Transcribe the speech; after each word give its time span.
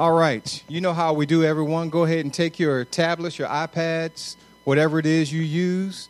All 0.00 0.12
right. 0.12 0.64
You 0.66 0.80
know 0.80 0.94
how 0.94 1.12
we 1.12 1.26
do, 1.26 1.44
everyone. 1.44 1.90
Go 1.90 2.04
ahead 2.04 2.20
and 2.20 2.32
take 2.32 2.58
your 2.58 2.86
tablets, 2.86 3.38
your 3.38 3.48
iPads, 3.48 4.36
whatever 4.64 4.98
it 4.98 5.04
is 5.04 5.30
you 5.30 5.42
use. 5.42 6.08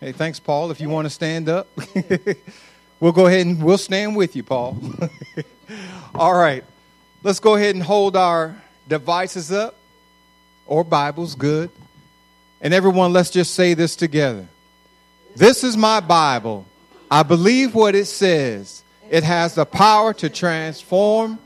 Hey, 0.00 0.10
thanks, 0.10 0.40
Paul. 0.40 0.72
If 0.72 0.80
you 0.80 0.88
want 0.88 1.06
to 1.06 1.10
stand 1.10 1.48
up, 1.48 1.68
we'll 3.00 3.12
go 3.12 3.26
ahead 3.26 3.46
and 3.46 3.62
we'll 3.62 3.78
stand 3.78 4.16
with 4.16 4.34
you, 4.34 4.42
Paul. 4.42 4.76
All 6.16 6.34
right. 6.34 6.64
Let's 7.22 7.38
go 7.38 7.54
ahead 7.54 7.76
and 7.76 7.84
hold 7.84 8.16
our 8.16 8.60
devices 8.88 9.52
up 9.52 9.76
or 10.66 10.82
Bibles, 10.82 11.36
good. 11.36 11.70
And 12.60 12.74
everyone, 12.74 13.12
let's 13.12 13.30
just 13.30 13.54
say 13.54 13.74
this 13.74 13.94
together. 13.94 14.48
This 15.36 15.62
is 15.62 15.76
my 15.76 16.00
Bible. 16.00 16.66
I 17.08 17.22
believe 17.22 17.72
what 17.72 17.94
it 17.94 18.06
says. 18.06 18.82
It 19.08 19.22
has 19.22 19.54
the 19.54 19.64
power 19.64 20.12
to 20.14 20.28
transform 20.28 21.38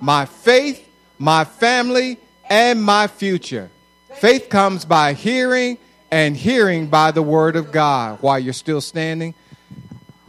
my 0.00 0.26
faith, 0.26 0.90
my 1.18 1.44
family, 1.44 2.18
and 2.48 2.82
my 2.82 3.06
future. 3.06 3.70
Faith 4.14 4.48
comes 4.48 4.84
by 4.84 5.12
hearing, 5.12 5.78
and 6.10 6.36
hearing 6.36 6.86
by 6.86 7.10
the 7.10 7.22
word 7.22 7.56
of 7.56 7.72
God. 7.72 8.18
While 8.20 8.38
you're 8.38 8.52
still 8.52 8.80
standing, 8.80 9.34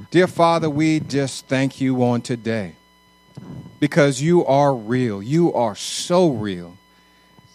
dear 0.10 0.28
Father, 0.28 0.70
we 0.70 1.00
just 1.00 1.48
thank 1.48 1.80
you 1.80 2.04
on 2.04 2.22
today 2.22 2.74
because 3.80 4.22
you 4.22 4.46
are 4.46 4.74
real. 4.76 5.22
You 5.22 5.54
are 5.54 5.76
so 5.76 6.30
real. 6.30 6.78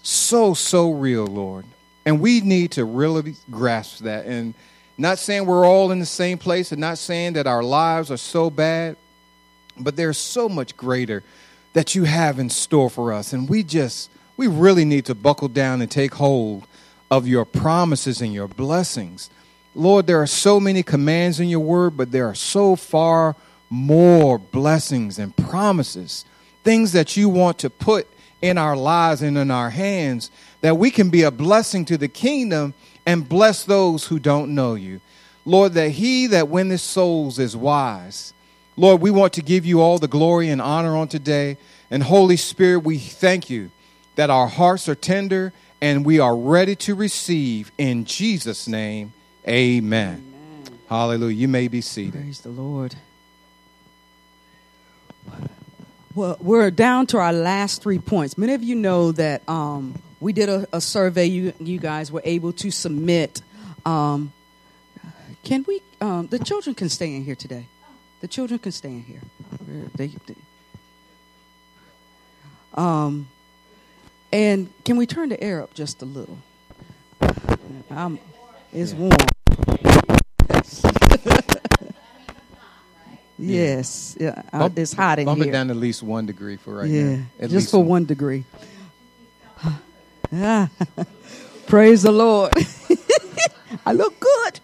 So, 0.03 0.55
so 0.55 0.92
real, 0.92 1.27
Lord. 1.27 1.65
And 2.06 2.20
we 2.20 2.41
need 2.41 2.73
to 2.73 2.84
really 2.84 3.34
grasp 3.51 4.05
that. 4.05 4.27
And 4.27 4.55
not 4.97 5.19
saying 5.19 5.47
we're 5.47 5.67
all 5.67 5.91
in 5.91 5.98
the 5.98 6.06
same 6.06 6.39
place 6.39 6.73
and 6.73 6.81
not 6.81 6.98
saying 6.98 7.33
that 7.33 7.47
our 7.47 7.62
lives 7.62 8.11
are 8.11 8.17
so 8.17 8.51
bad, 8.51 8.97
but 9.78 9.97
there's 9.97 10.19
so 10.19 10.48
much 10.48 10.77
greater 10.77 11.23
that 11.73 11.95
you 11.95 12.05
have 12.05 12.38
in 12.38 12.51
store 12.51 12.91
for 12.91 13.12
us. 13.12 13.33
And 13.33 13.48
we 13.48 13.62
just, 13.62 14.11
we 14.37 14.47
really 14.47 14.84
need 14.84 15.05
to 15.06 15.14
buckle 15.14 15.48
down 15.48 15.81
and 15.81 15.91
take 15.91 16.14
hold 16.14 16.67
of 17.11 17.27
your 17.27 17.44
promises 17.44 18.20
and 18.20 18.33
your 18.33 18.48
blessings. 18.48 19.31
Lord, 19.75 20.06
there 20.06 20.20
are 20.20 20.27
so 20.27 20.59
many 20.59 20.83
commands 20.83 21.41
in 21.41 21.48
your 21.48 21.61
word, 21.61 21.97
but 21.97 22.11
there 22.11 22.27
are 22.27 22.34
so 22.34 22.77
far 22.77 23.36
more 23.69 24.39
blessings 24.39 25.19
and 25.19 25.36
promises, 25.36 26.25
things 26.64 26.92
that 26.92 27.17
you 27.17 27.28
want 27.28 27.59
to 27.61 27.70
put 27.70 28.09
in 28.42 28.59
our 28.59 28.77
lives 28.77 29.22
and 29.22 29.39
in 29.39 29.50
our 29.50 29.70
hands, 29.70 30.31
that 30.61 30.77
we 30.77 30.91
can 30.91 31.11
be 31.11 31.22
a 31.22 31.31
blessing 31.31 31.84
to 31.84 31.97
the 31.97 32.09
kingdom 32.09 32.75
and 33.06 33.28
bless 33.28 33.64
those 33.64 34.06
who 34.06 34.19
don't 34.19 34.55
know 34.55 34.75
you. 34.75 35.00
Lord, 35.44 35.72
that 35.75 35.91
he 35.91 36.27
that 36.28 36.48
winneth 36.48 36.81
souls 36.81 37.39
is 37.39 37.56
wise. 37.56 38.34
Lord, 38.77 39.00
we 39.00 39.11
want 39.11 39.33
to 39.34 39.42
give 39.42 39.64
you 39.64 39.81
all 39.81 39.98
the 39.98 40.09
glory 40.09 40.48
and 40.48 40.61
honor 40.61 40.97
on 40.97 41.09
today. 41.09 41.56
And 41.91 42.02
Holy 42.02 42.36
Spirit, 42.36 42.80
we 42.80 42.98
thank 42.98 43.50
you 43.50 43.70
that 44.14 44.30
our 44.30 44.46
hearts 44.46 44.88
are 44.88 44.94
tender 44.94 45.52
and 45.80 46.05
we 46.05 46.19
are 46.19 46.36
ready 46.36 46.77
to 46.77 46.94
receive 46.94 47.72
in 47.78 48.05
Jesus' 48.05 48.69
name. 48.69 49.12
Amen. 49.48 50.32
amen. 50.32 50.78
Hallelujah. 50.88 51.34
You 51.34 51.48
may 51.48 51.69
be 51.69 51.80
seated. 51.80 52.20
Praise 52.20 52.41
the 52.41 52.50
Lord. 52.50 52.94
Well, 56.14 56.36
we're 56.41 56.70
down 56.70 57.06
to 57.08 57.19
our 57.19 57.32
last 57.32 57.82
three 57.82 57.98
points. 57.98 58.36
Many 58.36 58.54
of 58.54 58.62
you 58.62 58.75
know 58.75 59.12
that 59.12 59.48
um, 59.48 60.00
we 60.19 60.32
did 60.32 60.48
a, 60.48 60.66
a, 60.72 60.80
survey. 60.80 61.27
You, 61.27 61.52
you 61.60 61.78
guys 61.78 62.10
were 62.10 62.22
able 62.25 62.52
to 62.54 62.70
submit. 62.70 63.42
Um, 63.86 64.32
can 65.44 65.64
we? 65.66 65.82
Um, 66.00 66.27
the 66.27 66.38
children 66.38 66.75
can 66.75 66.88
stay 66.88 67.14
in 67.14 67.25
here 67.25 67.36
today. 67.36 67.66
The 68.20 68.28
children 68.28 68.58
can 68.58 68.72
stay 68.72 68.91
in 68.91 69.02
here. 69.02 69.20
They, 69.94 70.08
they, 70.08 70.34
um, 72.74 73.28
and 74.32 74.72
can 74.84 74.96
we 74.96 75.06
turn 75.06 75.28
the 75.28 75.42
air 75.42 75.62
up 75.62 75.74
just 75.74 76.02
a 76.02 76.04
little? 76.04 76.38
I'm, 77.90 78.18
it's 78.72 78.92
warm. 78.92 79.12
yes, 83.38 84.16
yeah, 84.20 84.42
bump, 84.53 84.78
it's 84.78 84.92
hot 84.92 85.19
in 85.19 85.25
bump 85.25 85.38
here. 85.38 85.47
Bump 85.47 85.48
it 85.48 85.53
down 85.53 85.70
at 85.70 85.76
least 85.76 86.03
one 86.03 86.26
degree 86.26 86.56
for 86.56 86.76
right 86.76 86.88
yeah, 86.88 87.16
now. 87.16 87.25
At 87.41 87.50
just 87.50 87.70
for 87.70 87.78
one. 87.78 87.88
one 87.88 88.04
degree. 88.04 88.44
Praise 91.66 92.03
the 92.03 92.12
Lord. 92.12 92.53
I 93.84 93.92
look 93.92 94.19
good. 94.20 94.60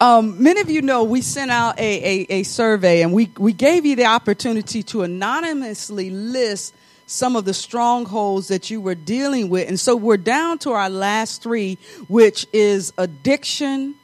Um, 0.00 0.42
many 0.42 0.60
of 0.60 0.70
you 0.70 0.82
know 0.82 1.04
we 1.04 1.20
sent 1.20 1.50
out 1.50 1.78
a, 1.78 2.22
a, 2.22 2.26
a, 2.30 2.42
survey 2.42 3.02
and 3.02 3.12
we, 3.12 3.30
we 3.38 3.52
gave 3.52 3.84
you 3.84 3.96
the 3.96 4.06
opportunity 4.06 4.82
to 4.84 5.02
anonymously 5.02 6.08
list 6.08 6.74
some 7.10 7.34
of 7.34 7.44
the 7.44 7.52
strongholds 7.52 8.48
that 8.48 8.70
you 8.70 8.80
were 8.80 8.94
dealing 8.94 9.48
with. 9.48 9.68
And 9.68 9.78
so 9.78 9.96
we're 9.96 10.16
down 10.16 10.58
to 10.58 10.70
our 10.70 10.88
last 10.88 11.42
three, 11.42 11.76
which 12.08 12.46
is 12.52 12.92
addiction, 12.96 13.96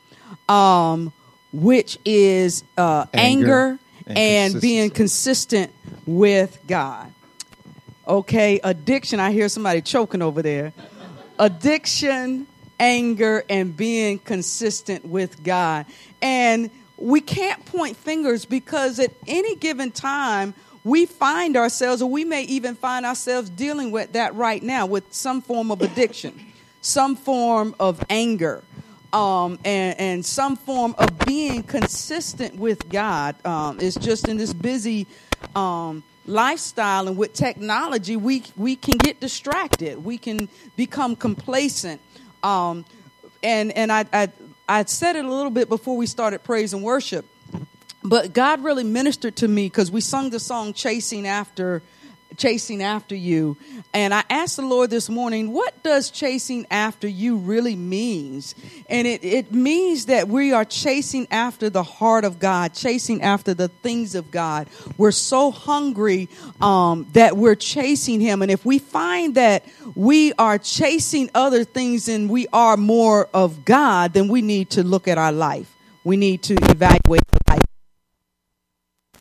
um, 0.48 1.12
which 1.52 1.98
is 2.04 2.64
uh, 2.76 3.06
anger, 3.14 3.44
anger, 3.44 3.78
and, 4.06 4.18
and 4.54 4.60
being 4.60 4.90
consistent 4.90 5.72
with 6.04 6.58
God. 6.66 7.12
Okay, 8.08 8.60
addiction. 8.62 9.20
I 9.20 9.30
hear 9.30 9.48
somebody 9.48 9.82
choking 9.82 10.20
over 10.20 10.42
there. 10.42 10.72
Addiction, 11.38 12.48
anger, 12.80 13.44
and 13.48 13.76
being 13.76 14.18
consistent 14.18 15.04
with 15.04 15.44
God. 15.44 15.86
And 16.20 16.70
we 16.96 17.20
can't 17.20 17.64
point 17.66 17.96
fingers 17.96 18.44
because 18.44 18.98
at 18.98 19.12
any 19.26 19.54
given 19.54 19.92
time, 19.92 20.54
we 20.86 21.04
find 21.04 21.56
ourselves, 21.56 22.00
or 22.00 22.08
we 22.08 22.24
may 22.24 22.44
even 22.44 22.76
find 22.76 23.04
ourselves 23.04 23.50
dealing 23.50 23.90
with 23.90 24.12
that 24.12 24.32
right 24.36 24.62
now 24.62 24.86
with 24.86 25.12
some 25.12 25.42
form 25.42 25.72
of 25.72 25.82
addiction, 25.82 26.32
some 26.80 27.16
form 27.16 27.74
of 27.80 28.00
anger, 28.08 28.62
um, 29.12 29.58
and, 29.64 29.98
and, 29.98 30.24
some 30.24 30.54
form 30.54 30.94
of 30.98 31.18
being 31.26 31.64
consistent 31.64 32.54
with 32.54 32.88
God. 32.88 33.34
Um, 33.44 33.80
it's 33.80 33.96
just 33.96 34.28
in 34.28 34.36
this 34.36 34.52
busy 34.52 35.08
um, 35.56 36.04
lifestyle 36.24 37.08
and 37.08 37.16
with 37.16 37.32
technology, 37.32 38.14
we, 38.16 38.44
we 38.56 38.76
can 38.76 38.96
get 38.96 39.18
distracted, 39.18 40.04
we 40.04 40.18
can 40.18 40.48
become 40.76 41.16
complacent. 41.16 42.00
Um, 42.44 42.84
and 43.42 43.72
and 43.72 43.90
I, 43.90 44.04
I, 44.12 44.28
I 44.68 44.84
said 44.84 45.16
it 45.16 45.24
a 45.24 45.34
little 45.34 45.50
bit 45.50 45.68
before 45.68 45.96
we 45.96 46.06
started 46.06 46.44
praise 46.44 46.72
and 46.72 46.84
worship, 46.84 47.26
but 48.08 48.32
God 48.32 48.62
really 48.62 48.84
ministered 48.84 49.36
to 49.36 49.48
me 49.48 49.66
because 49.66 49.90
we 49.90 50.00
sung 50.00 50.30
the 50.30 50.40
song 50.40 50.72
"Chasing 50.72 51.26
After." 51.26 51.82
chasing 52.36 52.82
after 52.82 53.14
you. 53.14 53.56
And 53.94 54.12
i 54.12 54.22
asked 54.28 54.56
the 54.56 54.62
lord 54.62 54.90
this 54.90 55.08
morning 55.08 55.52
what 55.52 55.82
does 55.82 56.10
chasing 56.10 56.66
after 56.70 57.08
you 57.08 57.36
really 57.36 57.76
means? 57.76 58.54
And 58.88 59.06
it, 59.06 59.24
it 59.24 59.52
means 59.52 60.06
that 60.06 60.28
we 60.28 60.52
are 60.52 60.64
chasing 60.64 61.26
after 61.30 61.70
the 61.70 61.82
heart 61.82 62.24
of 62.24 62.38
god 62.38 62.74
chasing 62.74 63.22
after 63.22 63.54
the 63.54 63.68
things 63.68 64.14
of 64.14 64.30
god. 64.30 64.68
We're 64.96 65.12
so 65.12 65.50
hungry 65.50 66.28
um, 66.60 67.06
that 67.12 67.36
we're 67.36 67.54
chasing 67.54 68.20
him. 68.20 68.42
And 68.42 68.50
if 68.50 68.64
we 68.64 68.78
find 68.78 69.34
that 69.36 69.64
we 69.94 70.32
are 70.34 70.58
chasing 70.58 71.30
other 71.34 71.64
things 71.64 72.08
and 72.08 72.28
we 72.28 72.46
are 72.52 72.76
more 72.76 73.28
of 73.32 73.64
god 73.64 74.12
then 74.12 74.28
we 74.28 74.42
need 74.42 74.70
to 74.70 74.82
look 74.82 75.08
at 75.08 75.18
our 75.18 75.32
life. 75.32 75.72
We 76.04 76.16
need 76.16 76.42
to 76.44 76.54
evaluate 76.54 77.35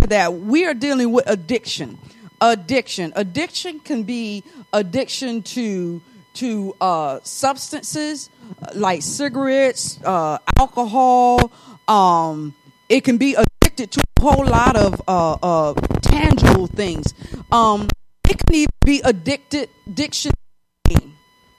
that 0.08 0.34
we 0.34 0.66
are 0.66 0.74
dealing 0.74 1.12
with 1.12 1.28
addiction 1.28 1.98
addiction. 2.42 3.14
Addiction 3.16 3.80
can 3.80 4.04
be 4.04 4.44
addiction 4.74 5.42
to 5.42 6.02
to 6.36 6.76
uh, 6.82 7.20
substances 7.24 8.30
like 8.74 9.02
cigarettes, 9.02 10.00
uh, 10.04 10.38
alcohol. 10.60 11.52
Um, 11.88 12.54
it 12.90 13.04
can 13.04 13.18
be 13.18 13.36
addicted 13.36 13.92
to 13.92 14.04
a 14.18 14.22
whole 14.22 14.46
lot 14.46 14.76
of 14.76 15.02
uh, 15.08 15.34
uh 15.34 15.74
tangible 16.02 16.68
things. 16.68 17.14
Um, 17.52 17.88
it 18.30 18.38
can 18.46 18.56
even 18.56 18.72
be 18.84 19.02
addicted 19.04 19.70
addiction. 19.88 20.32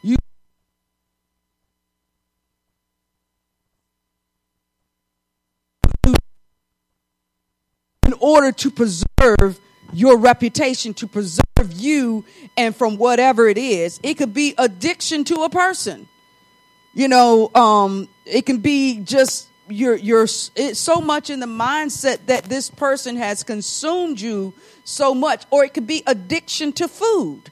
You 0.03 0.17
in 8.06 8.12
order 8.26 8.50
to 8.50 8.70
preserve 8.73 9.61
your 9.93 10.19
reputation 10.19 10.93
to 10.94 11.06
preserve 11.06 11.73
you 11.73 12.25
and 12.56 12.75
from 12.75 12.96
whatever 12.96 13.49
it 13.49 13.56
is. 13.56 14.00
It 14.02 14.14
could 14.14 14.34
be 14.34 14.52
addiction 14.58 15.23
to 15.25 15.44
a 15.44 15.49
person. 15.50 16.08
You 16.93 17.06
know, 17.06 17.52
um, 17.55 18.08
it 18.25 18.44
can 18.44 18.58
be 18.58 18.99
just 18.99 19.49
you're 19.69 20.26
it's 20.56 20.78
so 20.78 21.00
much 21.00 21.31
in 21.31 21.38
the 21.40 21.46
mindset 21.46 22.26
that 22.26 22.44
this 22.44 22.69
person 22.69 23.17
has 23.17 23.44
consumed 23.44 24.20
you 24.20 24.55
so 24.84 25.14
much, 25.14 25.44
or 25.50 25.64
it 25.64 25.72
could 25.72 25.87
be 25.87 26.02
addiction 26.06 26.72
to 26.72 26.88
food. 26.88 27.43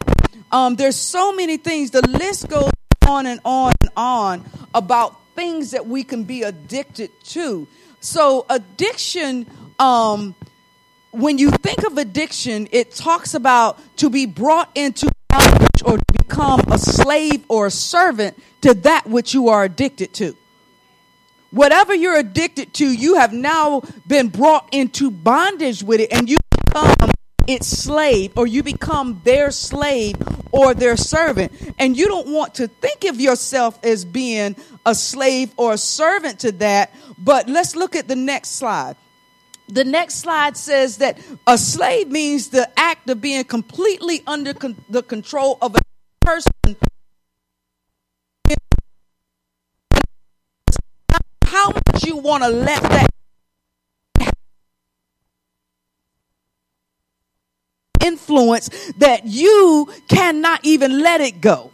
Um, 0.51 0.75
there's 0.75 0.97
so 0.97 1.33
many 1.33 1.57
things. 1.57 1.93
The 1.93 2.07
list 2.09 2.49
goes 2.49 2.71
on 3.07 3.27
and 3.27 3.41
on 3.45 3.73
and 3.81 3.91
on 3.97 4.45
about 4.75 5.21
things 5.37 5.71
that 5.71 5.87
we 5.87 6.03
can 6.03 6.25
be 6.25 6.43
addicted 6.43 7.11
to. 7.25 7.69
So 8.01 8.47
addiction 8.49 9.47
um, 9.79 10.35
when 11.15 11.39
you 11.39 11.51
think 11.51 11.85
of 11.85 11.97
addiction, 11.97 12.69
it 12.73 12.93
talks 12.93 13.35
about 13.35 13.79
to 13.99 14.11
be 14.11 14.27
brought 14.27 14.71
into 14.75 15.11
bondage 15.29 15.83
or 15.85 15.99
to 15.99 16.05
become 16.13 16.61
a 16.71 16.79
slave 16.79 17.45
or 17.49 17.67
a 17.67 17.71
servant 17.71 18.37
to 18.63 18.75
that 18.75 19.07
which 19.07 19.33
you 19.33 19.49
are 19.49 19.65
addicted 19.65 20.13
to. 20.15 20.37
Whatever 21.51 21.95
you're 21.95 22.19
addicted 22.19 22.75
to, 22.75 22.93
you 22.93 23.15
have 23.15 23.33
now 23.33 23.83
been 24.09 24.29
brought 24.29 24.69
into 24.73 25.11
bondage 25.11 25.85
with 25.85 26.01
it 26.01 26.13
and 26.13 26.29
you 26.29 26.37
become 26.67 27.11
its 27.47 27.69
slave 27.69 28.33
or 28.37 28.47
you 28.47 28.65
become 28.65 29.21
their 29.23 29.53
slave 29.53 30.17
or 30.51 30.75
their 30.75 30.97
servant. 30.97 31.53
And 31.79 31.97
you 31.97 32.07
don't 32.09 32.27
want 32.29 32.57
to 32.57 32.67
think 32.67 33.05
of 33.05 33.21
yourself 33.21 33.79
as 33.85 34.05
being 34.05 34.57
a 34.85 34.97
slave 34.97 35.53
or 35.57 35.75
a 35.75 35.79
servant 35.79 36.41
to 36.41 36.53
that. 36.53 36.93
But 37.19 37.49
let's 37.49 37.77
look 37.77 37.95
at 37.95 38.09
the 38.09 38.17
next 38.17 38.57
slide. 38.57 38.97
The 39.69 39.85
next 39.85 40.17
slide 40.17 40.57
says 40.57 40.99
that 40.99 41.19
a 41.47 41.57
slave 41.57 42.11
means 42.11 42.49
the 42.49 42.69
act 42.79 43.09
of 43.09 43.21
being 43.21 43.45
completely 43.45 44.23
under 44.27 44.55
con- 44.55 44.77
the 44.89 45.03
control 45.03 45.59
of 45.63 45.75
a 45.75 45.81
person. 46.21 46.53
How 51.47 51.71
much 51.71 52.05
you 52.05 52.17
want 52.17 52.43
to 52.43 52.51
let 52.51 52.83
that 52.83 53.09
influence 58.05 58.69
that 58.99 59.27
you 59.27 59.89
cannot 60.09 60.61
even 60.63 61.01
let 61.01 61.21
it 61.21 61.41
go. 61.41 61.74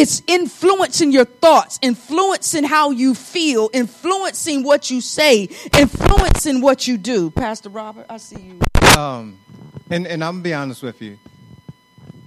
It's 0.00 0.22
influencing 0.28 1.10
your 1.10 1.24
thoughts, 1.24 1.80
influencing 1.82 2.62
how 2.62 2.92
you 2.92 3.16
feel, 3.16 3.68
influencing 3.72 4.62
what 4.62 4.92
you 4.92 5.00
say, 5.00 5.48
influencing 5.76 6.60
what 6.60 6.86
you 6.86 6.96
do. 6.96 7.32
Pastor 7.32 7.68
Robert, 7.68 8.06
I 8.08 8.18
see 8.18 8.40
you. 8.40 8.96
Um, 8.96 9.40
and, 9.90 10.06
and 10.06 10.22
I'm 10.22 10.34
gonna 10.34 10.42
be 10.44 10.54
honest 10.54 10.84
with 10.84 11.02
you. 11.02 11.18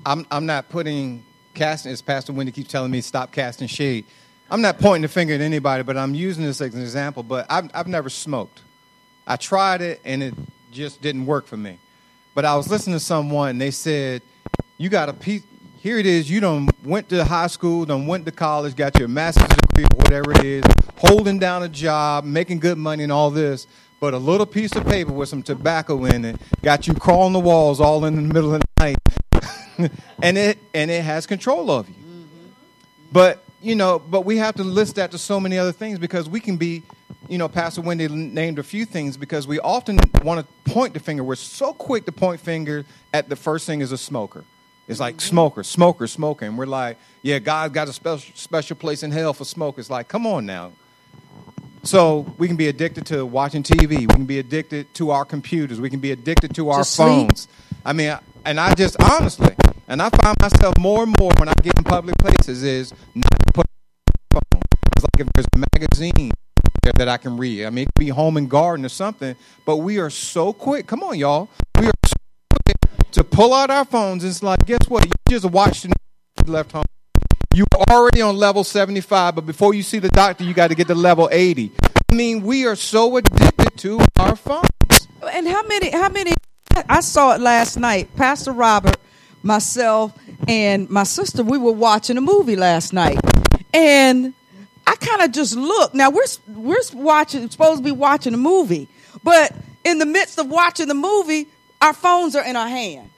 I'm 0.06 0.28
I'm 0.30 0.46
not 0.46 0.68
putting 0.68 1.24
casting 1.54 1.94
as 1.94 2.02
Pastor 2.02 2.34
Wendy 2.34 2.52
keeps 2.52 2.70
telling 2.70 2.92
me 2.92 3.00
stop 3.00 3.32
casting 3.32 3.70
shade. 3.70 4.04
I'm 4.50 4.62
not 4.62 4.78
pointing 4.78 5.04
the 5.04 5.08
finger 5.08 5.34
at 5.36 5.40
anybody, 5.40 5.84
but 5.84 5.96
I'm 5.96 6.14
using 6.14 6.44
this 6.44 6.60
as 6.60 6.76
an 6.76 6.82
example. 6.82 7.24
But 7.24 7.46
I've 7.50 7.72
I've 7.74 7.88
never 7.88 8.10
smoked. 8.10 8.60
I 9.26 9.38
tried 9.38 9.80
it 9.80 10.02
and 10.04 10.22
it 10.22 10.34
just 10.74 11.02
didn't 11.02 11.26
work 11.26 11.48
for 11.48 11.56
me. 11.56 11.80
But 12.36 12.44
I 12.44 12.58
was 12.58 12.70
listening 12.70 12.98
to 12.98 13.00
someone 13.00 13.52
and 13.52 13.62
they 13.62 13.72
said, 13.72 14.24
You 14.78 14.90
got 14.90 15.08
a 15.08 15.14
piece 15.14 15.44
here 15.81 15.98
it 15.98 16.06
is. 16.06 16.30
You 16.30 16.39
done 16.39 16.69
went 16.83 17.10
to 17.10 17.25
high 17.25 17.48
school, 17.48 17.86
done 17.86 18.06
went 18.06 18.25
to 18.25 18.31
college, 18.31 18.75
got 18.75 19.00
your 19.00 19.07
master's 19.07 19.48
degree, 19.48 19.86
whatever 19.95 20.31
it 20.31 20.45
is, 20.45 20.63
holding 20.98 21.39
down 21.39 21.63
a 21.63 21.69
job, 21.69 22.24
making 22.24 22.60
good 22.60 22.78
money, 22.78 23.01
and 23.01 23.12
all 23.12 23.31
this. 23.31 23.66
But 24.00 24.13
a 24.13 24.18
little 24.18 24.45
piece 24.45 24.75
of 24.75 24.86
paper 24.86 25.12
with 25.12 25.30
some 25.30 25.42
tobacco 25.42 26.06
in 26.06 26.24
it 26.24 26.36
got 26.62 26.88
you 26.88 26.94
crawling 26.94 27.33
the 27.33 27.39
walls 27.39 27.80
all 27.80 28.06
in 28.06 28.16
the 28.16 28.22
middle 28.22 28.54
of 28.54 28.62
the 28.62 28.68
night, 28.80 29.92
and 30.22 30.38
it 30.38 30.60
and 30.74 30.92
it 30.92 31.04
has 31.04 31.25
control 31.25 31.72
of 31.72 31.89
you. 31.89 31.95
Mm-hmm. 31.95 32.25
But 33.12 33.44
you 33.60 33.75
know, 33.75 33.98
but 33.98 34.22
we 34.22 34.38
have 34.38 34.56
to 34.56 34.63
list 34.63 34.95
that 34.95 35.12
to 35.12 35.18
so 35.18 35.39
many 35.39 35.57
other 35.57 35.72
things 35.72 35.98
because 35.98 36.30
we 36.30 36.39
can 36.39 36.57
be, 36.57 36.84
you 37.27 37.39
know, 37.39 37.48
Pastor 37.48 37.81
Wendy 37.81 38.07
named 38.07 38.60
a 38.60 38.63
few 38.63 38.86
things 38.86 39.18
because 39.18 39.48
we 39.48 39.60
often 39.60 40.00
want 40.24 40.45
to 40.45 40.72
point 40.72 40.94
the 40.94 41.00
finger. 41.00 41.24
We're 41.24 41.36
so 41.36 41.74
quick 41.74 42.06
to 42.06 42.12
point 42.12 42.39
finger 42.39 42.86
at 43.13 43.30
the 43.30 43.36
first 43.36 43.66
thing 43.66 43.81
is 43.81 43.92
a 43.92 43.98
smoker. 43.98 44.44
It's 44.88 45.00
like 45.00 45.22
smoker, 45.22 45.63
smokers, 45.63 46.12
smoker. 46.12 46.45
And 46.45 46.57
we're 46.57 46.66
like, 46.66 46.98
yeah, 47.22 47.39
God 47.39 47.74
got 47.74 47.88
a 47.88 47.94
special, 47.94 48.33
special 48.36 48.75
place 48.75 49.04
in 49.04 49.12
hell 49.12 49.33
for 49.33 49.45
smokers. 49.45 49.89
Like, 49.89 50.07
come 50.07 50.28
on 50.28 50.45
now. 50.45 50.72
So 51.83 52.31
we 52.38 52.48
can 52.48 52.57
be 52.57 52.68
addicted 52.68 53.06
to 53.07 53.25
watching 53.25 53.63
TV. 53.63 54.00
We 54.01 54.07
can 54.07 54.25
be 54.25 54.39
addicted 54.39 54.94
to 54.95 55.12
our 55.12 55.25
computers. 55.25 55.80
We 55.81 55.89
can 55.89 56.00
be 56.00 56.12
addicted 56.12 56.54
to 56.56 56.69
our 56.69 56.83
To 56.83 56.89
phones. 56.89 57.48
I 57.83 57.94
mean, 57.94 58.16
and 58.45 58.60
I 58.60 58.74
just 58.75 59.01
honestly, 59.01 59.56
and 59.88 60.01
I 60.01 60.10
find 60.10 60.36
myself 60.42 60.78
more 60.78 61.04
and 61.04 61.16
more 61.19 61.31
when 61.38 61.50
I 61.50 61.54
get 61.62 61.77
in 61.77 61.84
public 61.84 62.16
places 62.18 62.63
is 62.63 62.94
not 63.16 63.30
to 63.30 63.54
put 63.54 63.66
my 64.34 64.39
phone. 64.51 64.62
It's 64.95 65.04
like 65.04 65.19
if 65.19 65.27
there's 65.36 65.48
a 65.56 65.66
magazine 65.74 66.31
there 66.84 66.94
that 66.98 67.07
I 67.07 67.18
can 67.18 67.38
read. 67.38 67.66
I 67.66 67.69
mean, 67.69 67.84
it 67.84 67.89
could 67.95 68.06
be 68.06 68.10
home 68.10 68.38
and 68.38 68.50
garden 68.50 68.86
or 68.86 68.89
something. 68.89 69.36
But 69.66 69.77
we 69.77 70.00
are 70.00 70.10
so 70.10 70.54
quick. 70.54 70.88
Come 70.88 71.04
on, 71.04 71.18
y'all. 71.18 71.50
Pull 73.31 73.54
out 73.54 73.69
our 73.69 73.86
phones. 73.86 74.24
and 74.24 74.31
It's 74.31 74.44
like, 74.44 74.66
guess 74.66 74.88
what? 74.88 75.06
You 75.06 75.12
just 75.30 75.45
watched 75.45 75.83
the 75.83 75.89
news, 75.89 76.50
left 76.50 76.72
home. 76.72 76.83
You 77.54 77.66
were 77.74 77.83
already 77.94 78.22
on 78.22 78.38
level 78.38 78.63
75, 78.63 79.36
but 79.36 79.45
before 79.45 79.74
you 79.74 79.83
see 79.83 80.00
the 80.00 80.10
doctor, 80.10 80.44
you 80.44 80.54
got 80.54 80.68
to 80.68 80.75
get 80.75 80.88
to 80.88 80.95
level 80.95 81.28
80. 81.31 81.72
I 82.12 82.16
mean, 82.16 82.44
we 82.44 82.66
are 82.66 82.75
so 82.75 83.18
addicted 83.18 83.78
to 83.78 84.00
our 84.19 84.36
phones. 84.36 84.68
And 85.33 85.48
how 85.48 85.63
many, 85.63 85.89
how 85.92 86.10
many, 86.10 86.33
I 86.88 87.01
saw 87.01 87.36
it 87.36 87.42
last 87.42 87.78
night. 87.78 88.16
Pastor 88.16 88.51
Robert, 88.51 88.98
myself, 89.44 90.13
and 90.48 90.89
my 90.89 91.04
sister, 91.04 91.44
we 91.44 91.57
were 91.57 91.72
watching 91.72 92.18
a 92.18 92.22
movie 92.22 92.56
last 92.56 92.94
night. 92.94 93.19
And 93.74 94.34
I 94.88 94.95
kind 94.95 95.22
of 95.22 95.31
just 95.31 95.56
looked. 95.56 95.94
Now 95.94 96.10
we're 96.10 96.25
we're 96.48 96.81
watching 96.94 97.50
supposed 97.50 97.77
to 97.77 97.84
be 97.84 97.92
watching 97.92 98.34
a 98.34 98.38
movie, 98.38 98.89
but 99.24 99.54
in 99.86 100.00
the 100.00 100.06
midst 100.06 100.39
of 100.39 100.50
watching 100.50 100.88
the 100.88 100.94
movie, 100.94 101.48
our 101.81 101.94
phones 101.94 102.36
are 102.36 102.44
in 102.44 102.56
our 102.56 102.68
hand, 102.68 103.10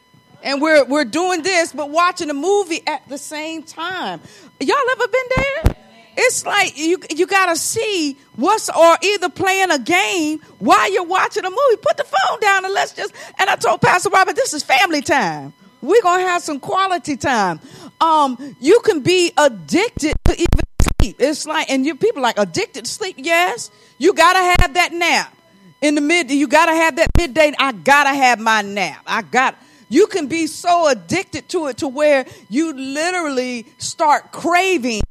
and 0.44 0.62
we're 0.62 0.84
we're 0.86 1.06
doing 1.06 1.42
this, 1.42 1.74
but 1.74 1.90
watching 1.90 2.30
a 2.30 2.34
movie 2.34 2.82
at 2.86 3.08
the 3.10 3.18
same 3.18 3.64
time. 3.64 4.20
Y'all 4.60 4.76
ever 4.92 5.08
been 5.08 5.26
there? 5.36 5.76
It's 6.16 6.46
like 6.46 6.78
you 6.78 7.00
you 7.10 7.26
gotta 7.26 7.56
see 7.56 8.18
what's 8.36 8.70
or 8.70 8.98
either 9.02 9.30
playing 9.30 9.72
a 9.72 9.80
game 9.80 10.40
while 10.60 10.92
you're 10.92 11.06
watching 11.06 11.44
a 11.44 11.50
movie. 11.50 11.78
Put 11.82 11.98
the 11.98 12.04
phone 12.04 12.40
down 12.40 12.66
and 12.66 12.74
let's 12.74 12.94
just. 12.94 13.14
And 13.40 13.50
I 13.50 13.56
told 13.56 13.82
Pastor 13.82 14.10
Robert, 14.10 14.36
this 14.36 14.54
is 14.54 14.64
family 14.64 15.02
time. 15.02 15.54
We're 15.82 16.02
gonna 16.04 16.24
have 16.24 16.44
some 16.44 16.60
quality 16.60 17.18
time. 17.18 17.60
Um, 18.00 18.56
you 18.60 18.80
can 18.82 19.02
be 19.02 19.32
addicted 19.38 20.14
to 20.26 20.34
even 20.34 20.60
sleep. 21.00 21.16
It's 21.20 21.46
like, 21.46 21.70
and 21.70 21.86
you 21.86 21.96
people 21.96 22.22
like 22.22 22.38
addicted 22.38 22.86
to 22.86 22.92
sleep. 22.92 23.16
Yes, 23.18 23.72
you 23.98 24.14
gotta 24.14 24.40
have 24.40 24.76
that 24.76 24.94
nap 24.94 25.36
in 25.82 25.96
the 25.96 26.02
mid. 26.02 26.30
You 26.30 26.48
gotta 26.48 26.74
have 26.74 26.98
that 26.98 27.10
midday. 27.18 27.54
I 27.58 27.72
gotta 27.72 28.14
have 28.14 28.40
my 28.40 28.62
nap. 28.62 29.02
I 29.08 29.24
got. 29.24 29.58
You 29.94 30.08
can 30.08 30.26
be 30.26 30.48
so 30.48 30.88
addicted 30.88 31.50
to 31.50 31.68
it 31.68 31.78
to 31.78 31.88
where 31.88 32.26
you 32.50 32.74
literally 32.74 33.68
start 33.78 34.32
craving 34.32 35.04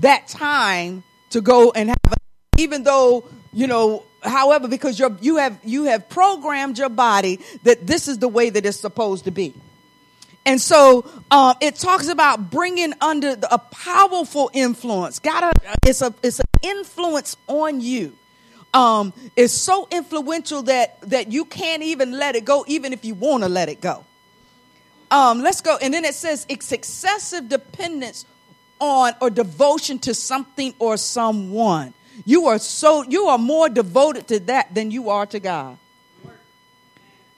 that 0.00 0.26
time 0.26 1.04
to 1.30 1.40
go 1.40 1.70
and 1.70 1.90
have. 1.90 1.98
A, 2.10 2.16
even 2.58 2.82
though 2.82 3.28
you 3.52 3.68
know, 3.68 4.02
however, 4.24 4.66
because 4.66 4.98
you're 4.98 5.16
you 5.20 5.36
have 5.36 5.60
you 5.62 5.84
have 5.84 6.08
programmed 6.08 6.78
your 6.78 6.88
body 6.88 7.38
that 7.62 7.86
this 7.86 8.08
is 8.08 8.18
the 8.18 8.26
way 8.26 8.50
that 8.50 8.66
it's 8.66 8.80
supposed 8.80 9.26
to 9.26 9.30
be. 9.30 9.54
And 10.44 10.60
so 10.60 11.08
um, 11.30 11.54
it 11.60 11.76
talks 11.76 12.08
about 12.08 12.50
bringing 12.50 12.92
under 13.00 13.36
the, 13.36 13.54
a 13.54 13.58
powerful 13.58 14.50
influence. 14.52 15.20
Gotta, 15.20 15.52
it's 15.86 16.02
a 16.02 16.12
it's 16.24 16.40
an 16.40 16.46
influence 16.60 17.36
on 17.46 17.80
you. 17.80 18.16
Um, 18.74 19.12
it's 19.36 19.52
so 19.52 19.86
influential 19.92 20.62
that 20.64 21.00
that 21.02 21.30
you 21.30 21.44
can't 21.44 21.84
even 21.84 22.18
let 22.18 22.34
it 22.34 22.44
go, 22.44 22.64
even 22.66 22.92
if 22.92 23.04
you 23.04 23.14
want 23.14 23.44
to 23.44 23.48
let 23.48 23.68
it 23.68 23.80
go. 23.80 24.04
Um, 25.14 25.42
let's 25.42 25.60
go, 25.60 25.76
and 25.80 25.94
then 25.94 26.04
it 26.04 26.12
says 26.14 26.44
it's 26.48 26.72
excessive 26.72 27.48
dependence 27.48 28.26
on 28.80 29.12
or 29.20 29.30
devotion 29.30 30.00
to 30.00 30.12
something 30.12 30.74
or 30.80 30.96
someone. 30.96 31.94
You 32.24 32.46
are 32.46 32.58
so 32.58 33.04
you 33.04 33.26
are 33.26 33.38
more 33.38 33.68
devoted 33.68 34.26
to 34.26 34.40
that 34.40 34.74
than 34.74 34.90
you 34.90 35.10
are 35.10 35.24
to 35.26 35.38
God. 35.38 35.78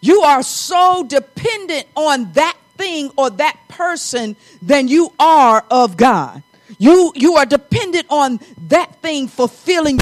You 0.00 0.22
are 0.22 0.42
so 0.42 1.04
dependent 1.06 1.86
on 1.94 2.32
that 2.32 2.56
thing 2.78 3.10
or 3.14 3.28
that 3.28 3.58
person 3.68 4.36
than 4.62 4.88
you 4.88 5.12
are 5.18 5.62
of 5.70 5.98
God. 5.98 6.42
You 6.78 7.12
you 7.14 7.34
are 7.34 7.44
dependent 7.44 8.06
on 8.08 8.40
that 8.68 9.02
thing 9.02 9.28
fulfilling 9.28 10.00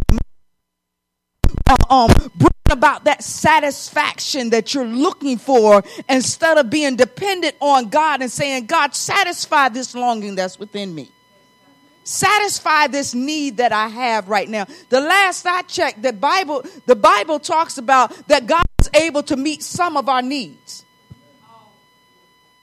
um 1.91 2.09
bring 2.37 2.54
about 2.71 3.05
that 3.05 3.23
satisfaction 3.23 4.51
that 4.51 4.75
you're 4.75 4.87
looking 4.87 5.39
for 5.39 5.83
instead 6.09 6.59
of 6.59 6.71
being 6.71 6.97
dependent 6.97 7.57
on 7.61 7.89
God 7.89 8.23
and 8.23 8.31
saying, 8.31 8.67
God, 8.67 8.95
satisfy 8.95 9.69
this 9.69 9.95
longing 9.95 10.35
that's 10.35 10.59
within 10.59 10.95
me. 10.95 11.11
Satisfy 12.05 12.89
this 12.89 13.15
need 13.15 13.59
that 13.59 13.73
I 13.73 13.89
have 13.89 14.29
right 14.29 14.49
now. 14.49 14.67
The 14.89 15.01
last 15.01 15.47
I 15.47 15.63
checked, 15.63 16.03
the 16.03 16.13
Bible, 16.13 16.65
the 16.87 16.97
Bible 16.97 17.39
talks 17.39 17.79
about 17.79 18.11
that 18.29 18.47
God 18.47 18.65
is 18.81 18.91
able 18.95 19.23
to 19.25 19.37
meet 19.37 19.63
some 19.63 19.97
of 19.97 20.09
our 20.09 20.23
needs. 20.23 20.85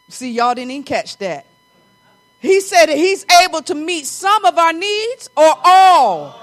See, 0.09 0.31
y'all 0.31 0.53
didn't 0.53 0.71
even 0.71 0.83
catch 0.83 1.17
that. 1.17 1.45
He 2.39 2.59
said 2.59 2.87
that 2.87 2.97
he's 2.97 3.25
able 3.43 3.61
to 3.63 3.75
meet 3.75 4.05
some 4.05 4.45
of 4.45 4.57
our 4.57 4.73
needs 4.73 5.29
or 5.37 5.53
all. 5.63 6.40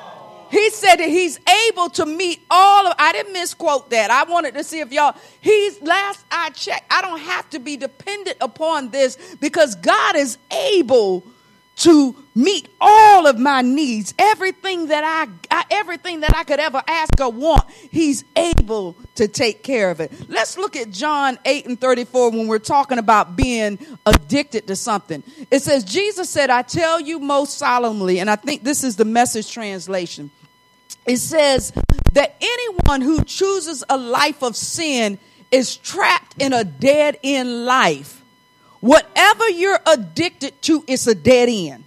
He 0.50 0.70
said 0.70 0.96
that 0.96 1.08
he's 1.08 1.38
able 1.68 1.90
to 1.90 2.06
meet 2.06 2.40
all 2.50 2.86
of 2.86 2.94
I 2.98 3.12
didn't 3.12 3.32
misquote 3.32 3.90
that. 3.90 4.10
I 4.10 4.24
wanted 4.30 4.54
to 4.54 4.64
see 4.64 4.80
if 4.80 4.92
y'all 4.92 5.14
he's 5.40 5.80
last 5.82 6.24
I 6.30 6.50
checked. 6.50 6.86
I 6.90 7.02
don't 7.02 7.20
have 7.20 7.48
to 7.50 7.58
be 7.58 7.76
dependent 7.76 8.38
upon 8.40 8.90
this 8.90 9.16
because 9.40 9.74
God 9.74 10.16
is 10.16 10.38
able 10.50 11.24
to 11.78 12.16
meet 12.34 12.68
all 12.80 13.26
of 13.26 13.38
my 13.38 13.62
needs, 13.62 14.12
everything 14.18 14.88
that 14.88 15.04
I, 15.04 15.28
I, 15.50 15.64
everything 15.70 16.20
that 16.20 16.36
I 16.36 16.42
could 16.42 16.58
ever 16.58 16.82
ask 16.86 17.20
or 17.20 17.30
want, 17.30 17.70
he's 17.70 18.24
able 18.36 18.96
to 19.14 19.28
take 19.28 19.62
care 19.62 19.90
of 19.90 20.00
it. 20.00 20.12
Let's 20.28 20.58
look 20.58 20.74
at 20.74 20.90
John 20.90 21.38
8 21.44 21.66
and 21.66 21.80
34 21.80 22.30
when 22.30 22.48
we're 22.48 22.58
talking 22.58 22.98
about 22.98 23.36
being 23.36 23.78
addicted 24.06 24.66
to 24.66 24.76
something. 24.76 25.22
It 25.50 25.62
says 25.62 25.84
Jesus 25.84 26.28
said, 26.28 26.50
"I 26.50 26.62
tell 26.62 27.00
you 27.00 27.20
most 27.20 27.58
solemnly," 27.58 28.18
and 28.18 28.28
I 28.28 28.36
think 28.36 28.64
this 28.64 28.82
is 28.82 28.96
the 28.96 29.04
message 29.04 29.50
translation. 29.50 30.30
It 31.06 31.18
says 31.18 31.72
that 32.12 32.36
anyone 32.40 33.00
who 33.00 33.24
chooses 33.24 33.84
a 33.88 33.96
life 33.96 34.42
of 34.42 34.56
sin 34.56 35.18
is 35.50 35.76
trapped 35.76 36.34
in 36.40 36.52
a 36.52 36.64
dead 36.64 37.18
end 37.22 37.64
life 37.64 38.18
Whatever 38.80 39.48
you're 39.48 39.80
addicted 39.86 40.60
to, 40.62 40.84
it's 40.86 41.06
a 41.06 41.14
dead 41.14 41.48
end. 41.48 41.84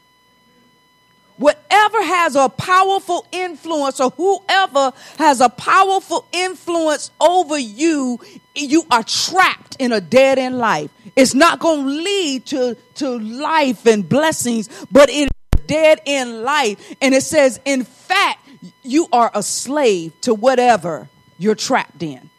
Whatever 1.37 2.03
has 2.03 2.35
a 2.35 2.49
powerful 2.49 3.25
influence 3.31 3.99
or 3.99 4.11
whoever 4.11 4.93
has 5.17 5.41
a 5.41 5.49
powerful 5.49 6.27
influence 6.31 7.09
over 7.19 7.57
you, 7.57 8.19
you 8.53 8.83
are 8.91 9.03
trapped 9.03 9.77
in 9.79 9.91
a 9.91 10.01
dead 10.01 10.37
end 10.37 10.59
life. 10.59 10.91
It's 11.15 11.33
not 11.33 11.59
going 11.59 11.85
to 11.85 11.91
lead 11.91 12.45
to, 12.47 12.77
to 12.95 13.17
life 13.17 13.87
and 13.87 14.07
blessings, 14.07 14.69
but 14.91 15.09
it 15.09 15.31
dead 15.65 16.01
end 16.05 16.43
life. 16.43 16.95
And 17.01 17.15
it 17.15 17.23
says, 17.23 17.59
in 17.63 17.85
fact, 17.85 18.40
you 18.83 19.07
are 19.11 19.31
a 19.33 19.43
slave 19.43 20.13
to 20.21 20.33
whatever 20.33 21.09
you're 21.37 21.55
trapped 21.55 22.03
in. 22.03 22.29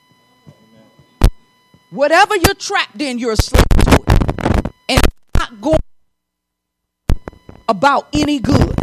Whatever 1.90 2.36
you're 2.36 2.54
trapped 2.54 3.00
in, 3.00 3.18
you're 3.18 3.32
a 3.32 3.36
slave 3.36 3.64
to 3.68 4.04
it 4.06 4.72
And 4.88 5.00
not 5.36 5.60
going 5.60 5.78
about 7.68 8.08
any 8.12 8.38
good. 8.38 8.74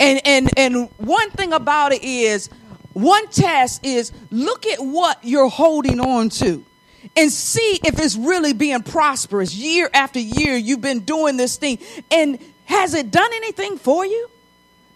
And 0.00 0.20
and 0.24 0.50
and 0.56 0.90
one 0.98 1.30
thing 1.30 1.52
about 1.52 1.92
it 1.92 2.02
is 2.02 2.48
one 2.92 3.28
test 3.28 3.84
is 3.84 4.12
look 4.30 4.66
at 4.66 4.80
what 4.80 5.18
you're 5.22 5.48
holding 5.48 6.00
on 6.00 6.28
to 6.30 6.64
and 7.16 7.30
see 7.30 7.78
if 7.84 7.98
it's 8.00 8.16
really 8.16 8.52
being 8.52 8.82
prosperous. 8.82 9.54
Year 9.54 9.88
after 9.94 10.18
year 10.18 10.56
you've 10.56 10.80
been 10.80 11.00
doing 11.00 11.36
this 11.36 11.56
thing 11.56 11.78
and 12.10 12.38
has 12.64 12.94
it 12.94 13.10
done 13.10 13.30
anything 13.32 13.78
for 13.78 14.04
you? 14.04 14.28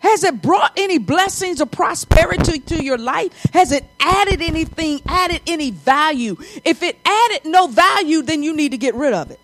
Has 0.07 0.23
it 0.23 0.41
brought 0.41 0.73
any 0.77 0.99
blessings 0.99 1.61
or 1.61 1.67
prosperity 1.67 2.61
to 2.61 2.83
your 2.83 2.97
life? 2.97 3.33
Has 3.53 3.73
it 3.73 3.85
added 3.99 4.41
anything, 4.41 5.01
added 5.05 5.43
any 5.49 5.73
value? 5.73 6.37
If 6.65 6.85
it 6.85 6.97
added 7.05 7.41
no 7.45 7.67
value, 7.67 8.23
then 8.23 8.45
you 8.45 8.55
need 8.55 8.71
to 8.71 8.79
get 8.79 8.95
rid 8.95 9.13
of 9.13 9.33
it. 9.33 9.41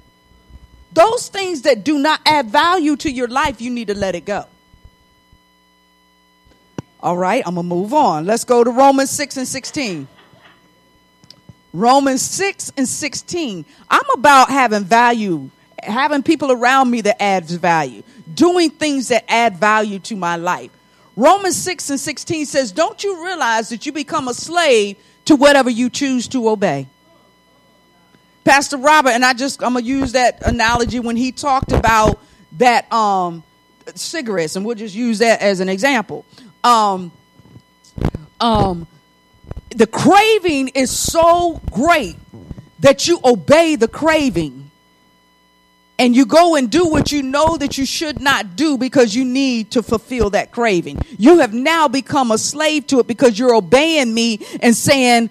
Those 0.92 1.28
things 1.28 1.62
that 1.62 1.82
do 1.82 1.98
not 1.98 2.20
add 2.24 2.46
value 2.46 2.94
to 2.98 3.10
your 3.10 3.26
life, 3.26 3.60
you 3.60 3.70
need 3.70 3.88
to 3.88 3.94
let 3.94 4.14
it 4.14 4.24
go. 4.24 4.44
All 7.00 7.16
right, 7.16 7.42
I'm 7.44 7.56
going 7.56 7.68
to 7.68 7.74
move 7.74 7.92
on. 7.92 8.24
Let's 8.26 8.44
go 8.44 8.62
to 8.62 8.70
Romans 8.70 9.10
6 9.10 9.38
and 9.38 9.48
16. 9.48 10.06
Romans 11.72 12.22
6 12.22 12.72
and 12.76 12.88
16. 12.88 13.64
I'm 13.90 14.10
about 14.14 14.48
having 14.48 14.84
value, 14.84 15.50
having 15.82 16.22
people 16.22 16.52
around 16.52 16.88
me 16.88 17.00
that 17.00 17.20
adds 17.20 17.52
value, 17.52 18.04
doing 18.34 18.70
things 18.70 19.08
that 19.08 19.24
add 19.28 19.56
value 19.56 19.98
to 20.00 20.16
my 20.16 20.36
life. 20.36 20.70
Romans 21.16 21.56
6 21.56 21.90
and 21.90 22.00
16 22.00 22.46
says, 22.46 22.72
Don't 22.72 23.02
you 23.04 23.24
realize 23.24 23.68
that 23.68 23.84
you 23.84 23.92
become 23.92 24.28
a 24.28 24.34
slave 24.34 24.96
to 25.26 25.36
whatever 25.36 25.70
you 25.70 25.90
choose 25.90 26.28
to 26.28 26.48
obey? 26.48 26.86
Pastor 28.44 28.76
Robert, 28.76 29.10
and 29.10 29.24
I 29.24 29.34
just 29.34 29.62
I'm 29.62 29.74
gonna 29.74 29.84
use 29.84 30.12
that 30.12 30.44
analogy 30.44 30.98
when 30.98 31.16
he 31.16 31.30
talked 31.30 31.70
about 31.70 32.20
that 32.58 32.92
um, 32.92 33.44
cigarettes, 33.94 34.56
and 34.56 34.66
we'll 34.66 34.74
just 34.74 34.94
use 34.94 35.20
that 35.20 35.40
as 35.40 35.60
an 35.60 35.68
example. 35.68 36.24
Um, 36.64 37.12
um, 38.40 38.88
the 39.70 39.86
craving 39.86 40.68
is 40.68 40.90
so 40.90 41.60
great 41.70 42.16
that 42.80 43.06
you 43.06 43.20
obey 43.24 43.76
the 43.76 43.86
craving 43.86 44.71
and 45.98 46.16
you 46.16 46.26
go 46.26 46.56
and 46.56 46.70
do 46.70 46.86
what 46.86 47.12
you 47.12 47.22
know 47.22 47.56
that 47.56 47.78
you 47.78 47.84
should 47.84 48.20
not 48.20 48.56
do 48.56 48.76
because 48.78 49.14
you 49.14 49.24
need 49.24 49.70
to 49.72 49.82
fulfill 49.82 50.30
that 50.30 50.50
craving. 50.50 50.98
You 51.18 51.38
have 51.38 51.52
now 51.54 51.88
become 51.88 52.30
a 52.30 52.38
slave 52.38 52.86
to 52.88 53.00
it 53.00 53.06
because 53.06 53.38
you're 53.38 53.54
obeying 53.54 54.12
me 54.12 54.40
and 54.60 54.76
saying, 54.76 55.30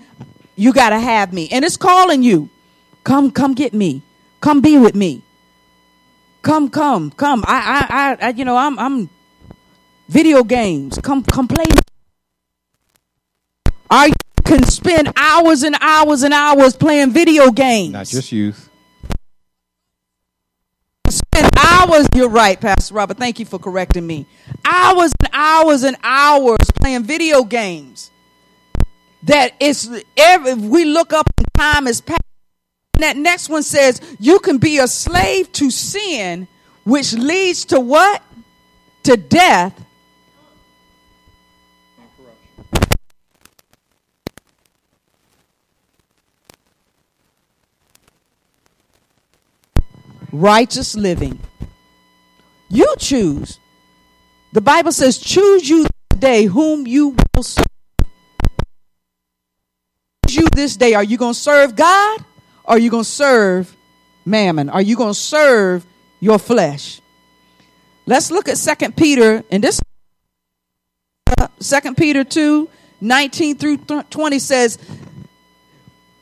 You 0.56 0.72
got 0.72 0.92
to 0.92 1.00
have 1.00 1.34
me. 1.34 1.50
And 1.52 1.66
it's 1.66 1.78
calling 1.78 2.24
you. 2.24 2.50
Come, 3.04 3.32
come 3.32 3.54
get 3.54 3.74
me. 3.74 4.04
Come 4.40 4.62
be 4.62 4.78
with 4.78 4.96
me. 4.96 5.24
Come, 6.42 6.70
come, 6.70 7.12
come. 7.12 7.44
I, 7.48 8.18
I, 8.20 8.28
I, 8.28 8.30
you 8.30 8.46
know, 8.46 8.58
I'm, 8.58 8.78
I'm 8.80 9.10
video 10.08 10.44
games. 10.44 10.98
Come, 11.04 11.24
come 11.24 11.48
play. 11.48 11.66
I 13.90 14.14
can 14.46 14.64
spend 14.64 15.12
hours 15.18 15.64
and 15.64 15.76
hours 15.82 16.24
and 16.24 16.34
hours 16.34 16.76
playing 16.76 17.12
video 17.12 17.52
games. 17.52 17.92
Not 17.94 18.08
just 18.08 18.32
youth. 18.32 18.71
Spend 21.42 21.58
hours. 21.58 22.08
You're 22.14 22.30
right, 22.30 22.60
Pastor 22.60 22.94
Robert. 22.94 23.18
Thank 23.18 23.40
you 23.40 23.46
for 23.46 23.58
correcting 23.58 24.06
me. 24.06 24.28
Hours 24.64 25.12
and 25.20 25.30
hours 25.34 25.84
and 25.84 25.98
hours 26.04 26.60
playing 26.80 27.04
video 27.04 27.44
games. 27.44 28.12
That 29.24 29.54
it's 29.60 29.90
every 30.18 30.54
we 30.54 30.86
look 30.86 31.14
up 31.14 31.28
and 31.38 31.48
time 31.56 31.88
is 31.88 32.02
passed 32.02 32.22
that 33.00 33.18
next 33.18 33.50
one 33.50 33.64
says, 33.64 34.00
you 34.20 34.38
can 34.38 34.60
be 34.60 34.78
a 34.78 34.88
slave 34.88 35.52
to 35.54 35.72
sin, 35.72 36.48
which 36.84 37.14
leads 37.14 37.66
to 37.66 37.80
what? 37.80 38.22
To 39.04 39.18
death. 39.18 39.74
Righteous 50.32 50.96
living. 50.96 51.40
You 52.70 52.96
choose. 52.98 53.60
The 54.54 54.62
Bible 54.62 54.92
says, 54.92 55.18
choose 55.18 55.70
you 55.70 55.88
today 56.10 56.46
whom 56.46 56.88
you 56.88 57.16
will 57.36 57.44
serve. 57.44 57.66
Choose 60.28 60.38
You 60.38 60.48
this 60.54 60.78
day. 60.78 60.94
Are 60.94 61.04
you 61.04 61.18
going 61.18 61.34
to 61.34 61.40
serve 61.40 61.76
God? 61.76 62.26
are 62.66 62.80
you 62.80 62.90
going 62.90 63.04
to 63.04 63.10
serve 63.10 63.76
mammon? 64.26 64.70
Are 64.70 64.82
you 64.82 64.96
going 64.96 65.14
to 65.14 65.20
serve 65.20 65.86
your 66.22 66.40
flesh? 66.40 67.02
Let's 68.06 68.32
look 68.32 68.48
at 68.48 68.58
Second 68.58 68.96
Peter, 68.96 69.44
and 69.52 69.64
this 69.64 69.82
uh, 71.38 71.48
Second 71.60 71.98
Peter 71.98 72.24
2 72.24 72.70
19 73.04 73.58
through 73.58 73.78
20 73.78 74.40
says, 74.40 74.78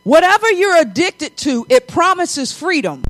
Whatever 0.04 0.50
you're 0.52 0.78
addicted 0.78 1.38
to, 1.38 1.68
it 1.70 1.88
promises 1.88 2.52
freedom. 2.52 3.04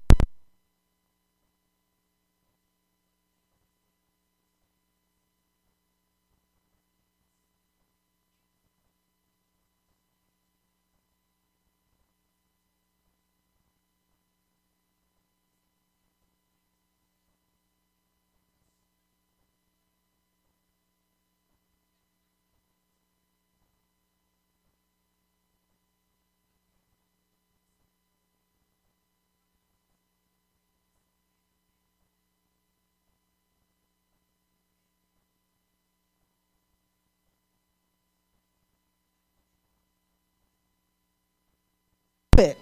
it. 42.40 42.58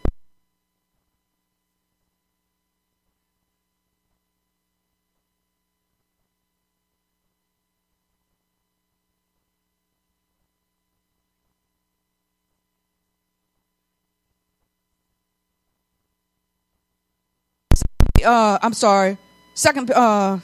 Uh, 18.23 18.57
I'm 18.61 18.73
sorry. 18.73 19.17
Second, 19.53 19.91
uh, 19.91 20.39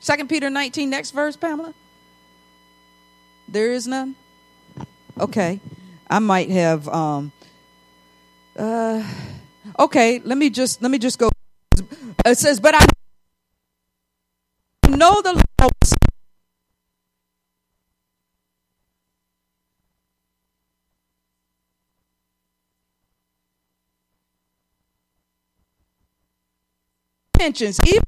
Second 0.00 0.28
Peter 0.28 0.50
19. 0.50 0.90
Next 0.90 1.10
verse, 1.12 1.36
Pamela. 1.36 1.74
There 3.48 3.72
is 3.72 3.86
none. 3.86 4.16
Okay, 5.18 5.60
I 6.10 6.18
might 6.18 6.50
have 6.50 6.88
um, 6.88 7.32
uh, 8.58 9.02
okay, 9.78 10.20
let 10.24 10.36
me 10.36 10.50
just 10.50 10.82
let 10.82 10.90
me 10.90 10.98
just 10.98 11.18
go. 11.18 11.30
It 12.24 12.38
says, 12.38 12.60
but 12.60 12.74
I 12.74 12.84
know 14.88 15.22
the 15.22 15.45
intentions, 27.46 27.80
even 27.86 28.02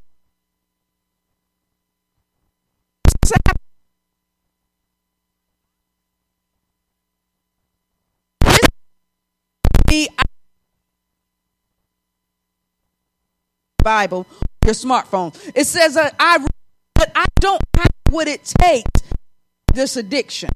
Bible, 13.88 14.26
your 14.66 14.74
smartphone. 14.74 15.34
It 15.54 15.66
says, 15.66 15.96
uh, 15.96 16.10
I, 16.20 16.44
but 16.94 17.10
I 17.14 17.24
don't 17.40 17.62
have 17.78 17.88
what 18.10 18.28
it 18.28 18.44
takes 18.44 19.00
this 19.72 19.96
addiction. 19.96 20.50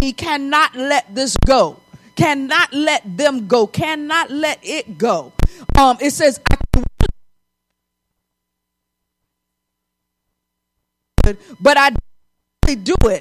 He 0.00 0.12
cannot 0.12 0.74
let 0.74 1.14
this 1.14 1.36
go. 1.46 1.78
Cannot 2.16 2.72
let 2.72 3.16
them 3.16 3.46
go. 3.46 3.68
Cannot 3.68 4.32
let 4.32 4.58
it 4.62 4.98
go. 4.98 5.32
Um, 5.78 5.98
it 6.00 6.10
says, 6.10 6.40
but 11.60 11.76
I 11.76 11.90
do 12.82 12.94
it. 13.04 13.20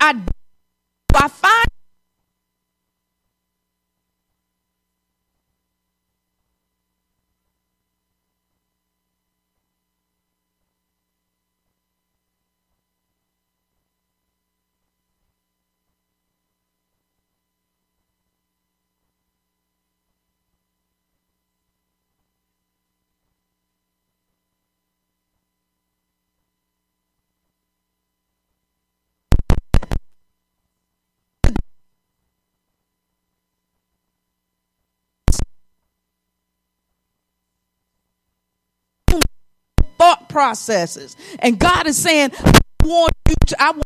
I, 0.00 0.20
I 1.14 1.28
find 1.28 1.64
thought 40.04 40.23
processes. 40.34 41.16
And 41.38 41.60
God 41.60 41.86
is 41.86 41.96
saying, 41.96 42.32
I 42.44 42.58
want 42.82 43.12
you 43.28 43.34
to, 43.46 43.62
I 43.62 43.70
want 43.70 43.84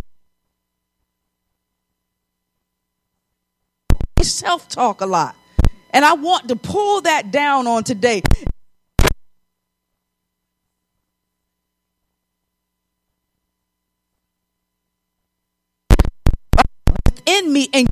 self 4.23 4.67
talk 4.67 5.03
a 5.03 5.07
lot. 5.07 5.37
And 5.91 6.07
I 6.07 6.15
want 6.15 6.49
to 6.49 6.57
pull 6.57 7.03
that 7.03 7.31
down 7.31 7.67
on 7.67 7.85
today. 7.85 8.23
Within 17.27 17.53
me 17.53 17.69
and 17.75 17.89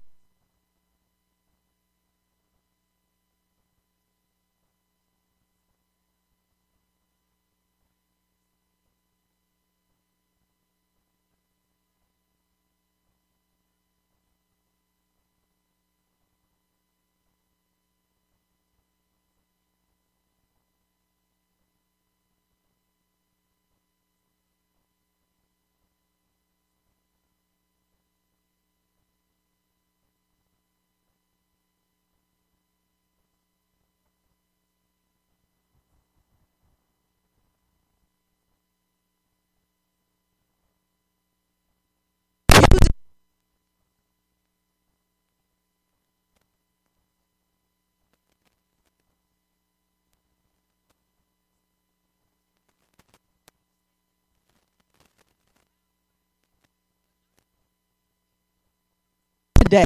today. 59.67 59.85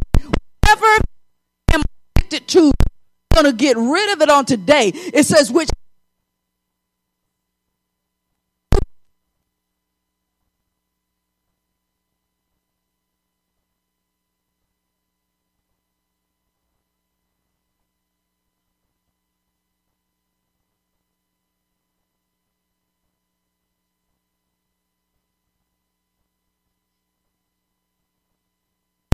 Whatever 0.63 0.85
I'm 1.73 1.81
I'm 2.59 3.43
going 3.43 3.45
to 3.45 3.53
get 3.53 3.77
rid 3.77 4.13
of 4.13 4.21
it 4.21 4.29
on 4.29 4.45
today. 4.45 4.91
It 4.93 5.25
says, 5.25 5.51
which 5.51 5.69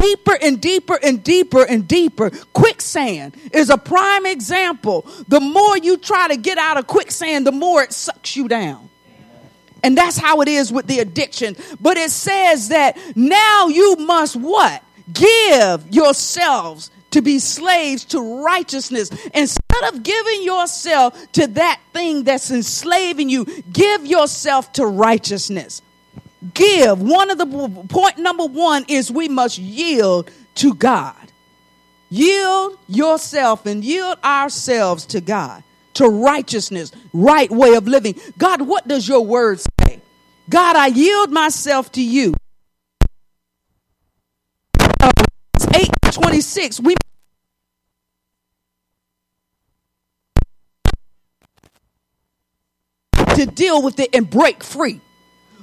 deeper 0.07 0.37
and 0.41 0.61
deeper 0.61 0.99
and 1.01 1.23
deeper 1.23 1.63
and 1.63 1.87
deeper. 1.87 2.29
Quicksand 2.53 3.35
is 3.51 3.69
a 3.69 3.77
prime 3.77 4.25
example. 4.25 5.05
The 5.27 5.39
more 5.39 5.77
you 5.77 5.97
try 5.97 6.29
to 6.29 6.37
get 6.37 6.57
out 6.57 6.77
of 6.77 6.87
quicksand, 6.87 7.45
the 7.45 7.51
more 7.51 7.83
it 7.83 7.93
sucks 7.93 8.35
you 8.35 8.47
down. 8.47 8.89
And 9.83 9.97
that's 9.97 10.17
how 10.17 10.41
it 10.41 10.47
is 10.47 10.71
with 10.71 10.87
the 10.87 10.99
addiction. 10.99 11.55
But 11.79 11.97
it 11.97 12.11
says 12.11 12.69
that 12.69 12.97
now 13.15 13.67
you 13.67 13.95
must 13.97 14.35
what? 14.35 14.83
Give 15.11 15.85
yourselves 15.93 16.89
to 17.11 17.21
be 17.21 17.39
slaves 17.39 18.05
to 18.05 18.43
righteousness. 18.43 19.09
Instead 19.33 19.93
of 19.93 20.03
giving 20.03 20.43
yourself 20.43 21.31
to 21.33 21.47
that 21.47 21.79
thing 21.93 22.23
that's 22.23 22.51
enslaving 22.51 23.29
you, 23.29 23.45
give 23.71 24.05
yourself 24.05 24.71
to 24.73 24.85
righteousness 24.85 25.81
give. 26.53 27.01
One 27.01 27.29
of 27.29 27.37
the 27.37 27.85
point 27.89 28.17
number 28.17 28.45
one 28.45 28.85
is 28.87 29.11
we 29.11 29.27
must 29.27 29.57
yield 29.57 30.29
to 30.55 30.73
God. 30.73 31.15
Yield 32.09 32.77
yourself 32.87 33.65
and 33.65 33.83
yield 33.83 34.17
ourselves 34.23 35.05
to 35.07 35.19
God, 35.21 35.63
to 35.95 36.07
righteousness, 36.07 36.91
right 37.13 37.49
way 37.51 37.75
of 37.75 37.87
living. 37.87 38.15
God, 38.37 38.61
what 38.61 38.87
does 38.87 39.07
your 39.07 39.25
word 39.25 39.59
say? 39.59 40.01
God, 40.49 40.75
I 40.75 40.87
yield 40.87 41.31
myself 41.31 41.91
to 41.93 42.01
you. 42.01 42.33
826, 45.73 46.79
we 46.79 46.95
to 53.35 53.45
deal 53.45 53.83
with 53.83 53.99
it 53.99 54.15
and 54.15 54.27
break 54.29 54.63
free. 54.63 55.01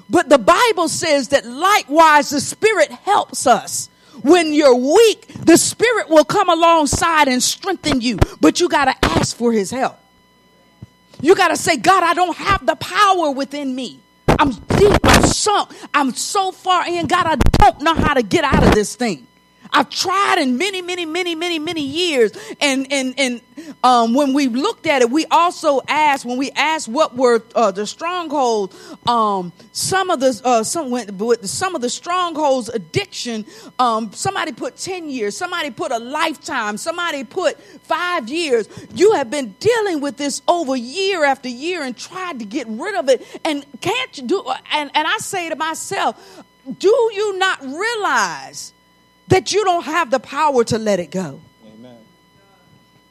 But 0.09 0.29
the 0.29 0.39
Bible 0.39 0.89
says 0.89 1.29
that 1.29 1.47
likewise 1.47 2.31
the 2.31 2.41
Spirit 2.41 2.91
helps 2.91 3.47
us. 3.47 3.89
When 4.23 4.53
you're 4.53 4.75
weak, 4.75 5.27
the 5.45 5.57
Spirit 5.57 6.09
will 6.09 6.25
come 6.25 6.49
alongside 6.49 7.29
and 7.29 7.43
strengthen 7.43 8.01
you, 8.01 8.19
but 8.41 8.61
you 8.61 8.69
got 8.69 8.85
to 8.85 9.05
ask 9.05 9.37
for 9.37 9.53
His 9.53 9.71
help. 9.71 9.99
You 11.21 11.35
got 11.35 11.49
to 11.49 11.57
say, 11.57 11.77
God, 11.77 12.03
I 12.03 12.15
don't 12.15 12.37
have 12.37 12.65
the 12.65 12.77
power 12.77 13.31
within 13.31 13.75
me. 13.75 14.01
I'm 14.29 14.51
deep, 14.51 14.99
I'm 15.05 15.23
sunk, 15.23 15.71
I'm 15.93 16.13
so 16.13 16.53
far 16.53 16.87
in. 16.87 17.07
God, 17.07 17.27
I 17.27 17.37
don't 17.37 17.81
know 17.83 17.95
how 17.95 18.15
to 18.15 18.23
get 18.23 18.45
out 18.45 18.63
of 18.65 18.75
this 18.75 18.97
thing. 18.97 19.27
I've 19.75 19.91
tried 19.91 20.39
in 20.39 20.57
many, 20.57 20.83
many, 20.83 21.05
many, 21.05 21.35
many, 21.35 21.59
many 21.59 21.83
years. 21.83 22.33
And 22.61 22.87
and 22.93 23.15
and 23.19 23.41
um, 23.83 24.15
when 24.15 24.33
we 24.33 24.47
looked 24.47 24.87
at 24.87 25.03
it, 25.03 25.11
we 25.11 25.27
also 25.27 25.81
asked 25.89 26.25
when 26.25 26.39
we 26.39 26.53
asked 26.53 26.89
what 26.89 27.17
were 27.17 27.43
uh, 27.57 27.73
the 27.73 27.87
strongholds. 27.87 28.77
Um, 29.07 29.53
some 29.73 30.11
of 30.11 30.21
the 30.21 30.41
uh, 30.45 30.63
some 30.63 30.91
with 30.91 31.47
some 31.47 31.75
of 31.75 31.83
the 31.83 31.91
strongholds 31.91 32.69
addiction. 32.69 33.47
Um, 33.81 34.13
somebody 34.13 34.53
put 34.53 34.77
ten 34.77 35.11
years. 35.11 35.37
Somebody 35.37 35.71
put 35.71 35.91
a 35.91 35.99
lifetime. 35.99 36.77
Somebody 36.77 37.25
put 37.25 37.61
five 37.83 38.29
years. 38.29 38.69
You 38.95 39.15
have 39.15 39.29
been 39.29 39.57
dealing 39.59 40.01
with 40.01 40.17
this 40.17 40.41
over 40.47 40.77
year 40.77 41.25
after 41.25 41.49
year 41.49 41.83
and 41.83 41.97
tried 41.97 42.39
to 42.39 42.45
get 42.45 42.69
rid 42.69 42.95
of 42.95 43.09
it. 43.09 43.27
And 43.45 43.67
can't 43.81 44.17
you 44.17 44.25
do? 44.25 44.45
And 44.71 44.91
and 44.95 45.09
I 45.09 45.19
say 45.19 45.49
to 45.49 45.57
myself, 45.57 46.45
do 46.79 47.11
you 47.13 47.37
not 47.39 47.61
realize 47.63 48.74
that 49.29 49.53
you 49.53 49.65
don't 49.65 49.85
have 49.85 50.11
the 50.11 50.21
power 50.21 50.65
to 50.65 50.79
let 50.79 51.01
it 51.01 51.11
go? 51.11 51.41
Amen. 51.67 51.97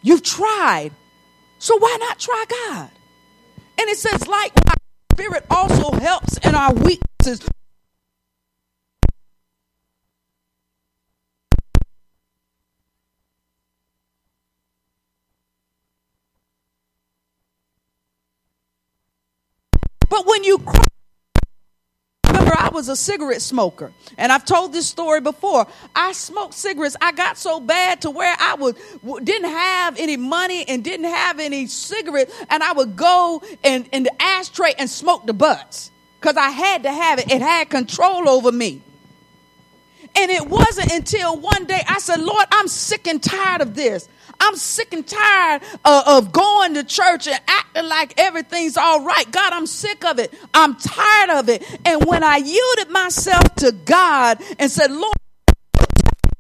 You've 0.02 0.24
tried. 0.24 0.92
So 1.60 1.78
why 1.78 1.98
not 2.00 2.20
try 2.20 2.46
God? 2.50 2.90
And 3.80 3.90
it 3.90 3.98
says, 3.98 4.28
like 4.28 4.54
my 4.66 4.74
spirit 5.14 5.46
also 5.50 5.92
helps 5.92 6.38
in 6.38 6.56
our 6.56 6.74
weaknesses. 6.74 7.48
But 20.10 20.28
when 20.28 20.44
you 20.44 20.60
cry, 20.60 20.84
I 22.58 22.70
was 22.70 22.90
a 22.90 22.96
cigarette 22.96 23.42
smoker. 23.42 23.92
And 24.18 24.32
I've 24.32 24.46
told 24.46 24.74
this 24.74 24.88
story 24.88 25.22
before. 25.22 25.68
I 25.96 26.12
smoked 26.12 26.54
cigarettes. 26.54 26.96
I 27.02 27.12
got 27.12 27.38
so 27.38 27.60
bad 27.60 28.02
to 28.02 28.10
where 28.10 28.36
I 28.40 28.56
would 28.56 28.78
didn't 29.26 29.50
have 29.50 29.98
any 30.00 30.18
money 30.18 30.68
and 30.68 30.84
didn't 30.84 31.06
have 31.06 31.40
any 31.40 31.68
cigarette 31.68 32.30
and 32.50 32.64
I 32.64 32.74
would 32.74 32.96
go 32.96 33.42
in, 33.64 33.86
in 33.92 34.04
the 34.04 34.22
ashtray 34.22 34.74
and 34.78 34.90
smoke 34.90 35.26
the 35.26 35.34
butts 35.34 35.92
because 36.20 36.38
I 36.38 36.50
had 36.50 36.84
to 36.84 36.92
have 36.92 37.20
it. 37.20 37.32
It 37.32 37.42
had 37.42 37.70
control 37.70 38.30
over 38.30 38.52
me. 38.52 38.82
And 40.16 40.30
it 40.32 40.48
wasn't 40.48 40.92
until 40.92 41.38
one 41.38 41.66
day 41.66 41.82
I 41.88 42.00
said, 42.00 42.22
Lord, 42.22 42.46
I'm 42.52 42.68
sick 42.68 43.08
and 43.08 43.22
tired 43.22 43.62
of 43.62 43.74
this. 43.74 44.08
I'm 44.44 44.58
sick 44.58 44.94
and 44.94 45.08
tired 45.08 45.62
of, 45.86 46.08
of 46.08 46.32
going 46.34 46.74
to 46.74 46.84
church 46.84 47.28
and 47.28 47.40
acting 47.48 47.88
like 47.88 48.14
everything's 48.18 48.76
all 48.76 49.04
right. 49.06 49.30
God, 49.32 49.54
I'm 49.54 49.66
sick 49.66 50.04
of 50.04 50.20
it. 50.20 50.34
I'm 50.54 50.76
tired 50.76 51.30
of 51.30 51.48
it. 51.48 51.64
And 51.86 52.06
when 52.06 52.24
I 52.24 52.38
yielded 52.38 52.90
myself 52.90 53.56
to 53.56 53.72
God 53.72 54.42
and 54.60 54.70
said, 54.70 54.92
Lord, 54.92 55.16
take 55.78 55.88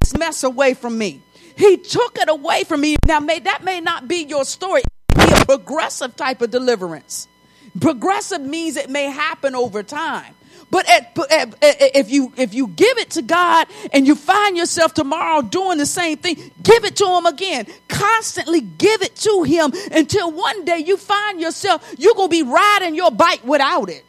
this 0.01 0.17
mess 0.17 0.43
away 0.43 0.73
from 0.73 0.97
me. 0.97 1.21
He 1.55 1.77
took 1.77 2.17
it 2.17 2.29
away 2.29 2.65
from 2.65 2.81
me. 2.81 2.97
Now, 3.07 3.21
may, 3.21 3.39
that 3.39 3.63
may 3.63 3.79
not 3.79 4.07
be 4.07 4.23
your 4.23 4.43
story. 4.43 4.81
Be 5.15 5.23
a 5.23 5.45
progressive 5.45 6.15
type 6.17 6.41
of 6.41 6.51
deliverance. 6.51 7.27
Progressive 7.79 8.41
means 8.41 8.75
it 8.75 8.89
may 8.89 9.05
happen 9.05 9.55
over 9.55 9.81
time. 9.81 10.35
But 10.73 10.89
at, 10.89 11.15
at, 11.31 11.55
if 11.61 12.09
you 12.09 12.33
if 12.35 12.55
you 12.55 12.65
give 12.65 12.97
it 12.97 13.11
to 13.11 13.21
God 13.21 13.67
and 13.93 14.07
you 14.07 14.15
find 14.15 14.57
yourself 14.57 14.95
tomorrow 14.95 15.43
doing 15.43 15.77
the 15.77 15.85
same 15.85 16.17
thing, 16.17 16.51
give 16.63 16.83
it 16.83 16.95
to 16.95 17.05
Him 17.05 17.27
again. 17.27 17.67
Constantly 17.87 18.61
give 18.61 19.03
it 19.03 19.15
to 19.17 19.43
Him 19.43 19.71
until 19.91 20.31
one 20.31 20.65
day 20.65 20.79
you 20.79 20.97
find 20.97 21.39
yourself 21.39 21.93
you're 21.99 22.15
gonna 22.15 22.27
be 22.27 22.41
riding 22.41 22.95
your 22.95 23.11
bike 23.11 23.43
without 23.43 23.91
it. 23.91 24.03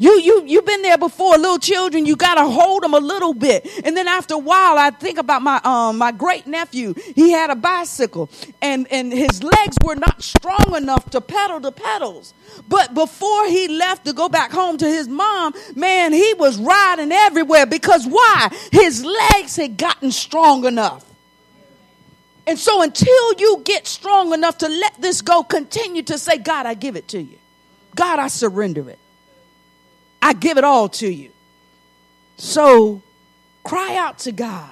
You 0.00 0.18
you 0.18 0.44
you've 0.46 0.64
been 0.64 0.82
there 0.82 0.96
before. 0.96 1.36
Little 1.36 1.58
children, 1.58 2.06
you 2.06 2.16
gotta 2.16 2.46
hold 2.46 2.82
them 2.82 2.94
a 2.94 3.00
little 3.00 3.34
bit, 3.34 3.68
and 3.84 3.96
then 3.96 4.08
after 4.08 4.34
a 4.34 4.38
while, 4.38 4.78
I 4.78 4.90
think 4.90 5.18
about 5.18 5.42
my 5.42 5.60
um 5.64 5.98
my 5.98 6.12
great 6.12 6.46
nephew. 6.46 6.94
He 7.14 7.32
had 7.32 7.50
a 7.50 7.56
bicycle, 7.56 8.30
and 8.62 8.88
and 8.90 9.12
his 9.12 9.42
legs 9.42 9.76
were 9.84 9.96
not 9.96 10.22
strong 10.22 10.74
enough 10.76 11.10
to 11.10 11.20
pedal 11.20 11.60
the 11.60 11.72
pedals. 11.72 12.34
But 12.68 12.94
before 12.94 13.48
he 13.48 13.68
left 13.68 14.06
to 14.06 14.14
go 14.14 14.30
back 14.30 14.52
home 14.52 14.78
to 14.78 14.88
his 14.88 15.08
mom, 15.08 15.54
man, 15.76 16.14
he 16.14 16.34
was 16.38 16.58
riding 16.58 17.12
everywhere 17.12 17.66
because 17.66 18.06
why? 18.06 18.50
His 18.72 19.04
legs 19.04 19.56
had 19.56 19.76
gotten 19.78 20.12
strong 20.12 20.64
enough. 20.64 21.04
And 22.46 22.58
so 22.58 22.82
until 22.82 23.34
you 23.38 23.62
get 23.64 23.88
strong 23.88 24.34
enough 24.34 24.58
to 24.60 24.68
let 24.68 25.02
this 25.02 25.22
go, 25.22 25.42
continue 25.44 26.04
to 26.04 26.18
say, 26.18 26.38
God, 26.38 26.66
I 26.66 26.74
give 26.74 26.96
it 26.96 27.08
to 27.10 27.22
you. 27.22 27.38
God, 27.96 28.20
I 28.20 28.28
surrender 28.28 28.90
it. 28.90 28.99
I 30.22 30.32
give 30.32 30.58
it 30.58 30.64
all 30.64 30.88
to 30.88 31.08
you. 31.08 31.30
So 32.36 33.02
cry 33.64 33.96
out 33.96 34.18
to 34.20 34.32
God 34.32 34.70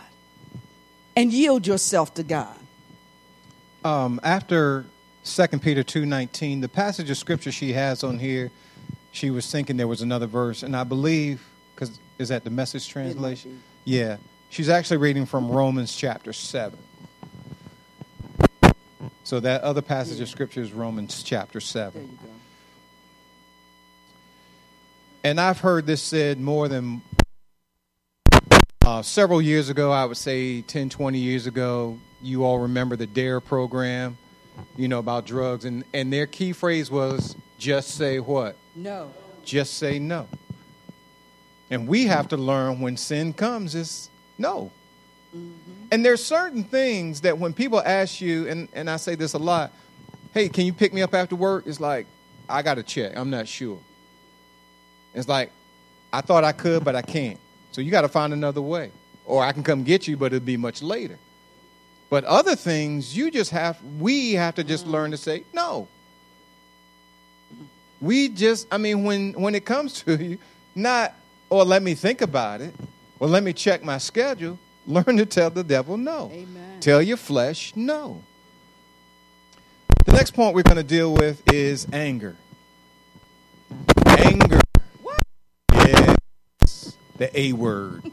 and 1.17 1.33
yield 1.33 1.67
yourself 1.67 2.15
to 2.15 2.23
God. 2.23 2.57
Um, 3.85 4.21
after 4.23 4.87
2 5.25 5.47
Peter 5.59 5.83
2.19, 5.83 6.61
the 6.61 6.69
passage 6.69 7.11
of 7.11 7.17
scripture 7.17 7.53
she 7.53 7.73
has 7.73 8.03
on 8.03 8.19
here, 8.19 8.51
she 9.13 9.31
was 9.31 9.51
thinking 9.51 9.77
there 9.77 9.89
was 9.89 10.03
another 10.03 10.27
verse, 10.27 10.63
and 10.63 10.77
I 10.77 10.85
believe, 10.85 11.47
because 11.75 11.99
is 12.19 12.29
that 12.29 12.45
the 12.45 12.51
message 12.51 12.89
translation? 12.89 13.63
Yeah. 13.85 14.17
She's 14.51 14.69
actually 14.69 14.97
reading 14.99 15.27
from 15.27 15.51
Romans 15.51 15.95
chapter 15.95 16.33
7. 16.33 16.79
So 19.25 19.41
that 19.41 19.63
other 19.63 19.83
passage 19.83 20.21
of 20.21 20.29
scripture 20.29 20.63
is 20.63 20.73
Romans 20.73 21.23
chapter 21.23 21.61
7. 21.61 22.19
And 25.29 25.39
I've 25.39 25.61
heard 25.61 25.85
this 25.85 26.01
said 26.03 26.41
more 26.41 26.69
than 26.69 27.03
uh, 28.81 29.03
several 29.03 29.43
years 29.43 29.69
ago, 29.69 29.93
I 29.93 30.07
would 30.07 30.17
say 30.17 30.63
10, 30.63 30.89
20 30.89 31.19
years 31.19 31.47
ago. 31.47 31.99
You 32.23 32.45
all 32.45 32.61
remember 32.61 32.97
the 32.97 33.07
DARE 33.07 33.43
program, 33.43 34.17
you 34.75 34.89
know, 34.89 34.99
about 34.99 35.27
drugs. 35.27 35.67
And, 35.67 35.85
and 35.93 36.11
their 36.11 36.27
key 36.27 36.55
phrase 36.55 36.91
was 36.91 37.37
just 37.59 37.91
say 37.91 38.21
what? 38.21 38.57
No. 38.75 39.13
Just 39.45 39.75
say 39.75 39.99
no. 39.99 40.27
And 41.69 41.87
we 41.87 42.07
have 42.07 42.29
to 42.29 42.39
learn 42.39 42.81
when 42.81 42.97
sin 42.97 43.35
comes 43.35 43.75
is 43.75 44.09
no. 44.39 44.73
Mm-hmm. 45.37 45.89
And 45.93 46.03
there's 46.07 46.25
certain 46.25 46.65
things 46.65 47.21
that 47.21 47.37
when 47.37 47.53
people 47.53 47.83
ask 47.85 48.23
you, 48.23 48.49
and, 48.49 48.67
and 48.73 48.89
I 48.89 48.97
say 48.97 49.15
this 49.15 49.35
a 49.35 49.39
lot, 49.39 49.73
hey, 50.33 50.49
can 50.49 50.65
you 50.65 50.73
pick 50.73 50.95
me 50.95 51.03
up 51.03 51.13
after 51.13 51.37
work? 51.37 51.67
It's 51.67 51.81
like, 51.81 52.07
I 52.49 52.63
got 52.63 52.77
to 52.77 52.83
check. 52.83 53.15
I'm 53.15 53.29
not 53.29 53.47
sure. 53.47 53.79
It's 55.15 55.29
like, 55.29 55.51
I 56.13 56.21
thought 56.21 56.45
I 56.45 56.53
could, 56.53 56.85
but 56.85 56.95
I 56.95 57.03
can't. 57.03 57.39
So 57.73 57.81
you 57.81 57.91
got 57.91 58.03
to 58.03 58.09
find 58.09 58.33
another 58.33 58.63
way. 58.63 58.91
Or 59.25 59.43
I 59.45 59.53
can 59.53 59.63
come 59.63 59.85
get 59.85 60.09
you, 60.09 60.17
but 60.17 60.33
it'll 60.33 60.41
be 60.41 60.57
much 60.57 60.83
later. 60.83 61.19
But 62.11 62.25
other 62.25 62.57
things, 62.57 63.17
you 63.17 63.31
just 63.31 63.51
have, 63.51 63.83
we 63.99 64.33
have 64.33 64.55
to 64.55 64.65
just 64.65 64.87
learn 64.87 65.11
to 65.11 65.17
say 65.17 65.45
no. 65.53 65.89
We 68.01 68.29
just, 68.29 68.67
I 68.71 68.79
mean, 68.79 69.05
when, 69.05 69.33
when 69.33 69.55
it 69.55 69.67
comes 69.67 70.03
to 70.05 70.17
you, 70.17 70.39
not, 70.75 71.15
or 71.51 71.65
let 71.65 71.83
me 71.83 71.95
think 71.95 72.23
about 72.23 72.61
it, 72.61 72.75
or 73.21 73.29
let 73.29 73.43
me 73.43 73.53
check 73.53 73.85
my 73.85 73.99
schedule, 73.99 74.59
learn 74.87 75.17
to 75.19 75.27
tell 75.27 75.51
the 75.51 75.65
devil 75.65 75.97
no. 75.97 76.31
Amen. 76.33 76.81
Tell 76.81 77.03
your 77.03 77.17
flesh 77.17 77.75
no. 77.77 78.23
The 80.07 80.13
next 80.13 80.31
point 80.31 80.55
we're 80.55 80.63
going 80.63 80.77
to 80.77 80.83
deal 80.83 81.13
with 81.13 81.43
is 81.53 81.87
anger. 81.93 82.37
Anger 84.07 84.61
the 87.19 87.39
A 87.39 87.53
word. 87.53 88.11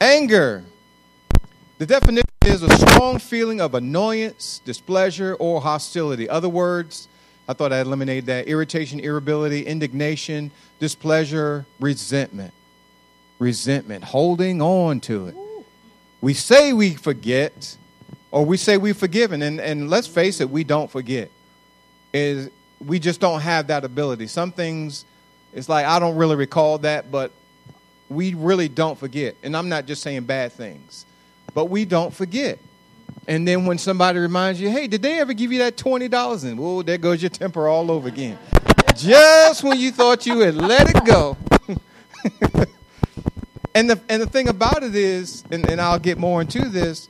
Anger. 0.00 0.64
The 1.78 1.86
definition 1.86 2.28
is 2.44 2.62
a 2.62 2.76
strong 2.76 3.18
feeling 3.18 3.60
of 3.60 3.74
annoyance, 3.74 4.60
displeasure, 4.64 5.34
or 5.34 5.60
hostility. 5.60 6.28
Other 6.28 6.48
words, 6.48 7.08
I 7.48 7.54
thought 7.54 7.72
I 7.72 7.80
eliminated 7.80 8.26
that 8.26 8.46
irritation, 8.46 9.00
irritability, 9.00 9.66
indignation, 9.66 10.50
displeasure, 10.78 11.66
resentment. 11.80 12.52
Resentment, 13.38 14.04
holding 14.04 14.60
on 14.60 15.00
to 15.00 15.28
it. 15.28 15.36
We 16.20 16.34
say 16.34 16.74
we 16.74 16.94
forget, 16.94 17.76
or 18.30 18.44
we 18.44 18.58
say 18.58 18.76
we've 18.76 18.96
forgiven, 18.96 19.40
and, 19.40 19.58
and 19.58 19.88
let's 19.88 20.06
face 20.06 20.42
it, 20.42 20.50
we 20.50 20.64
don't 20.64 20.90
forget. 20.90 21.30
Is 22.12 22.50
we 22.84 22.98
just 22.98 23.20
don't 23.20 23.40
have 23.40 23.68
that 23.68 23.84
ability. 23.84 24.26
Some 24.26 24.52
things, 24.52 25.06
it's 25.54 25.68
like 25.68 25.86
I 25.86 25.98
don't 25.98 26.16
really 26.16 26.36
recall 26.36 26.78
that, 26.78 27.10
but 27.10 27.32
we 28.10 28.34
really 28.34 28.68
don't 28.68 28.98
forget. 28.98 29.36
And 29.42 29.56
I'm 29.56 29.68
not 29.68 29.86
just 29.86 30.02
saying 30.02 30.24
bad 30.24 30.52
things, 30.52 31.06
but 31.54 31.66
we 31.66 31.84
don't 31.84 32.12
forget. 32.12 32.58
And 33.26 33.46
then 33.46 33.64
when 33.64 33.78
somebody 33.78 34.18
reminds 34.18 34.60
you, 34.60 34.68
hey, 34.68 34.88
did 34.88 35.02
they 35.02 35.20
ever 35.20 35.32
give 35.32 35.52
you 35.52 35.60
that 35.60 35.76
$20? 35.76 36.44
And 36.44 36.58
whoa, 36.58 36.82
there 36.82 36.98
goes 36.98 37.22
your 37.22 37.30
temper 37.30 37.68
all 37.68 37.90
over 37.90 38.08
again. 38.08 38.38
just 38.96 39.62
when 39.62 39.78
you 39.78 39.92
thought 39.92 40.26
you 40.26 40.40
had 40.40 40.56
let 40.56 40.90
it 40.90 41.04
go. 41.04 41.36
and, 43.74 43.88
the, 43.88 44.00
and 44.08 44.20
the 44.20 44.26
thing 44.26 44.48
about 44.48 44.82
it 44.82 44.96
is, 44.96 45.44
and, 45.52 45.68
and 45.70 45.80
I'll 45.80 46.00
get 46.00 46.18
more 46.18 46.40
into 46.40 46.68
this, 46.68 47.08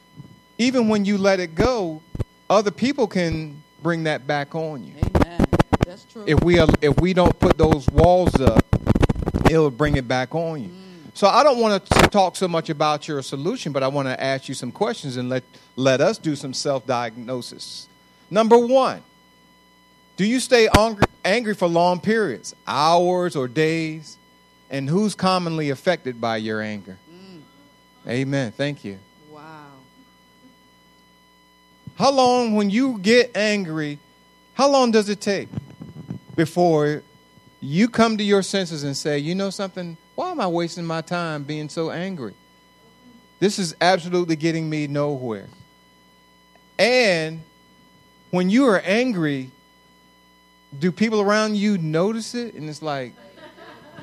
even 0.59 0.89
when 0.89 1.07
you 1.07 1.17
let 1.17 1.41
it 1.41 1.55
go, 1.55 2.03
other 2.51 2.71
people 2.71 3.07
can 3.07 3.63
bring 3.83 4.05
that 4.05 4.27
back 4.27 4.55
on 4.55 4.85
you. 4.85 4.93
Amen. 5.17 5.47
That's 5.87 6.05
true. 6.05 6.25
If 6.27 6.45
we, 6.45 6.61
if 6.83 7.01
we 7.01 7.15
don't 7.15 7.39
put 7.39 7.57
those 7.57 7.89
walls 7.89 8.39
up, 8.39 8.65
it'll 9.47 9.71
bring 9.71 9.97
it 9.97 10.07
back 10.07 10.35
on 10.35 10.63
you. 10.63 10.69
Mm. 10.69 10.80
So 11.21 11.27
I 11.27 11.45
don't 11.45 11.59
want 11.59 11.85
to 11.85 12.09
talk 12.09 12.35
so 12.35 12.49
much 12.49 12.71
about 12.71 13.07
your 13.07 13.21
solution, 13.21 13.73
but 13.73 13.83
I 13.83 13.89
want 13.89 14.09
to 14.09 14.19
ask 14.19 14.49
you 14.49 14.55
some 14.55 14.73
questions 14.73 15.19
and 15.19 15.29
let, 15.29 15.45
let 15.77 16.01
us 16.01 16.17
do 16.17 16.35
some 16.35 16.55
self 16.55 16.87
diagnosis. 16.87 17.89
Number 18.31 18.57
one, 18.57 19.03
do 20.17 20.25
you 20.25 20.41
stay 20.41 20.67
angry, 20.75 21.05
angry 21.23 21.55
for 21.55 21.69
long 21.69 22.01
periods, 22.01 22.55
hours 22.67 23.37
or 23.37 23.49
days? 23.49 24.17
And 24.71 24.89
who's 24.89 25.15
commonly 25.15 25.69
affected 25.69 26.23
by 26.23 26.39
your 26.39 26.63
anger? 26.63 26.97
Mm. 27.13 27.43
Amen. 28.09 28.53
Thank 28.53 28.83
you. 28.83 28.99
Wow. 29.31 29.73
How 31.97 32.13
long, 32.13 32.55
when 32.55 32.71
you 32.71 32.99
get 32.99 33.37
angry, 33.37 33.99
how 34.55 34.71
long 34.71 34.91
does 34.91 35.11
it 35.11 35.21
take 35.21 35.51
before 36.35 37.03
you 37.61 37.91
come 37.91 38.17
to 38.17 38.25
your 38.25 38.43
senses 38.43 38.85
and 38.85 38.97
say, 38.97 39.19
you 39.19 39.35
know 39.35 39.51
something? 39.51 39.99
Why 40.21 40.33
am 40.33 40.39
I 40.39 40.49
wasting 40.49 40.85
my 40.85 41.01
time 41.01 41.45
being 41.45 41.71
so 41.71 41.91
angry? 41.91 42.35
This 43.39 43.59
is 43.59 43.75
absolutely 43.81 44.37
getting 44.37 44.69
me 44.69 44.87
nowhere. 44.87 45.49
And 46.79 47.43
when 48.31 48.51
you 48.51 48.67
are 48.67 48.81
angry, 48.81 49.51
do 50.79 50.93
people 50.93 51.23
around 51.23 51.57
you 51.57 51.79
notice 51.79 52.35
it? 52.35 52.53
And 52.53 52.69
it's 52.69 52.83
like, 52.83 53.15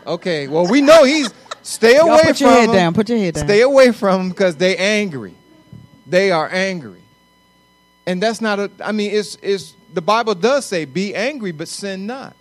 okay, 0.07 0.47
well, 0.47 0.65
we 0.65 0.81
know 0.81 1.03
he's 1.03 1.31
stay 1.61 1.97
away 1.97 2.09
Y'all 2.09 2.23
put 2.23 2.37
from 2.39 2.47
your 2.47 2.55
head 2.55 2.69
him. 2.69 2.75
down. 2.75 2.93
Put 2.95 3.09
your 3.09 3.19
head 3.19 3.35
down. 3.35 3.45
Stay 3.45 3.61
away 3.61 3.91
from 3.91 4.17
them 4.17 4.29
because 4.29 4.55
they 4.55 4.75
angry. 4.75 5.35
They 6.07 6.31
are 6.31 6.49
angry, 6.51 7.03
and 8.07 8.19
that's 8.19 8.41
not 8.41 8.57
a. 8.57 8.71
I 8.83 8.91
mean, 8.91 9.11
it's 9.11 9.37
it's 9.43 9.75
the 9.93 10.01
Bible 10.01 10.33
does 10.33 10.65
say, 10.65 10.85
"Be 10.85 11.13
angry, 11.13 11.51
but 11.51 11.67
sin 11.67 12.07
not." 12.07 12.35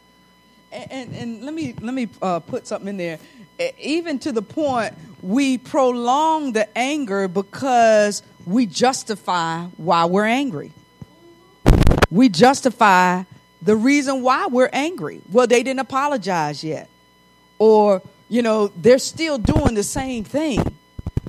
And, 0.73 0.93
and, 0.93 1.15
and 1.15 1.45
let 1.45 1.55
me 1.55 1.75
let 1.81 1.95
me 1.95 2.09
uh, 2.23 2.41
put 2.41 2.67
something 2.67 2.89
in 2.89 2.97
there. 2.97 3.19
Even 3.79 4.19
to 4.21 4.33
the 4.33 4.43
point 4.43 4.95
we 5.23 5.59
prolong 5.59 6.53
the 6.53 6.69
anger 6.77 7.27
because 7.27 8.23
we 8.47 8.67
justify 8.67 9.65
why 9.77 10.05
we're 10.05 10.25
angry. 10.25 10.73
We 12.11 12.29
justify 12.29 13.25
the 13.63 13.75
reason 13.75 14.23
why 14.23 14.47
we're 14.47 14.71
angry. 14.73 15.21
Well, 15.31 15.47
they 15.47 15.63
didn't 15.63 15.81
apologize 15.81 16.63
yet, 16.63 16.89
or 17.59 18.03
you 18.29 18.43
know 18.43 18.69
they're 18.69 18.99
still 18.99 19.39
doing 19.39 19.75
the 19.75 19.83
same 19.83 20.23
thing. 20.23 20.77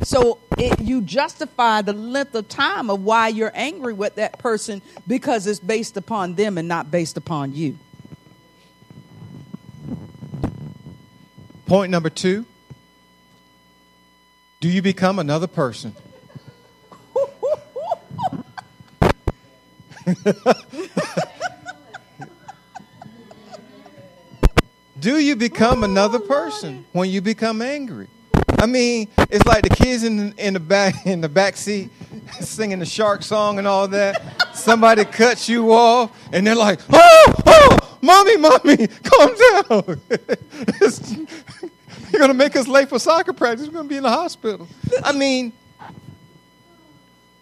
So 0.04 0.38
it, 0.58 0.80
you 0.80 1.02
justify 1.02 1.82
the 1.82 1.94
length 1.94 2.36
of 2.36 2.48
time 2.48 2.92
of 2.92 3.04
why 3.04 3.30
you're 3.30 3.52
angry 3.56 3.94
with 3.94 4.16
that 4.16 4.38
person 4.38 4.84
because 5.08 5.48
it's 5.48 5.60
based 5.60 5.98
upon 5.98 6.36
them 6.36 6.60
and 6.60 6.68
not 6.68 6.92
based 6.92 7.18
upon 7.18 7.56
you. 7.56 7.80
Point 11.68 11.92
number 11.92 12.10
two: 12.10 12.46
Do 14.62 14.70
you 14.70 14.82
become 14.82 15.20
another 15.20 15.48
person? 15.48 15.94
Do 24.98 25.20
you 25.20 25.36
become 25.36 25.84
another 25.84 26.20
person 26.20 26.86
when 26.94 27.10
you 27.10 27.20
become 27.20 27.62
angry? 27.62 28.08
I 28.60 28.66
mean, 28.66 29.10
it's 29.30 29.46
like 29.46 29.64
the 29.64 29.70
kids 29.70 30.04
in 30.04 30.34
in 30.38 30.54
the 30.54 30.62
back 30.62 31.06
in 31.06 31.20
the 31.20 31.28
back 31.28 31.58
seat 31.58 31.90
singing 32.40 32.80
the 32.80 32.86
shark 32.86 33.24
song 33.24 33.58
and 33.58 33.68
all 33.68 33.90
that. 33.90 34.56
Somebody 34.56 35.04
cuts 35.04 35.50
you 35.50 35.74
off, 35.74 36.12
and 36.32 36.48
they're 36.48 36.56
like, 36.56 36.80
"Oh, 36.92 37.34
oh, 37.46 37.67
mommy, 38.08 38.38
mommy, 38.38 38.88
calm 38.88 39.36
down." 39.70 40.02
You're 42.12 42.22
gonna 42.22 42.34
make 42.34 42.56
us 42.56 42.68
late 42.68 42.90
for 42.90 43.00
soccer 43.00 43.34
practice. 43.34 43.68
We're 43.68 43.74
gonna 43.74 43.90
be 43.90 43.98
in 43.98 44.04
the 44.04 44.10
hospital. 44.10 44.68
I 45.04 45.12
mean, 45.12 45.54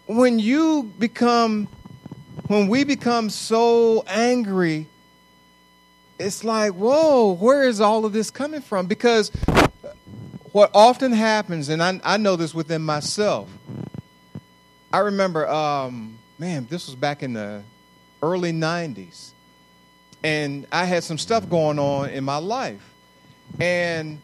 when 0.06 0.38
you 0.38 0.92
become, 0.98 1.68
when 2.48 2.68
we 2.68 2.84
become 2.84 3.30
so 3.30 4.04
angry 4.08 4.88
it's 6.18 6.44
like, 6.44 6.72
whoa, 6.72 7.32
where 7.32 7.68
is 7.68 7.80
all 7.80 8.04
of 8.04 8.12
this 8.12 8.30
coming 8.30 8.60
from? 8.60 8.86
Because 8.86 9.30
what 10.52 10.70
often 10.74 11.12
happens, 11.12 11.68
and 11.68 11.82
I, 11.82 12.00
I 12.02 12.16
know 12.16 12.36
this 12.36 12.54
within 12.54 12.82
myself, 12.82 13.50
I 14.92 14.98
remember, 14.98 15.48
um, 15.48 16.18
man, 16.38 16.66
this 16.70 16.86
was 16.86 16.94
back 16.94 17.22
in 17.22 17.34
the 17.34 17.62
early 18.22 18.52
90s, 18.52 19.32
and 20.26 20.66
I 20.72 20.86
had 20.86 21.04
some 21.04 21.18
stuff 21.18 21.48
going 21.48 21.78
on 21.78 22.10
in 22.10 22.24
my 22.24 22.38
life. 22.38 22.82
And 23.60 24.20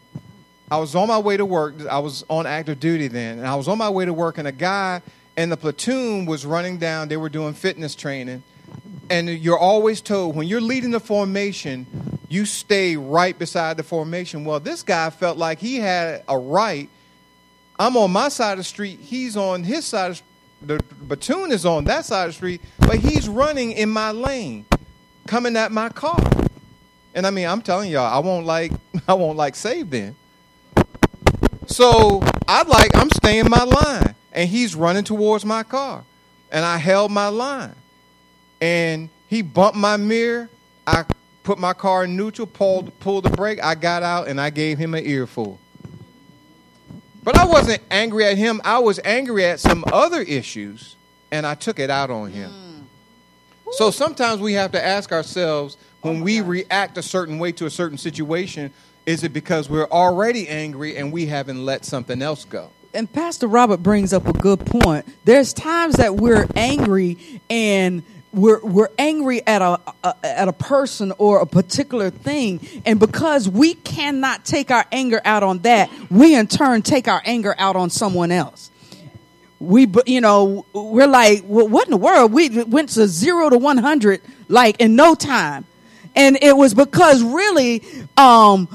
I 0.69 0.79
was 0.79 0.97
on 0.97 1.07
my 1.07 1.19
way 1.19 1.37
to 1.37 1.45
work. 1.45 1.75
I 1.89 2.01
was 2.01 2.25
on 2.29 2.45
active 2.45 2.81
duty 2.81 3.07
then, 3.07 3.39
and 3.39 3.47
I 3.47 3.55
was 3.55 3.69
on 3.69 3.79
my 3.79 3.89
way 3.89 4.05
to 4.05 4.13
work, 4.13 4.37
and 4.37 4.49
a 4.49 4.53
guy 4.53 5.01
in 5.37 5.49
the 5.49 5.57
platoon 5.57 6.27
was 6.27 6.45
running 6.45 6.79
down. 6.79 7.07
They 7.07 7.17
were 7.17 7.29
doing 7.29 7.55
fitness 7.55 7.95
training, 7.95 8.43
and 9.11 9.29
you're 9.29 9.59
always 9.59 10.01
told 10.01 10.35
when 10.35 10.49
you're 10.49 10.61
leading 10.61 10.91
the 10.91 10.99
formation, 10.99 11.87
you 12.29 12.47
stay 12.47 12.97
right 12.97 13.39
beside 13.39 13.77
the 13.77 13.85
formation. 13.85 14.45
Well, 14.45 14.59
this 14.59 14.83
guy 14.83 15.09
felt 15.11 15.39
like 15.39 15.61
he 15.61 15.77
had 15.77 16.25
a 16.27 16.37
right. 16.37 16.89
I'm 17.79 17.97
on 17.97 18.11
my 18.11 18.29
side 18.29 18.53
of 18.53 18.59
the 18.59 18.65
street. 18.65 18.99
He's 18.99 19.37
on 19.37 19.63
his 19.63 19.87
side. 19.87 20.11
Of, 20.11 20.23
the 20.63 20.81
platoon 21.07 21.53
is 21.53 21.65
on 21.65 21.85
that 21.85 22.07
side 22.07 22.25
of 22.25 22.31
the 22.31 22.33
street, 22.35 22.61
but 22.79 22.97
he's 22.97 23.29
running 23.29 23.73
in 23.73 23.89
my 23.89 24.11
lane, 24.11 24.65
coming 25.27 25.57
at 25.57 25.73
my 25.73 25.89
car. 25.89 26.21
And 27.15 27.27
I 27.27 27.31
mean, 27.31 27.47
I'm 27.47 27.63
telling 27.63 27.91
y'all, 27.91 28.13
I 28.13 28.19
won't 28.19 28.47
like, 28.47 28.73
I 29.09 29.15
won't 29.15 29.37
like 29.37 29.55
save 29.55 29.91
then. 29.91 30.17
So 31.67 32.23
I 32.49 32.63
like, 32.65 32.97
I'm 32.97 33.11
staying 33.11 33.49
my 33.49 33.65
line, 33.65 34.15
and 34.33 34.49
he's 34.49 34.75
running 34.75 35.05
towards 35.05 35.45
my 35.45 35.63
car, 35.63 36.05
and 36.51 36.65
I 36.65 36.77
held 36.79 37.11
my 37.11 37.29
line 37.29 37.75
and 38.63 39.09
he 39.27 39.43
bumped 39.43 39.77
my 39.77 39.97
mirror. 39.97 40.49
I 40.87 41.05
put 41.43 41.59
my 41.59 41.73
car 41.73 42.05
in 42.05 42.17
neutral, 42.17 42.47
pulled, 42.47 42.97
pulled 43.01 43.25
the 43.25 43.31
brake. 43.31 43.63
I 43.63 43.75
got 43.75 44.05
out 44.05 44.29
and 44.29 44.41
I 44.41 44.51
gave 44.51 44.79
him 44.79 44.95
an 44.95 45.05
earful. 45.05 45.59
But 47.25 47.37
I 47.37 47.45
wasn't 47.45 47.83
angry 47.91 48.25
at 48.25 48.39
him. 48.39 48.61
I 48.65 48.79
was 48.79 49.01
angry 49.05 49.45
at 49.45 49.59
some 49.59 49.85
other 49.93 50.21
issues, 50.21 50.95
and 51.33 51.45
I 51.45 51.55
took 51.57 51.81
it 51.81 51.91
out 51.91 52.11
on 52.11 52.31
him. 52.31 52.51
Mm. 52.51 52.72
So 53.73 53.91
sometimes 53.91 54.41
we 54.41 54.53
have 54.55 54.73
to 54.73 54.85
ask 54.85 55.13
ourselves 55.13 55.77
when 56.03 56.21
we 56.21 56.41
react 56.41 56.99
a 56.99 57.03
certain 57.03 57.39
way 57.39 57.53
to 57.53 57.67
a 57.67 57.71
certain 57.71 57.99
situation, 57.99 58.73
is 59.07 59.25
it 59.25 59.33
because 59.33 59.71
we're 59.71 59.89
already 59.89 60.49
angry 60.49 60.97
and 60.97 61.13
we 61.13 61.27
haven't 61.27 61.65
let 61.65 61.85
something 61.85 62.21
else 62.23 62.45
go? 62.45 62.71
and 62.95 63.11
Pastor 63.11 63.47
Robert 63.47 63.83
brings 63.83 64.13
up 64.13 64.27
a 64.27 64.33
good 64.33 64.65
point. 64.67 65.07
There's 65.25 65.53
times 65.53 65.97
that 65.97 66.17
we're 66.17 66.47
angry 66.55 67.41
and 67.49 68.03
we're 68.33 68.61
we're 68.65 68.91
angry 68.99 69.47
at 69.47 69.61
a, 69.61 69.79
a 70.05 70.15
at 70.23 70.49
a 70.49 70.53
person 70.53 71.13
or 71.19 71.41
a 71.41 71.47
particular 71.47 72.11
thing, 72.11 72.61
and 72.87 72.99
because 72.99 73.49
we 73.49 73.75
cannot 73.75 74.45
take 74.45 74.71
our 74.71 74.87
anger 74.91 75.21
out 75.25 75.43
on 75.43 75.59
that, 75.61 75.91
we 76.11 76.35
in 76.35 76.47
turn 76.47 76.83
take 76.83 77.09
our 77.09 77.23
anger 77.25 77.55
out 77.59 77.77
on 77.77 77.91
someone 77.91 78.31
else. 78.31 78.71
We, 79.63 79.87
you 80.07 80.21
know, 80.21 80.67
we're 80.73 81.07
like, 81.07 81.45
well, 81.47 81.69
what 81.69 81.87
in 81.87 81.93
the 81.93 81.97
world? 81.97 82.33
We 82.33 82.49
went 82.65 82.91
to 82.91 83.07
zero 83.07 83.49
to 83.49 83.59
one 83.59 83.79
hundred 83.79 84.21
like 84.49 84.81
in 84.81 84.97
no 84.97 85.15
time, 85.15 85.65
and 86.17 86.37
it 86.43 86.57
was 86.57 86.75
because 86.75 87.23
really, 87.23 87.83
um, 88.17 88.69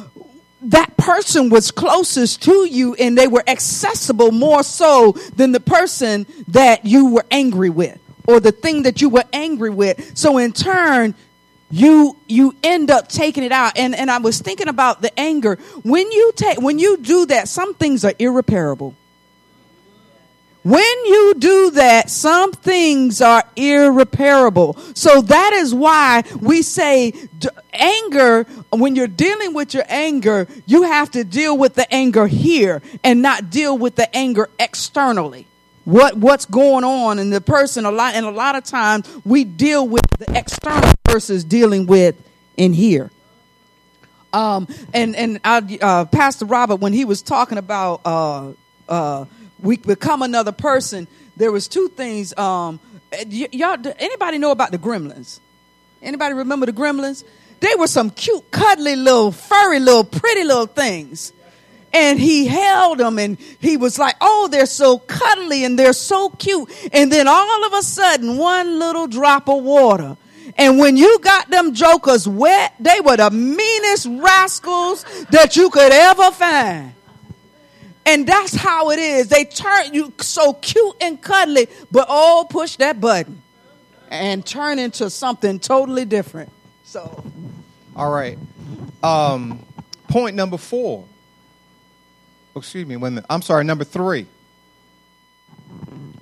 that 0.64 0.98
person 0.98 1.50
was 1.50 1.72
closest 1.72 2.42
to 2.44 2.66
you 2.66 2.96
and 2.96 3.18
they 3.18 3.28
were 3.28 3.44
accessible 3.48 4.32
more 4.32 4.64
so 4.64 5.12
than 5.36 5.52
the 5.52 5.60
person 5.60 6.26
that 6.48 6.86
you 6.86 7.14
were 7.14 7.26
angry 7.32 7.70
with 7.70 8.00
or 8.28 8.40
the 8.40 8.52
thing 8.52 8.84
that 8.84 9.02
you 9.02 9.10
were 9.10 9.24
angry 9.32 9.70
with. 9.70 10.18
So 10.18 10.38
in 10.38 10.52
turn 10.54 11.16
you 11.70 12.18
you 12.28 12.56
end 12.64 12.90
up 12.90 13.08
taking 13.08 13.44
it 13.44 13.52
out. 13.52 13.78
And 13.78 13.94
and 13.94 14.10
I 14.10 14.18
was 14.18 14.40
thinking 14.40 14.68
about 14.68 15.02
the 15.02 15.18
anger. 15.20 15.58
When 15.84 16.12
you 16.12 16.32
take 16.36 16.60
when 16.60 16.80
you 16.80 16.98
do 16.98 17.26
that 17.28 17.48
some 17.48 17.74
things 17.76 18.04
are 18.04 18.14
irreparable 18.18 18.96
when 20.70 21.06
you 21.06 21.34
do 21.38 21.72
that, 21.72 22.10
some 22.10 22.52
things 22.52 23.22
are 23.22 23.44
irreparable. 23.56 24.74
So 24.96 25.22
that 25.22 25.54
is 25.54 25.74
why 25.74 26.24
we 26.42 26.62
say 26.62 27.14
anger, 27.72 28.44
when 28.72 28.96
you're 28.96 29.08
dealing 29.08 29.54
with 29.54 29.74
your 29.74 29.86
anger, 29.88 30.46
you 30.66 30.84
have 30.84 31.12
to 31.12 31.24
deal 31.24 31.58
with 31.58 31.76
the 31.76 31.92
anger 31.94 32.28
here 32.28 32.82
and 33.04 33.22
not 33.22 33.50
deal 33.50 33.78
with 33.78 33.96
the 33.96 34.14
anger 34.16 34.50
externally. 34.60 35.48
What, 35.86 36.18
what's 36.18 36.46
going 36.46 36.84
on 36.84 37.18
in 37.18 37.30
the 37.30 37.40
person 37.40 37.86
a 37.86 37.92
lot, 37.92 38.16
and 38.16 38.26
a 38.26 38.32
lot 38.32 38.56
of 38.56 38.66
times 38.66 39.10
we 39.24 39.46
deal 39.46 39.88
with 39.88 40.06
the 40.20 40.38
external 40.38 40.92
versus 41.10 41.46
dealing 41.46 41.88
with 41.88 42.16
in 42.58 42.74
here. 42.74 43.10
Um, 44.34 44.68
and 44.94 45.16
and 45.16 45.40
I, 45.46 45.80
uh, 45.82 46.06
Pastor 46.06 46.44
Robert, 46.46 46.76
when 46.76 46.92
he 46.92 47.06
was 47.06 47.22
talking 47.22 47.58
about 47.58 48.02
uh, 48.04 48.52
uh, 48.90 49.26
we 49.60 49.78
become 49.78 50.22
another 50.22 50.52
person, 50.52 51.08
there 51.36 51.52
was 51.52 51.68
two 51.68 51.88
things. 51.90 52.38
Um, 52.38 52.80
y- 53.12 53.50
y'all, 53.52 53.78
anybody 54.00 54.38
know 54.38 54.52
about 54.52 54.72
the 54.72 54.78
Gremlins? 54.78 55.40
Anybody 56.02 56.34
remember 56.34 56.66
the 56.66 56.74
Gremlins? 56.74 57.24
They 57.60 57.74
were 57.76 57.88
some 57.88 58.12
cute, 58.12 58.52
cuddly 58.52 58.96
little, 58.96 59.32
furry, 59.32 59.80
little, 59.80 60.04
pretty 60.04 60.44
little 60.44 60.68
things. 60.68 61.34
and 61.94 62.20
he 62.20 62.46
held 62.46 63.00
them 63.00 63.18
and 63.18 63.38
he 63.60 63.78
was 63.78 63.98
like, 63.98 64.16
Oh, 64.22 64.48
they're 64.52 64.66
so 64.68 65.00
cuddly 65.00 65.64
and 65.64 65.80
they're 65.80 65.94
so 65.94 66.30
cute. 66.30 66.70
And 66.94 67.12
then 67.12 67.28
all 67.28 67.66
of 67.66 67.74
a 67.74 67.82
sudden, 67.82 68.38
one 68.38 68.78
little 68.78 69.08
drop 69.08 69.48
of 69.50 69.64
water. 69.64 70.18
And 70.58 70.78
when 70.80 70.98
you 70.98 71.18
got 71.20 71.50
them 71.50 71.74
jokers 71.74 72.28
wet, 72.28 72.74
they 72.80 73.00
were 73.00 73.18
the 73.18 73.32
meanest 73.32 74.06
rascals 74.10 75.04
that 75.32 75.56
you 75.56 75.70
could 75.70 75.92
ever 75.92 76.30
find. 76.32 76.94
And 78.08 78.26
that's 78.26 78.56
how 78.56 78.90
it 78.92 79.00
is. 79.00 79.28
They 79.28 79.44
turn 79.44 79.94
you 79.94 80.14
so 80.20 80.54
cute 80.54 80.96
and 81.02 81.22
cuddly, 81.22 81.68
but 81.92 82.06
oh, 82.08 82.48
push 82.50 82.78
that 82.78 83.02
button 83.02 83.42
and 84.10 84.46
turn 84.46 84.80
into 84.80 85.10
something 85.10 85.60
totally 85.60 86.06
different. 86.06 86.50
So, 86.86 87.22
all 87.98 88.10
right. 88.10 88.38
Um, 89.04 89.66
point 90.08 90.38
number 90.38 90.58
four. 90.58 91.06
Oh, 92.56 92.60
excuse 92.60 92.88
me. 92.88 92.96
When 92.96 93.22
I'm 93.30 93.42
sorry, 93.42 93.66
number 93.66 93.84
three. 93.84 94.26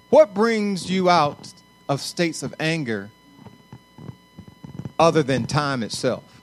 What 0.09 0.33
brings 0.33 0.89
you 0.89 1.07
out 1.07 1.53
of 1.87 2.01
states 2.01 2.41
of 2.41 2.55
anger 2.59 3.11
other 4.97 5.21
than 5.21 5.45
time 5.45 5.83
itself? 5.83 6.41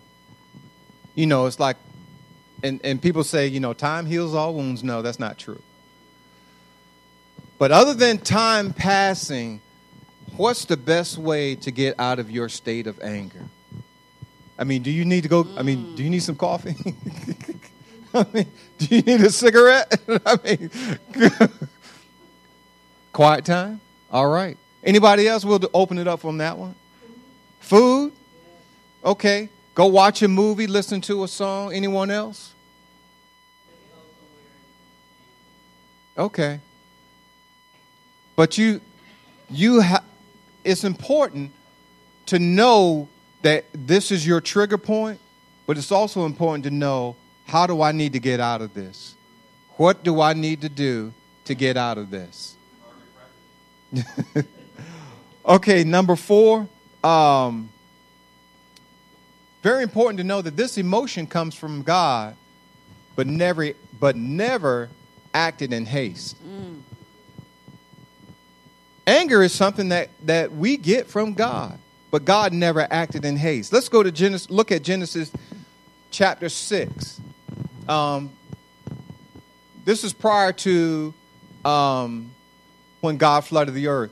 You 1.16 1.26
know, 1.26 1.46
it's 1.46 1.58
like, 1.58 1.76
and, 2.62 2.80
and 2.84 3.00
people 3.00 3.24
say, 3.24 3.46
you 3.46 3.60
know, 3.60 3.72
time 3.72 4.06
heals 4.06 4.34
all 4.34 4.54
wounds. 4.54 4.82
No, 4.82 5.02
that's 5.02 5.18
not 5.18 5.38
true. 5.38 5.60
But 7.58 7.70
other 7.70 7.94
than 7.94 8.18
time 8.18 8.72
passing, 8.72 9.60
what's 10.36 10.64
the 10.64 10.76
best 10.76 11.18
way 11.18 11.54
to 11.56 11.70
get 11.70 11.94
out 11.98 12.18
of 12.18 12.30
your 12.30 12.48
state 12.48 12.86
of 12.86 13.00
anger? 13.00 13.44
I 14.58 14.64
mean, 14.64 14.82
do 14.82 14.90
you 14.90 15.04
need 15.04 15.22
to 15.22 15.28
go? 15.28 15.46
I 15.56 15.62
mean, 15.62 15.94
do 15.96 16.02
you 16.02 16.10
need 16.10 16.22
some 16.22 16.36
coffee? 16.36 16.74
I 18.14 18.26
mean, 18.32 18.46
do 18.78 18.96
you 18.96 19.02
need 19.02 19.20
a 19.22 19.30
cigarette? 19.30 20.00
I 20.26 20.36
mean, 20.44 20.70
quiet 23.12 23.44
time. 23.44 23.80
All 24.10 24.28
right. 24.28 24.56
Anybody 24.84 25.26
else? 25.26 25.44
We'll 25.44 25.60
open 25.72 25.98
it 25.98 26.06
up 26.06 26.24
on 26.24 26.38
that 26.38 26.58
one. 26.58 26.74
Food. 27.60 28.12
Okay. 29.04 29.48
Go 29.74 29.86
watch 29.86 30.22
a 30.22 30.28
movie. 30.28 30.66
Listen 30.66 31.00
to 31.02 31.24
a 31.24 31.28
song. 31.28 31.72
Anyone 31.72 32.10
else? 32.10 32.51
Okay. 36.16 36.60
But 38.36 38.58
you, 38.58 38.80
you 39.50 39.80
have. 39.80 40.04
It's 40.64 40.84
important 40.84 41.52
to 42.26 42.38
know 42.38 43.08
that 43.42 43.64
this 43.74 44.10
is 44.10 44.26
your 44.26 44.40
trigger 44.40 44.78
point, 44.78 45.18
but 45.66 45.76
it's 45.76 45.90
also 45.90 46.24
important 46.24 46.64
to 46.64 46.70
know 46.70 47.16
how 47.46 47.66
do 47.66 47.82
I 47.82 47.92
need 47.92 48.12
to 48.12 48.20
get 48.20 48.40
out 48.40 48.62
of 48.62 48.74
this? 48.74 49.14
What 49.76 50.04
do 50.04 50.20
I 50.20 50.32
need 50.32 50.60
to 50.60 50.68
do 50.68 51.12
to 51.46 51.54
get 51.54 51.76
out 51.76 51.98
of 51.98 52.10
this? 52.10 52.56
okay, 55.46 55.84
number 55.84 56.16
four. 56.16 56.68
Um, 57.02 57.68
very 59.62 59.82
important 59.82 60.18
to 60.18 60.24
know 60.24 60.40
that 60.40 60.56
this 60.56 60.78
emotion 60.78 61.26
comes 61.26 61.54
from 61.54 61.82
God, 61.82 62.36
but 63.16 63.26
never, 63.26 63.72
but 63.98 64.16
never 64.16 64.88
acted 65.34 65.72
in 65.72 65.86
haste. 65.86 66.36
Mm. 66.44 66.80
Anger 69.06 69.42
is 69.42 69.52
something 69.52 69.88
that, 69.88 70.10
that 70.24 70.52
we 70.52 70.76
get 70.76 71.08
from 71.08 71.34
God 71.34 71.78
but 72.12 72.26
God 72.26 72.52
never 72.52 72.86
acted 72.90 73.24
in 73.24 73.36
haste. 73.36 73.72
Let's 73.72 73.88
go 73.88 74.02
to 74.02 74.12
Genesis, 74.12 74.50
look 74.50 74.70
at 74.70 74.82
Genesis 74.82 75.32
chapter 76.10 76.50
6. 76.50 77.20
Um, 77.88 78.30
this 79.86 80.04
is 80.04 80.12
prior 80.12 80.52
to 80.52 81.14
um, 81.64 82.30
when 83.00 83.16
God 83.16 83.46
flooded 83.46 83.74
the 83.74 83.88
earth. 83.88 84.10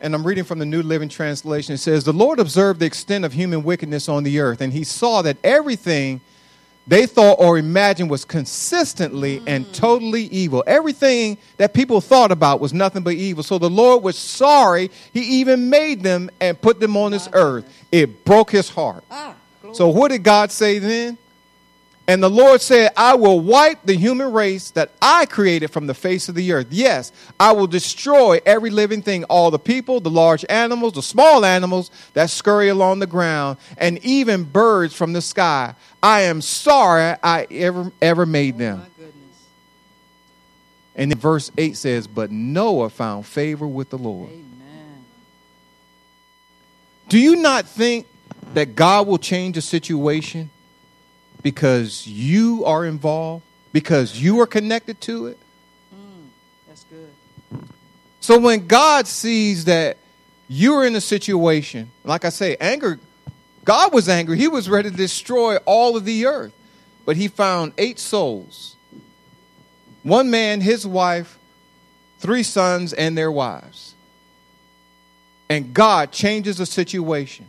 And 0.00 0.14
I'm 0.14 0.24
reading 0.24 0.44
from 0.44 0.58
the 0.58 0.66
New 0.66 0.82
Living 0.82 1.08
Translation. 1.08 1.74
It 1.74 1.78
says, 1.78 2.04
The 2.04 2.12
Lord 2.12 2.38
observed 2.38 2.80
the 2.80 2.86
extent 2.86 3.24
of 3.24 3.32
human 3.32 3.64
wickedness 3.64 4.10
on 4.10 4.24
the 4.24 4.40
earth, 4.40 4.60
and 4.60 4.72
he 4.72 4.84
saw 4.84 5.22
that 5.22 5.38
everything 5.42 6.20
they 6.88 7.06
thought 7.06 7.34
or 7.38 7.58
imagined 7.58 8.08
was 8.08 8.24
consistently 8.24 9.42
and 9.46 9.66
mm. 9.66 9.72
totally 9.74 10.22
evil. 10.24 10.64
Everything 10.66 11.36
that 11.58 11.74
people 11.74 12.00
thought 12.00 12.32
about 12.32 12.60
was 12.60 12.72
nothing 12.72 13.02
but 13.02 13.12
evil. 13.12 13.42
So 13.42 13.58
the 13.58 13.68
Lord 13.68 14.02
was 14.02 14.16
sorry 14.16 14.90
he 15.12 15.20
even 15.40 15.68
made 15.68 16.02
them 16.02 16.30
and 16.40 16.58
put 16.60 16.80
them 16.80 16.96
on 16.96 17.12
this 17.12 17.28
earth. 17.34 17.66
It 17.92 18.24
broke 18.24 18.50
his 18.50 18.70
heart. 18.70 19.04
Ah, 19.10 19.34
so 19.72 19.88
what 19.88 20.08
did 20.10 20.22
God 20.22 20.50
say 20.50 20.78
then? 20.78 21.18
And 22.08 22.22
the 22.22 22.30
Lord 22.30 22.62
said, 22.62 22.92
I 22.96 23.16
will 23.16 23.38
wipe 23.38 23.80
the 23.84 23.94
human 23.94 24.32
race 24.32 24.70
that 24.70 24.92
I 25.02 25.26
created 25.26 25.68
from 25.68 25.86
the 25.86 25.92
face 25.92 26.30
of 26.30 26.34
the 26.34 26.52
earth. 26.52 26.68
Yes, 26.70 27.12
I 27.38 27.52
will 27.52 27.66
destroy 27.66 28.40
every 28.46 28.70
living 28.70 29.02
thing, 29.02 29.24
all 29.24 29.50
the 29.50 29.58
people, 29.58 30.00
the 30.00 30.10
large 30.10 30.42
animals, 30.48 30.94
the 30.94 31.02
small 31.02 31.44
animals 31.44 31.90
that 32.14 32.30
scurry 32.30 32.70
along 32.70 33.00
the 33.00 33.06
ground, 33.06 33.58
and 33.76 34.02
even 34.02 34.44
birds 34.44 34.94
from 34.94 35.12
the 35.12 35.20
sky. 35.20 35.74
I 36.02 36.22
am 36.22 36.40
sorry 36.40 37.14
I 37.22 37.46
ever 37.50 37.92
ever 38.00 38.24
made 38.24 38.54
oh, 38.54 38.58
them. 38.58 38.86
Oh 38.86 39.04
and 40.96 41.10
then 41.10 41.18
verse 41.18 41.50
8 41.58 41.76
says, 41.76 42.06
But 42.06 42.30
Noah 42.30 42.88
found 42.88 43.26
favor 43.26 43.66
with 43.66 43.90
the 43.90 43.98
Lord. 43.98 44.30
Amen. 44.30 45.04
Do 47.10 47.18
you 47.18 47.36
not 47.36 47.66
think 47.66 48.06
that 48.54 48.74
God 48.74 49.06
will 49.06 49.18
change 49.18 49.58
a 49.58 49.62
situation? 49.62 50.48
Because 51.42 52.06
you 52.06 52.64
are 52.64 52.84
involved, 52.84 53.44
because 53.72 54.20
you 54.20 54.40
are 54.40 54.46
connected 54.46 55.00
to 55.02 55.26
it. 55.26 55.38
Mm, 55.94 56.26
that's 56.66 56.84
good. 56.84 57.12
So 58.20 58.38
when 58.38 58.66
God 58.66 59.06
sees 59.06 59.66
that 59.66 59.98
you're 60.48 60.86
in 60.86 60.96
a 60.96 61.00
situation, 61.00 61.90
like 62.04 62.24
I 62.24 62.30
say, 62.30 62.56
anger, 62.60 62.98
God 63.64 63.92
was 63.92 64.08
angry. 64.08 64.38
He 64.38 64.48
was 64.48 64.68
ready 64.68 64.90
to 64.90 64.96
destroy 64.96 65.56
all 65.58 65.96
of 65.96 66.04
the 66.04 66.26
earth. 66.26 66.52
But 67.04 67.16
he 67.16 67.28
found 67.28 67.72
eight 67.78 67.98
souls 67.98 68.76
one 70.02 70.30
man, 70.30 70.60
his 70.60 70.86
wife, 70.86 71.38
three 72.18 72.42
sons, 72.42 72.92
and 72.92 73.16
their 73.16 73.30
wives. 73.30 73.94
And 75.50 75.74
God 75.74 76.12
changes 76.12 76.58
the 76.58 76.66
situation. 76.66 77.46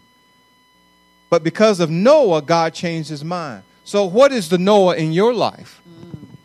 But 1.30 1.44
because 1.44 1.80
of 1.80 1.90
Noah, 1.90 2.42
God 2.42 2.74
changed 2.74 3.10
his 3.10 3.24
mind. 3.24 3.64
So, 3.90 4.06
what 4.06 4.32
is 4.32 4.50
the 4.50 4.60
Noah 4.60 4.98
in 4.98 5.14
your 5.14 5.34
life 5.34 5.82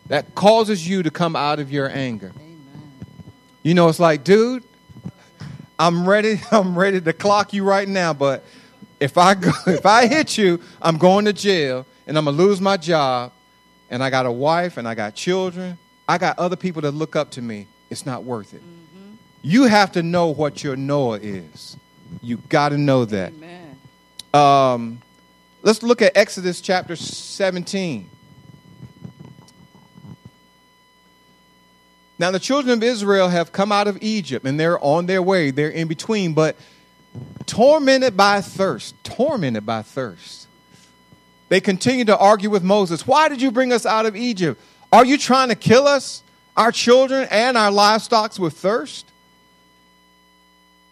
that 0.07 0.33
causes 0.33 0.89
you 0.89 1.03
to 1.03 1.11
come 1.11 1.35
out 1.35 1.59
of 1.59 1.71
your 1.71 1.87
anger? 1.87 2.31
You 3.61 3.75
know, 3.75 3.87
it's 3.87 3.99
like, 3.99 4.23
dude, 4.23 4.63
I'm 5.77 6.09
ready. 6.09 6.41
I'm 6.51 6.75
ready 6.75 6.99
to 7.01 7.13
clock 7.13 7.53
you 7.53 7.63
right 7.63 7.87
now. 7.87 8.15
But 8.15 8.43
if 8.99 9.15
I 9.19 9.35
go, 9.35 9.51
if 9.67 9.85
I 9.85 10.07
hit 10.07 10.39
you, 10.39 10.59
I'm 10.81 10.97
going 10.97 11.25
to 11.25 11.33
jail 11.33 11.85
and 12.07 12.17
I'm 12.17 12.25
gonna 12.25 12.35
lose 12.35 12.59
my 12.59 12.77
job. 12.77 13.31
And 13.91 14.03
I 14.03 14.09
got 14.09 14.25
a 14.25 14.31
wife 14.31 14.77
and 14.77 14.87
I 14.87 14.95
got 14.95 15.13
children. 15.13 15.77
I 16.09 16.17
got 16.17 16.39
other 16.39 16.55
people 16.55 16.81
that 16.81 16.93
look 16.93 17.15
up 17.15 17.29
to 17.31 17.43
me. 17.43 17.67
It's 17.91 18.07
not 18.07 18.23
worth 18.23 18.55
it. 18.55 18.61
Mm-hmm. 18.63 19.17
You 19.43 19.65
have 19.65 19.91
to 19.91 20.01
know 20.01 20.29
what 20.29 20.63
your 20.63 20.75
Noah 20.75 21.19
is. 21.19 21.77
You 22.23 22.37
got 22.49 22.69
to 22.69 22.79
know 22.79 23.05
that. 23.05 23.33
Um, 24.33 24.99
Let's 25.65 25.81
look 25.81 26.03
at 26.03 26.15
Exodus 26.15 26.61
chapter 26.61 26.95
17. 26.95 28.07
Now, 32.19 32.29
the 32.29 32.39
children 32.39 32.77
of 32.77 32.83
Israel 32.83 33.29
have 33.29 33.51
come 33.51 33.71
out 33.71 33.87
of 33.87 33.97
Egypt 33.99 34.45
and 34.45 34.59
they're 34.59 34.79
on 34.79 35.07
their 35.07 35.23
way. 35.23 35.49
They're 35.49 35.71
in 35.71 35.87
between, 35.87 36.35
but 36.35 36.55
tormented 37.47 38.15
by 38.15 38.41
thirst. 38.41 38.93
Tormented 39.03 39.65
by 39.65 39.81
thirst. 39.81 40.47
They 41.49 41.59
continue 41.61 42.05
to 42.05 42.17
argue 42.17 42.51
with 42.51 42.61
Moses. 42.61 43.07
Why 43.07 43.27
did 43.27 43.41
you 43.41 43.49
bring 43.49 43.73
us 43.73 43.87
out 43.87 44.05
of 44.05 44.15
Egypt? 44.15 44.61
Are 44.93 45.03
you 45.03 45.17
trying 45.17 45.49
to 45.49 45.55
kill 45.55 45.87
us, 45.87 46.21
our 46.55 46.71
children, 46.71 47.27
and 47.31 47.57
our 47.57 47.71
livestock 47.71 48.37
with 48.37 48.53
thirst? 48.53 49.11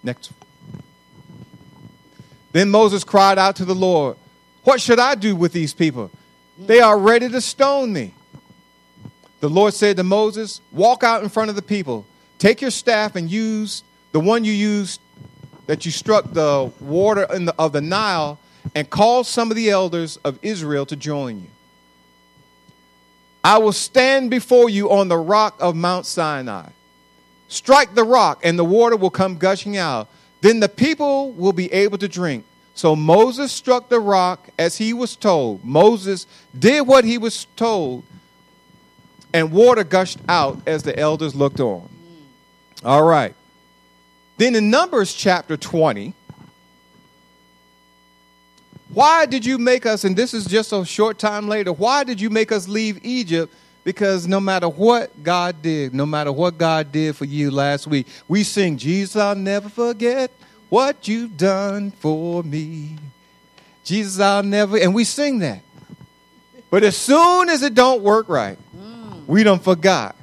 Next. 0.02 0.32
Then 2.54 2.72
Moses 2.72 3.04
cried 3.04 3.38
out 3.38 3.58
to 3.58 3.66
the 3.66 3.76
Lord. 3.76 4.18
What 4.64 4.80
should 4.80 5.00
I 5.00 5.16
do 5.16 5.36
with 5.36 5.54
these 5.54 5.74
people? 5.74 6.10
They 6.58 6.80
are 6.80 6.98
ready 6.98 7.30
to 7.30 7.42
stone 7.42 7.92
me. 7.92 8.14
The 9.40 9.50
Lord 9.50 9.74
said 9.74 9.98
to 9.98 10.04
Moses, 10.04 10.62
Walk 10.72 11.04
out 11.04 11.24
in 11.24 11.30
front 11.30 11.50
of 11.50 11.56
the 11.56 11.62
people. 11.62 12.06
Take 12.40 12.62
your 12.62 12.72
staff 12.72 13.16
and 13.16 13.30
use 13.30 13.84
the 14.12 14.20
one 14.20 14.46
you 14.46 14.54
used 14.54 15.02
that 15.66 15.86
you 15.86 15.92
struck 15.92 16.32
the 16.32 16.72
water 16.80 17.26
the, 17.26 17.54
of 17.58 17.74
the 17.74 17.82
Nile 17.82 18.40
and 18.76 18.90
call 18.90 19.24
some 19.24 19.50
of 19.50 19.56
the 19.56 19.70
elders 19.70 20.18
of 20.18 20.40
Israel 20.42 20.86
to 20.86 20.96
join 20.96 21.42
you. 21.42 21.48
I 23.44 23.58
will 23.58 23.74
stand 23.74 24.30
before 24.30 24.70
you 24.70 24.92
on 24.92 25.10
the 25.10 25.18
rock 25.18 25.58
of 25.60 25.76
Mount 25.76 26.06
Sinai. 26.06 26.70
Strike 27.50 27.94
the 27.94 28.04
rock, 28.04 28.40
and 28.44 28.58
the 28.58 28.64
water 28.64 28.96
will 28.96 29.10
come 29.10 29.38
gushing 29.38 29.76
out. 29.76 30.08
Then 30.42 30.60
the 30.60 30.70
people 30.70 31.32
will 31.34 31.52
be 31.52 31.72
able 31.74 31.98
to 31.98 32.08
drink. 32.08 32.46
So 32.76 32.96
Moses 32.96 33.52
struck 33.52 33.90
the 33.90 34.00
rock 34.00 34.50
as 34.58 34.78
he 34.78 34.94
was 34.94 35.16
told. 35.16 35.64
Moses 35.64 36.26
did 36.58 36.88
what 36.88 37.06
he 37.06 37.18
was 37.18 37.46
told. 37.56 38.04
and 39.34 39.52
water 39.52 39.84
gushed 39.84 40.20
out 40.30 40.62
as 40.68 40.84
the 40.84 40.98
elders 40.98 41.34
looked 41.34 41.60
on. 41.60 41.90
All 42.86 43.04
right. 43.04 43.34
Then 44.38 44.56
in 44.56 44.70
Numbers 44.70 45.14
chapter 45.14 45.58
20, 45.58 46.14
why 48.94 49.26
did 49.26 49.44
you 49.44 49.58
make 49.58 49.88
us, 49.88 50.04
and 50.04 50.16
this 50.16 50.36
is 50.36 50.46
just 50.46 50.72
a 50.72 50.86
short 50.86 51.18
time 51.18 51.48
later, 51.48 51.74
why 51.74 52.04
did 52.04 52.22
you 52.22 52.30
make 52.30 52.52
us 52.52 52.68
leave 52.68 53.04
Egypt? 53.04 53.52
Because 53.84 54.28
no 54.28 54.40
matter 54.40 54.70
what 54.70 55.24
God 55.24 55.62
did, 55.62 55.94
no 55.94 56.06
matter 56.06 56.32
what 56.32 56.58
God 56.58 56.92
did 56.92 57.16
for 57.16 57.26
you 57.26 57.50
last 57.50 57.88
week, 57.88 58.08
we 58.28 58.44
sing, 58.44 58.78
Jesus, 58.78 59.16
I'll 59.16 59.36
never 59.36 59.68
forget 59.68 60.32
what 60.74 61.08
you've 61.08 61.38
done 61.38 61.92
for 61.92 62.42
me. 62.42 62.98
Jesus, 63.84 64.20
I'll 64.20 64.42
never, 64.42 64.76
and 64.76 64.96
we 64.96 65.04
sing 65.04 65.38
that. 65.38 65.62
But 66.72 66.82
as 66.84 66.98
soon 66.98 67.48
as 67.50 67.62
it 67.62 67.76
don't 67.76 68.02
work 68.02 68.28
right, 68.28 68.58
mm. 68.76 69.24
we 69.28 69.44
don't 69.44 69.64
forgot. 69.64 70.16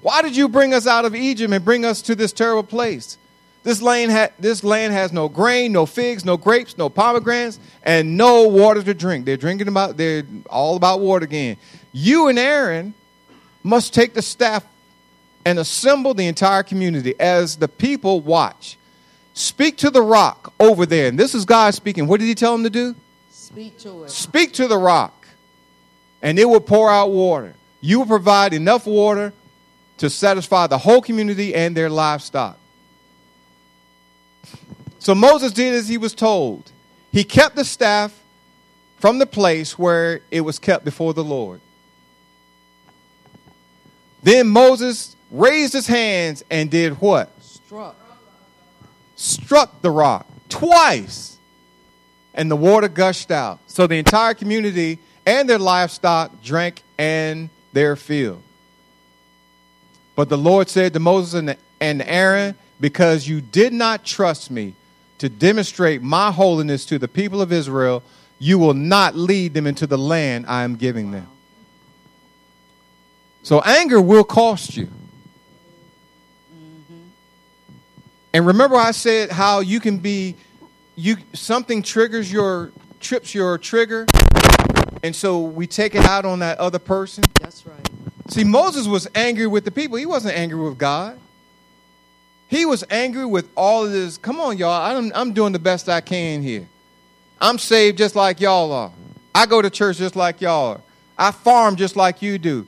Why 0.00 0.22
did 0.22 0.34
you 0.34 0.48
bring 0.48 0.74
us 0.74 0.88
out 0.88 1.04
of 1.04 1.14
Egypt 1.14 1.52
and 1.52 1.64
bring 1.64 1.84
us 1.84 2.02
to 2.02 2.16
this 2.16 2.32
terrible 2.32 2.64
place? 2.64 3.16
This 3.62 3.80
land, 3.80 4.10
ha- 4.10 4.30
this 4.40 4.64
land 4.64 4.92
has 4.92 5.12
no 5.12 5.28
grain, 5.28 5.70
no 5.70 5.86
figs, 5.86 6.24
no 6.24 6.36
grapes, 6.36 6.76
no 6.76 6.88
pomegranates, 6.88 7.60
and 7.84 8.16
no 8.16 8.48
water 8.48 8.82
to 8.82 8.92
drink. 8.92 9.24
They're 9.24 9.36
drinking 9.36 9.68
about, 9.68 9.96
they're 9.96 10.24
all 10.50 10.74
about 10.74 10.98
water 10.98 11.26
again. 11.26 11.58
You 11.92 12.26
and 12.26 12.40
Aaron 12.40 12.92
must 13.62 13.94
take 13.94 14.14
the 14.14 14.22
staff 14.22 14.66
and 15.44 15.60
assemble 15.60 16.12
the 16.12 16.26
entire 16.26 16.64
community 16.64 17.14
as 17.20 17.54
the 17.54 17.68
people 17.68 18.20
watch. 18.20 18.76
Speak 19.36 19.76
to 19.76 19.90
the 19.90 20.00
rock 20.00 20.54
over 20.58 20.86
there. 20.86 21.08
And 21.08 21.18
this 21.18 21.34
is 21.34 21.44
God 21.44 21.74
speaking. 21.74 22.06
What 22.06 22.20
did 22.20 22.26
he 22.26 22.34
tell 22.34 22.54
him 22.54 22.62
to 22.64 22.70
do? 22.70 22.96
Speak 23.30 23.78
to 23.80 24.04
it. 24.04 24.10
Speak 24.10 24.54
to 24.54 24.66
the 24.66 24.78
rock, 24.78 25.28
and 26.22 26.38
it 26.38 26.46
will 26.46 26.58
pour 26.58 26.90
out 26.90 27.10
water. 27.10 27.54
You 27.82 27.98
will 27.98 28.06
provide 28.06 28.54
enough 28.54 28.86
water 28.86 29.34
to 29.98 30.08
satisfy 30.08 30.68
the 30.68 30.78
whole 30.78 31.02
community 31.02 31.54
and 31.54 31.76
their 31.76 31.90
livestock. 31.90 32.58
So 35.00 35.14
Moses 35.14 35.52
did 35.52 35.74
as 35.74 35.86
he 35.86 35.98
was 35.98 36.14
told. 36.14 36.72
He 37.12 37.22
kept 37.22 37.56
the 37.56 37.64
staff 37.64 38.18
from 38.96 39.18
the 39.18 39.26
place 39.26 39.78
where 39.78 40.20
it 40.30 40.40
was 40.40 40.58
kept 40.58 40.82
before 40.82 41.12
the 41.12 41.22
Lord. 41.22 41.60
Then 44.22 44.48
Moses 44.48 45.14
raised 45.30 45.74
his 45.74 45.86
hands 45.86 46.42
and 46.50 46.70
did 46.70 47.02
what? 47.02 47.30
Struck. 47.42 47.96
Struck 49.16 49.82
the 49.82 49.90
rock 49.90 50.26
twice, 50.48 51.38
and 52.34 52.50
the 52.50 52.56
water 52.56 52.88
gushed 52.88 53.30
out. 53.30 53.58
So 53.66 53.86
the 53.86 53.96
entire 53.96 54.34
community 54.34 54.98
and 55.24 55.48
their 55.48 55.58
livestock 55.58 56.42
drank 56.42 56.82
and 56.98 57.50
their 57.72 57.96
fill. 57.96 58.42
But 60.14 60.28
the 60.28 60.38
Lord 60.38 60.68
said 60.68 60.92
to 60.94 61.00
Moses 61.00 61.34
and, 61.34 61.56
and 61.80 62.02
Aaron, 62.02 62.54
Because 62.80 63.28
you 63.28 63.40
did 63.40 63.72
not 63.72 64.04
trust 64.04 64.50
me 64.50 64.74
to 65.18 65.28
demonstrate 65.28 66.02
my 66.02 66.30
holiness 66.30 66.86
to 66.86 66.98
the 66.98 67.08
people 67.08 67.42
of 67.42 67.52
Israel, 67.52 68.02
you 68.38 68.58
will 68.58 68.74
not 68.74 69.16
lead 69.16 69.54
them 69.54 69.66
into 69.66 69.86
the 69.86 69.98
land 69.98 70.46
I 70.46 70.62
am 70.62 70.76
giving 70.76 71.10
them. 71.10 71.26
So 73.42 73.60
anger 73.60 74.00
will 74.00 74.24
cost 74.24 74.76
you. 74.76 74.88
And 78.32 78.46
remember 78.46 78.76
I 78.76 78.90
said 78.90 79.30
how 79.30 79.60
you 79.60 79.80
can 79.80 79.98
be 79.98 80.36
you 80.94 81.16
something 81.32 81.82
triggers 81.82 82.30
your 82.32 82.72
trips 83.00 83.34
your 83.34 83.58
trigger 83.58 84.06
and 85.02 85.14
so 85.14 85.40
we 85.40 85.66
take 85.66 85.94
it 85.94 86.04
out 86.04 86.24
on 86.24 86.40
that 86.40 86.58
other 86.58 86.78
person. 86.78 87.24
That's 87.40 87.66
right. 87.66 87.88
See, 88.28 88.44
Moses 88.44 88.88
was 88.88 89.06
angry 89.14 89.46
with 89.46 89.64
the 89.64 89.70
people. 89.70 89.96
He 89.98 90.06
wasn't 90.06 90.36
angry 90.36 90.58
with 90.58 90.78
God. 90.78 91.18
He 92.48 92.64
was 92.64 92.84
angry 92.90 93.26
with 93.26 93.48
all 93.56 93.84
of 93.84 93.92
this. 93.92 94.18
Come 94.18 94.40
on, 94.40 94.58
y'all. 94.58 94.96
I'm, 94.96 95.12
I'm 95.14 95.32
doing 95.32 95.52
the 95.52 95.58
best 95.58 95.88
I 95.88 96.00
can 96.00 96.42
here. 96.42 96.68
I'm 97.40 97.58
saved 97.58 97.98
just 97.98 98.16
like 98.16 98.40
y'all 98.40 98.72
are. 98.72 98.92
I 99.34 99.46
go 99.46 99.60
to 99.60 99.70
church 99.70 99.98
just 99.98 100.16
like 100.16 100.40
y'all 100.40 100.74
are. 100.74 100.80
I 101.18 101.30
farm 101.30 101.76
just 101.76 101.96
like 101.96 102.22
you 102.22 102.38
do. 102.38 102.66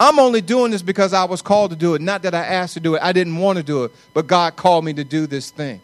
I'm 0.00 0.18
only 0.18 0.40
doing 0.40 0.70
this 0.70 0.80
because 0.80 1.12
I 1.12 1.24
was 1.24 1.42
called 1.42 1.72
to 1.72 1.76
do 1.76 1.94
it, 1.94 2.00
not 2.00 2.22
that 2.22 2.34
I 2.34 2.44
asked 2.44 2.72
to 2.74 2.80
do 2.80 2.94
it. 2.94 3.02
I 3.02 3.12
didn't 3.12 3.36
want 3.36 3.58
to 3.58 3.62
do 3.62 3.84
it, 3.84 3.92
but 4.14 4.26
God 4.26 4.56
called 4.56 4.82
me 4.82 4.94
to 4.94 5.04
do 5.04 5.26
this 5.26 5.50
thing. 5.50 5.82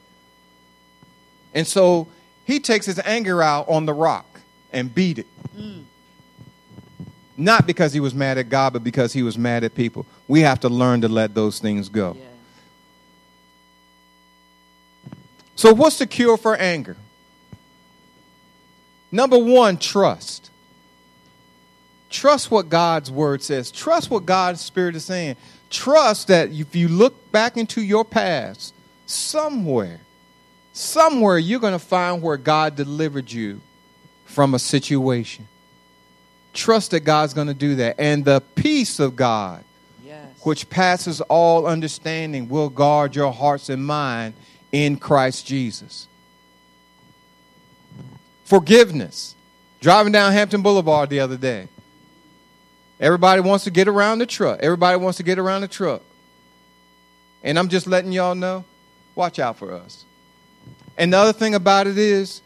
And 1.53 1.67
so 1.67 2.09
he 2.47 2.59
takes 2.59 2.87
his 2.87 2.99
anger 3.01 3.43
out 3.43 3.69
on 3.69 3.85
the 3.85 3.93
rock 3.93 4.41
and 4.73 4.93
beat 4.93 5.19
it. 5.19 5.27
Not 7.37 7.67
because 7.67 7.93
he 7.93 8.01
was 8.01 8.15
mad 8.15 8.39
at 8.39 8.49
God, 8.49 8.73
but 8.73 8.83
because 8.83 9.13
he 9.13 9.23
was 9.23 9.37
mad 9.37 9.63
at 9.65 9.75
people. 9.75 10.07
We 10.27 10.41
have 10.41 10.61
to 10.61 10.71
learn 10.71 11.03
to 11.03 11.09
let 11.09 11.35
those 11.35 11.59
things 11.59 11.91
go. 11.91 12.17
Yeah. 12.19 12.25
So, 15.55 15.75
what's 15.75 15.99
the 15.99 16.07
cure 16.07 16.39
for 16.39 16.57
anger? 16.57 16.97
Number 19.13 19.39
one, 19.39 19.77
trust. 19.77 20.51
Trust 22.09 22.51
what 22.51 22.69
God's 22.69 23.11
word 23.11 23.43
says. 23.43 23.71
Trust 23.71 24.11
what 24.11 24.27
God's 24.27 24.61
spirit 24.61 24.97
is 24.97 25.05
saying. 25.05 25.37
Trust 25.71 26.29
that 26.29 26.51
if 26.51 26.77
you 26.77 26.89
look 26.89 27.33
back 27.33 27.57
into 27.57 27.83
your 27.83 28.05
past, 28.05 28.75
somewhere, 29.07 30.01
somewhere 30.73 31.39
you're 31.39 31.61
going 31.61 31.73
to 31.73 31.79
find 31.79 32.23
where 32.23 32.37
God 32.37 32.77
delivered 32.77 33.31
you 33.31 33.61
from 34.25 34.55
a 34.55 34.59
situation. 34.59 35.49
Trust 36.53 36.93
that 36.93 37.01
God's 37.01 37.35
going 37.35 37.49
to 37.49 37.55
do 37.55 37.77
that. 37.77 37.97
And 37.99 38.25
the 38.25 38.41
peace 38.55 39.01
of 39.01 39.17
God, 39.17 39.65
Yes. 40.05 40.29
which 40.43 40.71
passes 40.71 41.21
all 41.23 41.67
understanding, 41.67 42.49
will 42.49 42.69
guard 42.69 43.17
your 43.17 43.33
hearts 43.33 43.69
and 43.69 43.85
mind 43.85 44.35
in 44.73 44.97
Christ 44.97 45.47
Jesus. 45.47 46.07
Forgiveness. 48.45 49.35
Driving 49.81 50.13
down 50.13 50.33
Hampton 50.33 50.63
Boulevard 50.63 51.11
the 51.11 51.21
other 51.21 51.37
day. 51.37 51.69
Everybody 52.99 53.41
wants 53.41 53.65
to 53.65 53.71
get 53.71 53.89
around 53.89 54.19
the 54.19 54.27
truck. 54.27 54.61
Everybody 54.63 54.99
wants 54.99 55.19
to 55.19 55.23
get 55.23 55.39
around 55.39 55.61
the 55.63 55.69
truck. 55.69 56.03
And 57.43 57.59
I'm 57.59 57.69
just 57.69 57.87
letting 57.87 58.13
y'all 58.13 58.35
know 58.35 58.65
watch 59.15 59.39
out 59.39 59.59
for 59.59 59.73
us. 59.73 60.05
And 60.97 61.13
the 61.13 61.19
other 61.19 61.33
thing 61.33 61.55
about 61.55 61.87
it 61.87 61.99
is, 61.99 62.41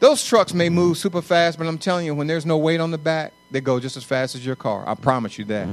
those 0.00 0.24
trucks 0.24 0.54
may 0.54 0.70
move 0.70 0.96
super 0.96 1.22
fast, 1.22 1.58
but 1.58 1.66
I'm 1.66 1.78
telling 1.78 2.06
you, 2.06 2.14
when 2.14 2.26
there's 2.26 2.46
no 2.46 2.56
weight 2.56 2.80
on 2.80 2.90
the 2.90 2.98
back, 2.98 3.32
they 3.50 3.60
go 3.60 3.78
just 3.78 3.96
as 3.96 4.04
fast 4.04 4.34
as 4.34 4.44
your 4.44 4.56
car. 4.56 4.82
I 4.86 4.94
promise 4.94 5.38
you 5.38 5.44
that. 5.46 5.68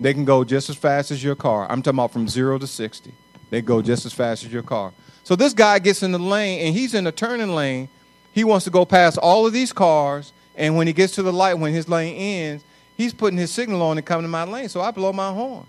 They 0.00 0.14
can 0.14 0.24
go 0.24 0.44
just 0.44 0.70
as 0.70 0.76
fast 0.76 1.10
as 1.10 1.22
your 1.22 1.34
car. 1.34 1.70
I'm 1.70 1.82
talking 1.82 1.98
about 1.98 2.12
from 2.12 2.28
zero 2.28 2.58
to 2.58 2.66
60. 2.66 3.12
They 3.50 3.60
go 3.62 3.82
just 3.82 4.06
as 4.06 4.12
fast 4.12 4.44
as 4.44 4.52
your 4.52 4.62
car. 4.62 4.92
So 5.24 5.36
this 5.36 5.52
guy 5.52 5.78
gets 5.78 6.02
in 6.02 6.12
the 6.12 6.18
lane 6.18 6.66
and 6.66 6.74
he's 6.74 6.94
in 6.94 7.04
the 7.04 7.12
turning 7.12 7.54
lane. 7.54 7.88
He 8.32 8.44
wants 8.44 8.64
to 8.64 8.70
go 8.70 8.84
past 8.84 9.18
all 9.18 9.46
of 9.46 9.52
these 9.52 9.72
cars. 9.72 10.32
And 10.58 10.76
when 10.76 10.88
he 10.88 10.92
gets 10.92 11.14
to 11.14 11.22
the 11.22 11.32
light, 11.32 11.54
when 11.54 11.72
his 11.72 11.88
lane 11.88 12.16
ends, 12.16 12.64
he's 12.96 13.14
putting 13.14 13.38
his 13.38 13.52
signal 13.52 13.80
on 13.80 13.96
and 13.96 14.04
coming 14.04 14.24
to 14.24 14.28
my 14.28 14.42
lane. 14.42 14.68
So 14.68 14.80
I 14.80 14.90
blow 14.90 15.12
my 15.12 15.32
horn. 15.32 15.64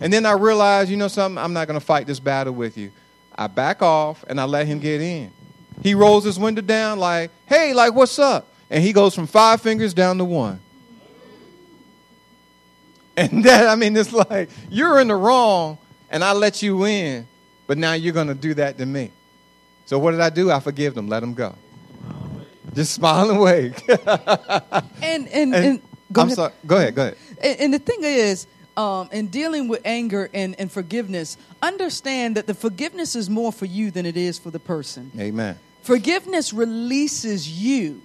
And 0.00 0.12
then 0.12 0.24
I 0.24 0.32
realize, 0.32 0.88
you 0.88 0.96
know 0.96 1.08
something, 1.08 1.42
I'm 1.42 1.52
not 1.52 1.66
going 1.66 1.78
to 1.78 1.84
fight 1.84 2.06
this 2.06 2.20
battle 2.20 2.54
with 2.54 2.78
you. 2.78 2.92
I 3.34 3.48
back 3.48 3.82
off 3.82 4.24
and 4.28 4.40
I 4.40 4.44
let 4.44 4.68
him 4.68 4.78
get 4.78 5.00
in. 5.00 5.32
He 5.82 5.94
rolls 5.94 6.24
his 6.24 6.38
window 6.38 6.62
down 6.62 7.00
like, 7.00 7.32
hey, 7.46 7.74
like, 7.74 7.94
what's 7.94 8.18
up? 8.18 8.46
And 8.70 8.82
he 8.82 8.92
goes 8.92 9.14
from 9.14 9.26
five 9.26 9.60
fingers 9.60 9.92
down 9.92 10.18
to 10.18 10.24
one. 10.24 10.60
And 13.18 13.44
that, 13.44 13.66
I 13.66 13.76
mean, 13.76 13.96
it's 13.96 14.12
like, 14.12 14.50
you're 14.68 15.00
in 15.00 15.08
the 15.08 15.16
wrong 15.16 15.78
and 16.10 16.22
I 16.22 16.32
let 16.32 16.62
you 16.62 16.84
in, 16.84 17.26
but 17.66 17.78
now 17.78 17.94
you're 17.94 18.12
going 18.12 18.28
to 18.28 18.34
do 18.34 18.52
that 18.54 18.76
to 18.76 18.84
me. 18.84 19.10
So 19.86 19.98
what 19.98 20.10
did 20.10 20.20
I 20.20 20.28
do? 20.28 20.50
I 20.50 20.60
forgive 20.60 20.94
them, 20.94 21.08
let 21.08 21.20
them 21.20 21.32
go. 21.32 21.54
Just 22.76 22.92
smile 22.92 23.30
and 23.30 23.40
wave. 23.40 23.74
And 25.02 25.28
and, 25.28 25.54
and, 25.54 25.82
go 26.12 26.20
I'm 26.22 26.26
ahead. 26.28 26.36
sorry. 26.36 26.52
Go 26.66 26.76
ahead, 26.76 26.94
go 26.94 27.02
ahead. 27.02 27.16
And, 27.42 27.60
and 27.60 27.74
the 27.74 27.78
thing 27.78 28.00
is, 28.02 28.46
um, 28.76 29.08
in 29.12 29.28
dealing 29.28 29.68
with 29.68 29.80
anger 29.84 30.28
and, 30.34 30.54
and 30.58 30.70
forgiveness, 30.70 31.36
understand 31.62 32.36
that 32.36 32.46
the 32.46 32.54
forgiveness 32.54 33.16
is 33.16 33.30
more 33.30 33.52
for 33.52 33.64
you 33.64 33.90
than 33.90 34.04
it 34.04 34.16
is 34.16 34.38
for 34.38 34.50
the 34.50 34.58
person. 34.58 35.10
Amen. 35.18 35.58
Forgiveness 35.82 36.52
releases 36.52 37.48
you. 37.48 38.02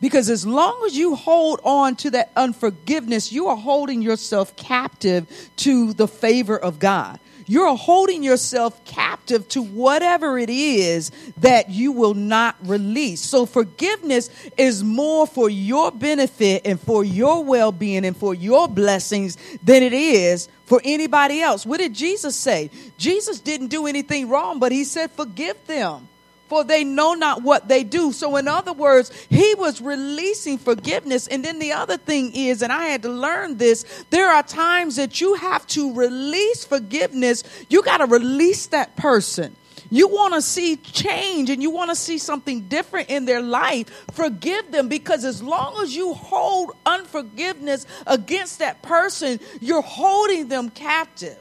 Because 0.00 0.30
as 0.30 0.46
long 0.46 0.82
as 0.86 0.96
you 0.96 1.14
hold 1.14 1.60
on 1.62 1.96
to 1.96 2.10
that 2.12 2.30
unforgiveness, 2.36 3.32
you 3.32 3.48
are 3.48 3.56
holding 3.56 4.00
yourself 4.00 4.56
captive 4.56 5.26
to 5.56 5.92
the 5.92 6.08
favor 6.08 6.56
of 6.58 6.78
God. 6.78 7.18
You're 7.50 7.74
holding 7.74 8.22
yourself 8.22 8.84
captive 8.84 9.48
to 9.48 9.60
whatever 9.60 10.38
it 10.38 10.48
is 10.48 11.10
that 11.38 11.68
you 11.68 11.90
will 11.90 12.14
not 12.14 12.54
release. 12.62 13.20
So 13.22 13.44
forgiveness 13.44 14.30
is 14.56 14.84
more 14.84 15.26
for 15.26 15.50
your 15.50 15.90
benefit 15.90 16.62
and 16.64 16.78
for 16.78 17.02
your 17.02 17.42
well 17.42 17.72
being 17.72 18.04
and 18.04 18.16
for 18.16 18.34
your 18.34 18.68
blessings 18.68 19.36
than 19.64 19.82
it 19.82 19.92
is 19.92 20.48
for 20.66 20.80
anybody 20.84 21.40
else. 21.40 21.66
What 21.66 21.78
did 21.78 21.92
Jesus 21.92 22.36
say? 22.36 22.70
Jesus 22.98 23.40
didn't 23.40 23.66
do 23.66 23.88
anything 23.88 24.28
wrong, 24.28 24.60
but 24.60 24.70
he 24.70 24.84
said, 24.84 25.10
Forgive 25.10 25.56
them 25.66 26.08
for 26.50 26.64
they 26.64 26.82
know 26.82 27.14
not 27.14 27.44
what 27.44 27.68
they 27.68 27.84
do. 27.84 28.10
So, 28.12 28.36
in 28.36 28.48
other 28.48 28.72
words, 28.72 29.12
he 29.30 29.54
was 29.54 29.80
releasing 29.80 30.58
forgiveness. 30.58 31.28
And 31.28 31.44
then 31.44 31.60
the 31.60 31.72
other 31.72 31.96
thing 31.96 32.32
is, 32.34 32.60
and 32.60 32.72
I 32.72 32.86
had 32.86 33.02
to 33.04 33.08
learn 33.08 33.56
this, 33.56 33.84
there 34.10 34.28
are 34.28 34.42
times 34.42 34.96
that 34.96 35.20
you 35.20 35.34
have 35.34 35.64
to 35.68 35.94
release 35.94 36.64
forgiveness. 36.64 37.44
You 37.68 37.84
got 37.84 37.98
to 37.98 38.06
release 38.06 38.66
that 38.66 38.96
person. 38.96 39.54
You 39.90 40.08
want 40.08 40.34
to 40.34 40.42
see 40.42 40.76
change 40.76 41.50
and 41.50 41.62
you 41.62 41.70
want 41.70 41.90
to 41.90 41.96
see 41.96 42.18
something 42.18 42.62
different 42.62 43.10
in 43.10 43.24
their 43.26 43.42
life, 43.42 43.88
forgive 44.12 44.72
them 44.72 44.88
because 44.88 45.24
as 45.24 45.42
long 45.42 45.80
as 45.82 45.94
you 45.94 46.14
hold 46.14 46.72
unforgiveness 46.84 47.86
against 48.06 48.58
that 48.58 48.82
person, 48.82 49.38
you're 49.60 49.82
holding 49.82 50.48
them 50.48 50.70
captive. 50.70 51.38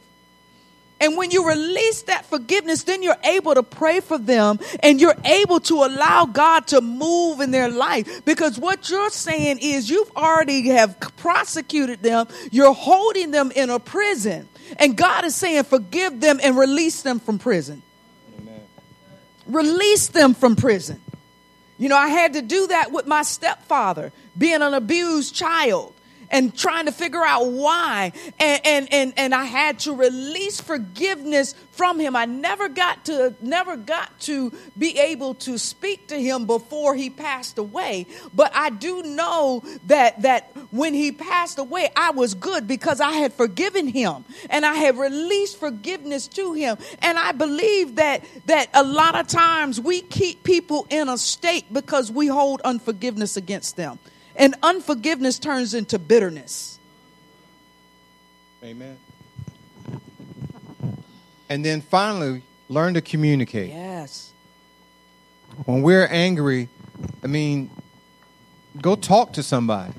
And 1.02 1.16
when 1.16 1.32
you 1.32 1.48
release 1.48 2.04
that 2.04 2.26
forgiveness, 2.26 2.84
then 2.84 3.02
you're 3.02 3.16
able 3.24 3.54
to 3.54 3.64
pray 3.64 4.02
for 4.02 4.18
them 4.18 4.60
and 4.84 5.00
you're 5.00 5.16
able 5.24 5.60
to 5.62 5.76
allow 5.86 6.26
God 6.26 6.68
to 6.68 6.82
move 6.82 7.40
in 7.40 7.52
their 7.52 7.70
life. 7.70 8.26
Because 8.26 8.60
what 8.60 8.90
you're 8.90 9.10
saying 9.10 9.60
is 9.62 9.90
you've 9.90 10.12
already 10.16 10.68
have 10.70 11.00
prosecuted 11.18 12.04
them. 12.04 12.28
You're 12.52 12.74
holding 12.74 13.32
them 13.32 13.52
in 13.52 13.70
a 13.70 13.80
prison. 13.80 14.50
And 14.78 14.98
God 14.98 15.24
is 15.24 15.36
saying 15.36 15.64
forgive 15.64 16.20
them 16.20 16.40
and 16.44 16.58
release 16.58 17.02
them 17.02 17.20
from 17.20 17.40
prison. 17.40 17.82
Amen. 18.40 18.62
Release 19.48 20.08
them 20.08 20.34
from 20.34 20.56
prison. 20.56 21.02
You 21.78 21.88
know, 21.88 21.98
I 21.98 22.10
had 22.10 22.34
to 22.34 22.42
do 22.42 22.68
that 22.68 22.92
with 22.92 23.08
my 23.08 23.24
stepfather, 23.24 24.12
being 24.38 24.62
an 24.62 24.74
abused 24.74 25.34
child 25.34 25.94
and 26.32 26.56
trying 26.56 26.86
to 26.86 26.92
figure 26.92 27.24
out 27.24 27.48
why. 27.48 28.12
And, 28.40 28.62
and, 28.66 28.94
and, 28.94 29.14
and 29.18 29.36
I 29.36 29.46
had 29.46 29.80
to 29.80 29.96
release 29.96 30.62
forgiveness 30.62 31.56
from 31.72 32.00
him. 32.00 32.16
I 32.16 32.26
never 32.26 32.68
got 32.68 33.06
to, 33.06 33.34
never 33.42 33.78
got 33.78 34.20
to 34.22 34.52
be 34.78 34.98
able 35.00 35.36
to 35.36 35.58
speak 35.58 36.08
to 36.10 36.22
him 36.22 36.46
before 36.46 36.96
he 36.96 37.10
passed 37.10 37.58
away. 37.58 38.06
But 38.34 38.52
I 38.54 38.70
do 38.70 39.02
know 39.04 39.64
that, 39.88 40.22
that 40.24 40.52
when 40.72 40.94
he 40.94 41.12
passed 41.12 41.58
away, 41.58 41.90
I 41.96 42.12
was 42.12 42.34
good 42.34 42.68
because 42.68 43.00
I 43.00 43.14
had 43.14 43.34
forgiven 43.34 43.88
him 43.88 44.26
and 44.50 44.66
I 44.66 44.76
had 44.76 44.98
released 44.98 45.58
forgiveness 45.58 46.28
to 46.30 46.54
him. 46.54 46.78
And 47.02 47.18
I 47.18 47.32
believe 47.32 47.96
that, 47.96 48.24
that 48.48 48.70
a 48.74 48.84
lot 48.84 49.16
of 49.16 49.28
times 49.28 49.80
we 49.80 50.02
keep 50.02 50.44
people 50.44 50.86
in 50.90 51.08
a 51.08 51.18
state 51.18 51.72
because 51.74 52.12
we 52.12 52.28
hold 52.28 52.62
unforgiveness 52.62 53.38
against 53.38 53.78
them. 53.78 54.00
And 54.40 54.56
unforgiveness 54.64 55.38
turns 55.38 55.74
into 55.74 56.00
bitterness. 56.00 56.80
Amen. 58.64 58.98
And 61.50 61.66
then 61.66 61.82
finally, 61.82 62.42
learn 62.70 62.94
to 62.94 63.02
communicate. 63.02 63.70
Yes. 63.70 64.32
When 65.66 65.82
we're 65.82 66.08
angry, 66.08 66.70
I 67.22 67.28
mean, 67.28 67.70
go 68.82 68.96
talk 68.96 69.34
to 69.34 69.44
somebody. 69.44 69.94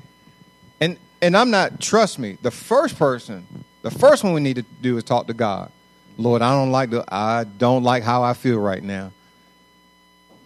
And 0.79 0.97
and 1.21 1.37
I'm 1.37 1.51
not 1.51 1.79
trust 1.79 2.17
me, 2.17 2.37
the 2.41 2.51
first 2.51 2.97
person, 2.97 3.45
the 3.83 3.91
first 3.91 4.23
one 4.23 4.33
we 4.33 4.41
need 4.41 4.55
to 4.55 4.65
do 4.81 4.97
is 4.97 5.03
talk 5.03 5.27
to 5.27 5.35
God. 5.35 5.71
Lord, 6.17 6.41
I 6.41 6.51
don't 6.51 6.71
like 6.71 6.89
the 6.89 7.05
I 7.07 7.43
don't 7.43 7.83
like 7.83 8.01
how 8.01 8.23
I 8.23 8.33
feel 8.33 8.57
right 8.57 8.81
now. 8.81 9.11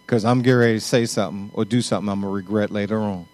Cuz 0.06 0.24
I'm 0.24 0.42
getting 0.42 0.58
ready 0.58 0.74
to 0.74 0.80
say 0.80 1.06
something 1.06 1.50
or 1.54 1.64
do 1.64 1.80
something 1.80 2.10
I'm 2.10 2.20
going 2.20 2.30
to 2.30 2.36
regret 2.36 2.70
later 2.70 2.98
on. 2.98 3.26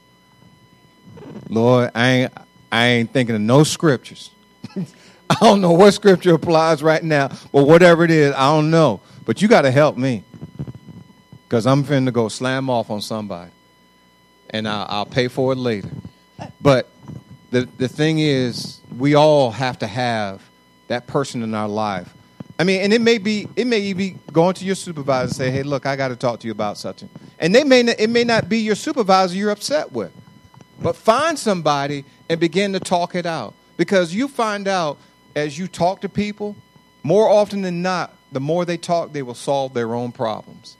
Lord, 1.52 1.90
I 1.94 2.08
ain't, 2.08 2.32
I 2.70 2.86
ain't 2.86 3.12
thinking 3.12 3.34
of 3.34 3.42
no 3.42 3.62
scriptures. 3.62 4.30
I 5.30 5.36
don't 5.40 5.60
know 5.60 5.72
what 5.72 5.92
scripture 5.92 6.34
applies 6.34 6.82
right 6.82 7.02
now, 7.02 7.28
but 7.52 7.64
whatever 7.64 8.04
it 8.04 8.10
is, 8.10 8.32
I 8.34 8.54
don't 8.54 8.70
know. 8.70 9.02
But 9.26 9.42
you 9.42 9.48
got 9.48 9.62
to 9.62 9.70
help 9.70 9.98
me 9.98 10.24
because 11.44 11.66
I'm 11.66 11.84
finna 11.84 12.10
go 12.10 12.28
slam 12.28 12.70
off 12.70 12.88
on 12.90 13.02
somebody, 13.02 13.50
and 14.48 14.66
I'll, 14.66 14.86
I'll 14.88 15.06
pay 15.06 15.28
for 15.28 15.52
it 15.52 15.56
later. 15.56 15.90
But 16.58 16.88
the 17.50 17.68
the 17.76 17.86
thing 17.86 18.18
is, 18.18 18.80
we 18.96 19.14
all 19.14 19.50
have 19.50 19.78
to 19.80 19.86
have 19.86 20.42
that 20.88 21.06
person 21.06 21.42
in 21.42 21.54
our 21.54 21.68
life. 21.68 22.12
I 22.58 22.64
mean, 22.64 22.80
and 22.80 22.94
it 22.94 23.02
may 23.02 23.18
be 23.18 23.46
it 23.56 23.66
may 23.66 23.92
be 23.92 24.16
going 24.32 24.54
to 24.54 24.64
your 24.64 24.74
supervisor 24.74 25.24
and 25.24 25.36
say, 25.36 25.50
"Hey, 25.50 25.62
look, 25.62 25.84
I 25.84 25.96
got 25.96 26.08
to 26.08 26.16
talk 26.16 26.40
to 26.40 26.46
you 26.46 26.52
about 26.52 26.78
something," 26.78 27.10
and 27.38 27.54
they 27.54 27.62
may 27.62 27.82
not, 27.82 28.00
it 28.00 28.08
may 28.08 28.24
not 28.24 28.48
be 28.48 28.60
your 28.60 28.74
supervisor 28.74 29.36
you're 29.36 29.50
upset 29.50 29.92
with. 29.92 30.12
But 30.82 30.96
find 30.96 31.38
somebody 31.38 32.04
and 32.28 32.40
begin 32.40 32.72
to 32.72 32.80
talk 32.80 33.14
it 33.14 33.26
out. 33.26 33.54
Because 33.76 34.14
you 34.14 34.28
find 34.28 34.68
out 34.68 34.98
as 35.34 35.58
you 35.58 35.68
talk 35.68 36.00
to 36.02 36.08
people, 36.08 36.56
more 37.02 37.28
often 37.28 37.62
than 37.62 37.82
not, 37.82 38.14
the 38.32 38.40
more 38.40 38.64
they 38.64 38.76
talk, 38.76 39.12
they 39.12 39.22
will 39.22 39.34
solve 39.34 39.74
their 39.74 39.94
own 39.94 40.12
problems. 40.12 40.76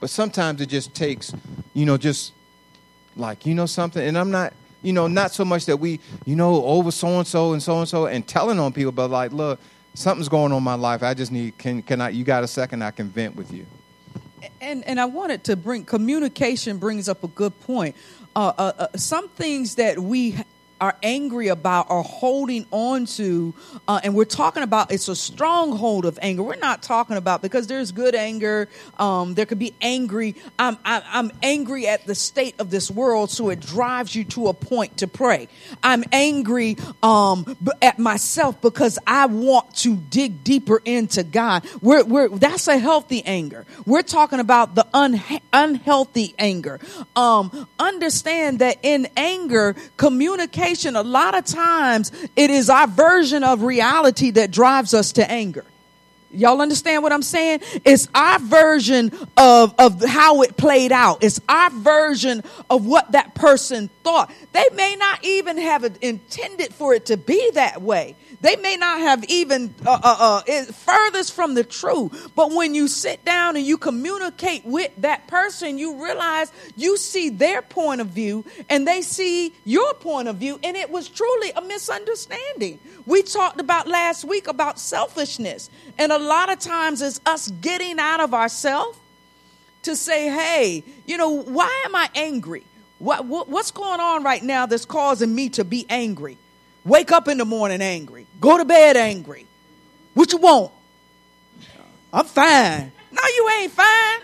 But 0.00 0.10
sometimes 0.10 0.60
it 0.60 0.66
just 0.66 0.94
takes, 0.94 1.32
you 1.74 1.84
know, 1.84 1.96
just 1.96 2.32
like, 3.16 3.44
you 3.44 3.54
know, 3.54 3.66
something. 3.66 4.06
And 4.06 4.16
I'm 4.16 4.30
not, 4.30 4.52
you 4.82 4.92
know, 4.92 5.06
not 5.06 5.32
so 5.32 5.44
much 5.44 5.66
that 5.66 5.76
we, 5.76 6.00
you 6.24 6.36
know, 6.36 6.64
over 6.64 6.90
so 6.90 7.18
and 7.18 7.26
so 7.26 7.52
and 7.52 7.62
so 7.62 7.78
and 7.80 7.88
so 7.88 8.06
and 8.06 8.26
telling 8.26 8.58
on 8.58 8.72
people, 8.72 8.92
but 8.92 9.08
like, 9.08 9.32
look, 9.32 9.60
something's 9.94 10.28
going 10.28 10.52
on 10.52 10.58
in 10.58 10.64
my 10.64 10.74
life. 10.74 11.02
I 11.02 11.14
just 11.14 11.32
need, 11.32 11.58
can, 11.58 11.82
can 11.82 12.00
I, 12.00 12.10
you 12.10 12.24
got 12.24 12.44
a 12.44 12.48
second, 12.48 12.82
I 12.82 12.90
can 12.90 13.08
vent 13.08 13.36
with 13.36 13.52
you. 13.52 13.66
And, 14.60 14.84
and 14.84 14.98
I 14.98 15.04
wanted 15.04 15.44
to 15.44 15.56
bring 15.56 15.84
communication 15.84 16.78
brings 16.78 17.08
up 17.08 17.24
a 17.24 17.28
good 17.28 17.58
point 17.60 17.94
uh, 18.40 18.54
uh, 18.56 18.72
uh, 18.78 18.86
some 18.96 19.28
things 19.28 19.74
that 19.74 19.98
we 19.98 20.34
are 20.80 20.96
angry 21.02 21.48
about 21.48 21.90
or 21.90 22.02
holding 22.02 22.66
on 22.70 23.04
to 23.04 23.54
uh, 23.86 24.00
and 24.02 24.14
we're 24.14 24.24
talking 24.24 24.62
about 24.62 24.90
it's 24.90 25.08
a 25.08 25.16
stronghold 25.16 26.04
of 26.04 26.18
anger. 26.22 26.42
We're 26.42 26.56
not 26.56 26.82
talking 26.82 27.16
about 27.16 27.42
because 27.42 27.66
there's 27.66 27.92
good 27.92 28.14
anger 28.14 28.68
um, 28.98 29.34
there 29.34 29.46
could 29.46 29.58
be 29.58 29.74
angry. 29.80 30.36
I'm, 30.58 30.78
I'm 30.84 31.30
angry 31.42 31.86
at 31.86 32.06
the 32.06 32.14
state 32.14 32.54
of 32.58 32.70
this 32.70 32.90
world 32.90 33.30
so 33.30 33.50
it 33.50 33.60
drives 33.60 34.14
you 34.14 34.24
to 34.24 34.48
a 34.48 34.54
point 34.54 34.98
to 34.98 35.06
pray. 35.06 35.48
I'm 35.82 36.04
angry 36.12 36.76
um, 37.02 37.56
at 37.82 37.98
myself 37.98 38.60
because 38.60 38.98
i 39.06 39.26
want 39.26 39.74
to 39.76 39.96
dig 39.96 40.44
deeper 40.44 40.80
into 40.84 41.22
god. 41.22 41.66
We're, 41.80 42.04
we're, 42.04 42.28
that's 42.28 42.68
a 42.68 42.78
healthy 42.78 43.22
anger. 43.24 43.66
We're 43.86 44.02
talking 44.02 44.40
about 44.40 44.74
the 44.74 44.86
unha- 44.94 45.40
unhealthy 45.52 46.34
anger. 46.38 46.80
Um, 47.16 47.68
understand 47.78 48.60
that 48.60 48.78
in 48.82 49.08
anger 49.16 49.76
communication 49.96 50.69
communication, 50.70 50.96
a 50.96 51.02
lot 51.02 51.36
of 51.36 51.44
times 51.44 52.12
it 52.36 52.50
is 52.50 52.70
our 52.70 52.86
version 52.86 53.44
of 53.44 53.62
reality 53.62 54.30
that 54.32 54.50
drives 54.50 54.94
us 54.94 55.12
to 55.12 55.30
anger. 55.30 55.64
Y'all 56.32 56.62
understand 56.62 57.02
what 57.02 57.12
I'm 57.12 57.22
saying? 57.22 57.60
It's 57.84 58.08
our 58.14 58.38
version 58.38 59.10
of, 59.36 59.74
of 59.80 60.04
how 60.04 60.42
it 60.42 60.56
played 60.56 60.92
out. 60.92 61.24
It's 61.24 61.40
our 61.48 61.70
version 61.70 62.44
of 62.68 62.86
what 62.86 63.12
that 63.12 63.34
person 63.34 63.90
thought. 64.10 64.32
They 64.52 64.66
may 64.74 64.96
not 64.96 65.24
even 65.24 65.56
have 65.58 65.84
intended 66.00 66.74
for 66.74 66.94
it 66.94 67.06
to 67.06 67.16
be 67.16 67.50
that 67.52 67.80
way. 67.80 68.16
They 68.40 68.56
may 68.56 68.76
not 68.76 68.98
have 69.00 69.22
even 69.24 69.72
uh, 69.86 70.00
uh, 70.02 70.42
uh, 70.48 70.64
furthest 70.64 71.32
from 71.32 71.54
the 71.54 71.62
truth. 71.62 72.32
But 72.34 72.52
when 72.52 72.74
you 72.74 72.88
sit 72.88 73.24
down 73.24 73.56
and 73.56 73.64
you 73.64 73.78
communicate 73.78 74.64
with 74.64 74.90
that 74.98 75.28
person, 75.28 75.78
you 75.78 76.02
realize 76.02 76.50
you 76.76 76.96
see 76.96 77.28
their 77.28 77.62
point 77.62 78.00
of 78.00 78.08
view 78.08 78.44
and 78.68 78.88
they 78.88 79.02
see 79.02 79.54
your 79.64 79.94
point 79.94 80.26
of 80.26 80.36
view, 80.36 80.58
and 80.64 80.76
it 80.76 80.90
was 80.90 81.08
truly 81.08 81.52
a 81.54 81.60
misunderstanding. 81.62 82.80
We 83.06 83.22
talked 83.22 83.60
about 83.60 83.86
last 83.86 84.24
week 84.24 84.48
about 84.48 84.80
selfishness, 84.80 85.70
and 85.98 86.10
a 86.10 86.18
lot 86.18 86.50
of 86.50 86.58
times 86.58 87.02
it's 87.02 87.20
us 87.26 87.48
getting 87.60 87.98
out 88.00 88.20
of 88.20 88.34
ourselves 88.34 88.98
to 89.82 89.94
say, 89.94 90.28
"Hey, 90.28 90.82
you 91.06 91.16
know, 91.16 91.30
why 91.30 91.82
am 91.86 91.94
I 91.94 92.08
angry? 92.14 92.64
What, 93.00 93.24
what, 93.24 93.48
what's 93.48 93.72
going 93.72 93.98
on 93.98 94.22
right 94.22 94.42
now 94.42 94.66
that's 94.66 94.84
causing 94.84 95.34
me 95.34 95.48
to 95.50 95.64
be 95.64 95.84
angry?" 95.88 96.38
Wake 96.84 97.12
up 97.12 97.28
in 97.28 97.36
the 97.36 97.44
morning 97.44 97.82
angry. 97.82 98.26
Go 98.40 98.56
to 98.56 98.64
bed 98.64 98.96
angry. 98.96 99.46
What 100.14 100.32
you 100.32 100.38
want? 100.38 100.72
I'm 102.12 102.24
fine. 102.24 102.90
No, 103.12 103.22
you 103.36 103.48
ain't 103.60 103.72
fine. 103.72 104.20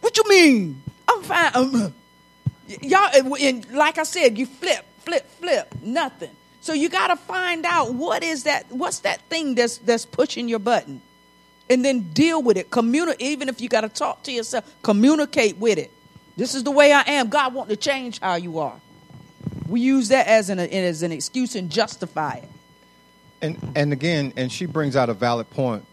What 0.00 0.16
you 0.16 0.24
mean? 0.28 0.82
I'm 1.08 1.22
fine. 1.22 1.50
Um, 1.54 1.94
y'all, 2.82 3.34
and 3.40 3.72
like 3.72 3.96
I 3.98 4.02
said, 4.02 4.36
you 4.36 4.46
flip, 4.46 4.84
flip, 4.98 5.28
flip, 5.40 5.74
nothing. 5.82 6.30
So 6.60 6.74
you 6.74 6.88
got 6.88 7.08
to 7.08 7.16
find 7.16 7.64
out 7.64 7.94
what 7.94 8.22
is 8.22 8.44
that? 8.44 8.66
What's 8.70 9.00
that 9.00 9.22
thing 9.30 9.54
that's 9.54 9.78
that's 9.78 10.04
pushing 10.04 10.48
your 10.48 10.58
button, 10.58 11.00
and 11.70 11.84
then 11.84 12.12
deal 12.12 12.42
with 12.42 12.58
it. 12.58 12.70
Communicate. 12.70 13.22
Even 13.22 13.48
if 13.48 13.60
you 13.60 13.68
got 13.70 13.82
to 13.82 13.88
talk 13.88 14.22
to 14.24 14.32
yourself, 14.32 14.64
communicate 14.82 15.56
with 15.56 15.78
it. 15.78 15.90
This 16.36 16.54
is 16.54 16.64
the 16.64 16.70
way 16.70 16.92
I 16.92 17.02
am. 17.02 17.28
God 17.28 17.54
want 17.54 17.70
to 17.70 17.76
change 17.76 18.20
how 18.20 18.34
you 18.34 18.58
are. 18.58 18.80
We 19.68 19.80
use 19.80 20.08
that 20.08 20.26
as 20.26 20.50
an 20.50 20.58
as 20.58 21.02
an 21.02 21.12
excuse 21.12 21.54
and 21.54 21.70
justify 21.70 22.34
it. 22.34 22.48
And 23.40 23.72
and 23.74 23.92
again, 23.92 24.32
and 24.36 24.50
she 24.50 24.66
brings 24.66 24.96
out 24.96 25.08
a 25.08 25.14
valid 25.14 25.50
point. 25.50 25.86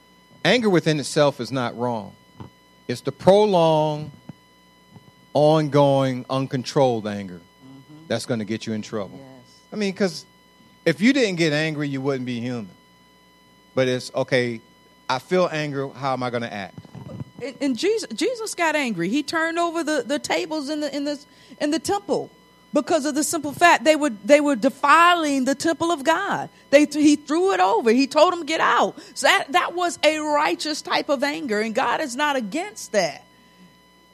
Anger 0.44 0.70
within 0.70 1.00
itself 1.00 1.40
is 1.40 1.52
not 1.52 1.78
wrong. 1.78 2.16
It's 2.88 3.02
the 3.02 3.12
prolonged, 3.12 4.12
ongoing, 5.34 6.26
uncontrolled 6.30 7.08
anger 7.08 7.40
mm-hmm. 7.40 8.06
that's 8.08 8.26
going 8.26 8.40
to 8.40 8.46
get 8.46 8.66
you 8.66 8.74
in 8.74 8.82
trouble. 8.82 9.20
Yes. 9.20 9.60
I 9.72 9.76
mean, 9.76 9.92
because 9.92 10.26
if 10.86 11.00
you 11.00 11.14
didn't 11.14 11.36
get 11.36 11.54
angry, 11.54 11.88
you 11.88 12.02
wouldn't 12.02 12.26
be 12.26 12.40
human. 12.40 12.72
But 13.76 13.88
it's 13.88 14.12
okay. 14.14 14.60
I 15.08 15.20
feel 15.20 15.48
anger. 15.52 15.90
How 15.90 16.14
am 16.14 16.24
I 16.24 16.30
going 16.30 16.44
to 16.44 16.54
act? 16.54 16.78
And, 17.42 17.78
Jesus, 17.78 18.10
Jesus 18.14 18.56
got 18.56 18.76
angry. 18.76 19.10
He 19.10 19.24
turned 19.24 19.58
over 19.58 19.84
the, 19.84 20.04
the 20.06 20.20
tables 20.20 20.70
in 20.70 20.82
the 20.82 20.96
in 20.96 21.06
the 21.06 21.20
in 21.60 21.72
the 21.72 21.80
temple 21.80 22.30
because 22.74 23.06
of 23.06 23.16
the 23.16 23.24
simple 23.24 23.52
fact 23.52 23.84
they 23.84 23.96
were 23.96 24.10
they 24.10 24.42
were 24.42 24.56
defiling 24.56 25.46
the 25.46 25.56
temple 25.56 25.92
of 25.92 26.04
God. 26.04 26.50
They 26.70 26.86
he 26.86 27.16
threw 27.16 27.54
it 27.54 27.60
over. 27.60 27.92
He 27.92 28.08
told 28.08 28.34
them 28.34 28.46
get 28.46 28.62
out. 28.62 29.00
So 29.16 29.28
that 29.28 29.52
that 29.52 29.74
was 29.76 30.00
a 30.04 30.20
righteous 30.20 30.82
type 30.82 31.10
of 31.10 31.24
anger, 31.24 31.60
and 31.60 31.74
God 31.74 32.02
is 32.02 32.16
not 32.16 32.36
against 32.36 32.92
that. 32.92 33.26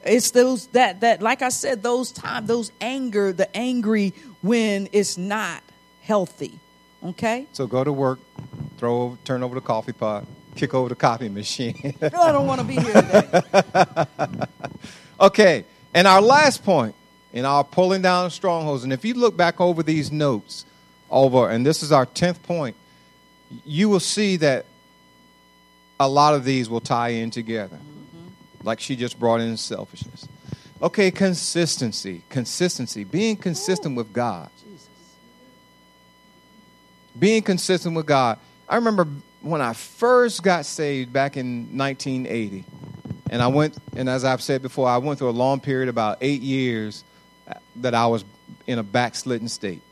It's 0.04 0.30
those 0.30 0.68
that 0.68 1.00
that 1.00 1.22
like 1.22 1.42
I 1.42 1.50
said, 1.50 1.82
those 1.82 2.12
time 2.12 2.46
those 2.46 2.72
anger, 2.80 3.32
the 3.32 3.54
angry 3.56 4.14
when 4.42 4.88
it's 4.92 5.18
not 5.18 5.62
healthy. 6.02 6.58
Okay. 7.04 7.46
So 7.52 7.66
go 7.66 7.84
to 7.84 7.92
work, 7.92 8.18
throw 8.76 9.18
turn 9.24 9.42
over 9.42 9.54
the 9.54 9.60
coffee 9.60 9.92
pot, 9.92 10.24
kick 10.58 10.74
over 10.74 10.88
the 10.88 10.94
copy 10.94 11.28
machine. 11.28 11.94
I 12.02 12.32
don't 12.32 12.46
want 12.46 12.60
to 12.60 12.66
be 12.66 12.74
here 12.74 12.92
today. 12.92 14.46
okay, 15.20 15.64
and 15.94 16.06
our 16.06 16.20
last 16.20 16.64
point 16.64 16.94
in 17.32 17.44
our 17.44 17.62
pulling 17.62 18.02
down 18.02 18.30
strongholds, 18.30 18.84
and 18.84 18.92
if 18.92 19.04
you 19.04 19.14
look 19.14 19.36
back 19.36 19.60
over 19.60 19.82
these 19.82 20.10
notes, 20.10 20.64
over, 21.10 21.48
and 21.48 21.64
this 21.64 21.82
is 21.82 21.92
our 21.92 22.06
tenth 22.06 22.42
point, 22.42 22.76
you 23.64 23.88
will 23.88 24.00
see 24.00 24.36
that 24.36 24.66
a 26.00 26.08
lot 26.08 26.34
of 26.34 26.44
these 26.44 26.68
will 26.68 26.80
tie 26.80 27.10
in 27.10 27.30
together. 27.30 27.76
Mm-hmm. 27.76 28.66
Like 28.66 28.80
she 28.80 28.96
just 28.96 29.18
brought 29.18 29.40
in 29.40 29.56
selfishness. 29.56 30.28
Okay, 30.80 31.10
consistency, 31.10 32.22
consistency, 32.28 33.04
being 33.04 33.36
consistent 33.36 33.94
Ooh. 33.94 33.98
with 33.98 34.12
God 34.12 34.50
Jesus. 34.62 34.88
being 37.18 37.42
consistent 37.42 37.96
with 37.96 38.06
God. 38.06 38.38
I 38.68 38.76
remember 38.76 39.08
when 39.40 39.60
I 39.60 39.72
first 39.72 40.42
got 40.42 40.66
saved 40.66 41.12
back 41.12 41.36
in 41.36 41.76
1980, 41.76 42.64
and 43.30 43.42
I 43.42 43.48
went, 43.48 43.76
and 43.96 44.08
as 44.08 44.24
I've 44.24 44.42
said 44.42 44.62
before, 44.62 44.88
I 44.88 44.98
went 44.98 45.18
through 45.18 45.30
a 45.30 45.30
long 45.30 45.60
period, 45.60 45.88
about 45.88 46.18
eight 46.20 46.42
years, 46.42 47.04
that 47.76 47.94
I 47.94 48.06
was 48.06 48.24
in 48.66 48.78
a 48.78 48.82
backslidden 48.82 49.48
state. 49.48 49.82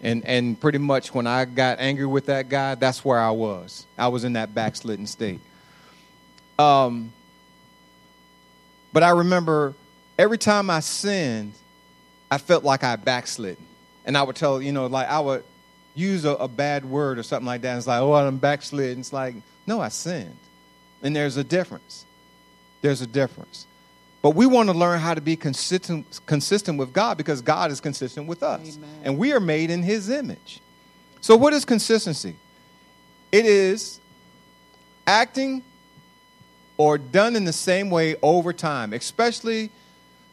And, 0.00 0.24
and 0.26 0.60
pretty 0.60 0.78
much 0.78 1.14
when 1.14 1.26
I 1.26 1.44
got 1.46 1.80
angry 1.80 2.06
with 2.06 2.26
that 2.26 2.48
guy, 2.48 2.74
that's 2.74 3.04
where 3.04 3.18
I 3.18 3.30
was. 3.30 3.86
I 3.96 4.08
was 4.08 4.24
in 4.24 4.34
that 4.34 4.54
backslidden 4.54 5.06
state. 5.06 5.40
Um, 6.58 7.12
but 8.92 9.02
I 9.02 9.10
remember 9.10 9.74
every 10.18 10.38
time 10.38 10.70
I 10.70 10.80
sinned, 10.80 11.54
I 12.30 12.38
felt 12.38 12.64
like 12.64 12.84
I 12.84 12.96
backslid. 12.96 13.56
And 14.04 14.16
I 14.16 14.22
would 14.22 14.36
tell, 14.36 14.60
you 14.60 14.72
know, 14.72 14.86
like 14.86 15.08
I 15.08 15.20
would 15.20 15.44
use 15.96 16.24
a, 16.24 16.32
a, 16.32 16.48
bad 16.48 16.84
word 16.84 17.18
or 17.18 17.22
something 17.22 17.46
like 17.46 17.62
that. 17.62 17.76
It's 17.78 17.86
like, 17.86 18.00
oh, 18.00 18.14
I'm 18.14 18.36
backslid. 18.36 18.98
It's 18.98 19.12
like, 19.12 19.34
no, 19.66 19.80
I 19.80 19.88
sinned. 19.88 20.36
And 21.02 21.16
there's 21.16 21.36
a 21.36 21.44
difference. 21.44 22.04
There's 22.82 23.00
a 23.00 23.06
difference. 23.06 23.66
But 24.22 24.30
we 24.30 24.46
want 24.46 24.68
to 24.68 24.74
learn 24.74 25.00
how 25.00 25.14
to 25.14 25.20
be 25.20 25.36
consistent, 25.36 26.20
consistent 26.26 26.78
with 26.78 26.92
God 26.92 27.16
because 27.16 27.40
God 27.40 27.70
is 27.70 27.80
consistent 27.80 28.26
with 28.26 28.42
us. 28.42 28.76
Amen. 28.76 29.00
And 29.04 29.18
we 29.18 29.32
are 29.32 29.40
made 29.40 29.70
in 29.70 29.82
His 29.82 30.10
image. 30.10 30.60
So, 31.20 31.36
what 31.36 31.52
is 31.52 31.64
consistency? 31.64 32.36
It 33.32 33.46
is 33.46 34.00
acting 35.06 35.62
or 36.76 36.98
done 36.98 37.36
in 37.36 37.44
the 37.44 37.52
same 37.52 37.88
way 37.88 38.16
over 38.22 38.52
time, 38.52 38.92
especially 38.92 39.70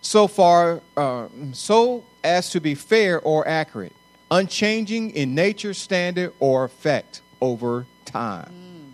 so 0.02 0.28
far, 0.28 0.82
uh, 0.98 1.28
so 1.54 2.04
as 2.24 2.50
to 2.52 2.60
be 2.60 2.76
fair 2.76 3.20
or 3.20 3.48
accurate 3.48 3.94
unchanging 4.34 5.12
in 5.12 5.36
nature, 5.36 5.74
standard, 5.74 6.34
or 6.40 6.64
effect 6.64 7.22
over 7.40 7.86
time. 8.04 8.50
Mm. 8.52 8.92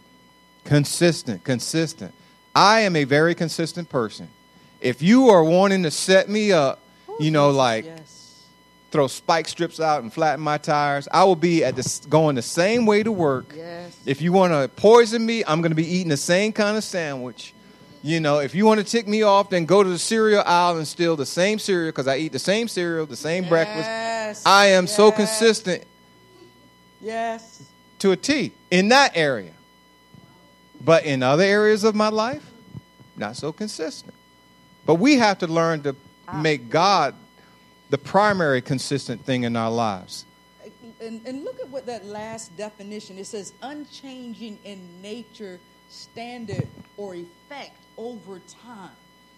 Consistent, 0.66 1.44
consistent. 1.44 2.14
I 2.54 2.82
am 2.82 2.96
a 2.96 3.06
very 3.06 3.36
consistent 3.36 3.90
person. 3.90 4.28
If 4.82 5.02
you 5.02 5.30
are 5.30 5.44
wanting 5.44 5.84
to 5.84 5.92
set 5.92 6.30
me 6.30 6.52
up, 6.52 6.82
Ooh, 7.10 7.16
you 7.20 7.32
know, 7.32 7.52
like 7.52 7.86
yes. 7.86 8.44
throw 8.92 9.08
spike 9.08 9.48
strips 9.48 9.80
out 9.80 10.04
and 10.04 10.12
flatten 10.12 10.44
my 10.44 10.58
tires, 10.58 11.08
I 11.12 11.24
will 11.24 11.38
be 11.38 11.64
at 11.64 11.76
this 11.76 12.00
going 12.06 12.36
the 12.36 12.42
same 12.42 12.86
way 12.86 13.04
to 13.04 13.12
work. 13.12 13.54
Yes. 13.56 13.98
If 14.06 14.22
you 14.22 14.34
want 14.34 14.52
to 14.52 14.68
poison 14.68 15.26
me, 15.26 15.44
I'm 15.48 15.62
going 15.62 15.72
to 15.72 15.76
be 15.76 15.88
eating 15.88 16.10
the 16.10 16.18
same 16.18 16.52
kind 16.52 16.76
of 16.76 16.84
sandwich. 16.84 17.54
You 18.02 18.22
know, 18.22 18.40
if 18.40 18.56
you 18.56 18.66
want 18.66 18.80
to 18.80 18.86
tick 18.86 19.08
me 19.08 19.24
off, 19.24 19.50
then 19.50 19.66
go 19.66 19.84
to 19.84 19.90
the 19.90 20.00
cereal 20.00 20.42
aisle 20.46 20.78
and 20.78 20.88
steal 20.88 21.16
the 21.16 21.26
same 21.26 21.60
cereal 21.60 21.90
because 21.90 22.08
I 22.08 22.18
eat 22.18 22.32
the 22.32 22.40
same 22.40 22.68
cereal, 22.68 23.06
the 23.06 23.16
same 23.16 23.44
yes. 23.44 23.50
breakfast. 23.50 24.48
I 24.48 24.68
am 24.68 24.86
yes. 24.86 24.96
so 24.96 25.12
consistent. 25.12 25.84
Yes. 27.02 27.64
To 28.00 28.12
a 28.12 28.16
T 28.16 28.54
in 28.72 28.90
that 28.90 29.12
area. 29.16 29.52
But 30.82 31.06
in 31.06 31.24
other 31.24 31.44
areas 31.44 31.84
of 31.84 31.94
my 31.94 32.08
life, 32.08 32.46
not 33.18 33.36
so 33.36 33.52
consistent. 33.52 34.14
But 34.86 34.96
we 34.96 35.16
have 35.18 35.40
to 35.40 35.48
learn 35.48 35.84
to 35.84 35.96
ah. 36.28 36.42
make 36.42 36.70
God 36.70 37.16
the 37.90 37.98
primary 37.98 38.62
consistent 38.62 39.26
thing 39.26 39.44
in 39.44 39.58
our 39.58 39.72
lives. 39.72 40.26
And, 41.02 41.22
and 41.26 41.44
look 41.44 41.60
at 41.60 41.70
what 41.70 41.86
that 41.86 42.06
last 42.06 42.56
definition 42.58 43.18
it 43.18 43.26
says 43.26 43.54
unchanging 43.62 44.60
in 44.64 45.02
nature, 45.02 45.60
standard, 45.90 46.68
or 46.98 47.16
effect 47.16 47.78
over 48.00 48.40
time. 48.64 48.92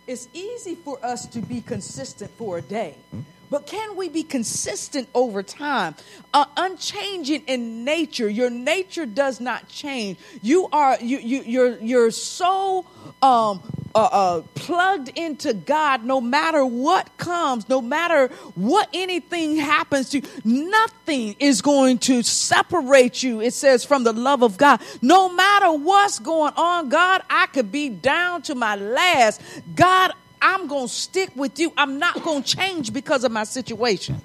It's 0.08 0.30
easy 0.34 0.76
for 0.76 1.04
us 1.04 1.26
to 1.28 1.42
be 1.42 1.62
consistent 1.62 2.32
for 2.32 2.60
a 2.60 2.62
day, 2.62 2.96
hmm? 3.10 3.22
But 3.52 3.68
can 3.68 3.98
we 3.98 4.10
be 4.10 4.24
consistent 4.24 5.10
over 5.14 5.44
time? 5.44 5.94
Uh, 6.34 6.46
unchanging 6.56 7.44
in 7.48 7.84
nature, 7.84 8.30
your 8.30 8.50
nature 8.50 9.06
does 9.06 9.40
not 9.40 9.68
change. 9.68 10.18
You 10.42 10.70
are 10.72 10.98
you 11.02 11.20
you 11.20 11.44
you're 11.44 11.78
you're 11.80 12.12
so 12.12 12.86
um, 13.22 13.62
uh, 13.94 14.00
uh, 14.00 14.42
plugged 14.56 15.10
into 15.18 15.54
God, 15.54 16.06
no 16.06 16.22
matter 16.22 16.66
what 16.66 17.18
comes, 17.18 17.68
no 17.68 17.82
matter 17.82 18.28
what 18.56 18.90
anything 18.94 19.58
happens 19.58 20.10
to 20.12 20.20
you, 20.20 20.28
nothing 20.46 21.36
is 21.40 21.62
going 21.62 21.98
to 22.00 22.24
separate 22.24 23.22
you, 23.22 23.42
it 23.42 23.54
says, 23.54 23.84
from 23.84 24.06
the 24.06 24.14
love 24.14 24.44
of 24.44 24.58
God. 24.58 24.82
No 25.02 25.28
matter 25.28 25.72
what's 25.74 26.20
going 26.20 26.54
on, 26.56 26.90
God, 26.90 27.22
I 27.30 27.48
could 27.48 27.72
be 27.72 27.90
down 27.90 28.44
to 28.44 28.56
my 28.56 28.76
last. 28.78 29.42
God, 29.76 30.14
I'm 30.42 30.68
going 30.68 30.88
to 30.88 30.94
stick 30.94 31.36
with 31.36 31.60
you. 31.60 31.72
I'm 31.78 32.00
not 32.00 32.24
going 32.24 32.44
to 32.44 32.58
change 32.58 32.92
because 32.92 33.24
of 33.24 33.32
my 33.32 33.44
situation. 33.44 34.22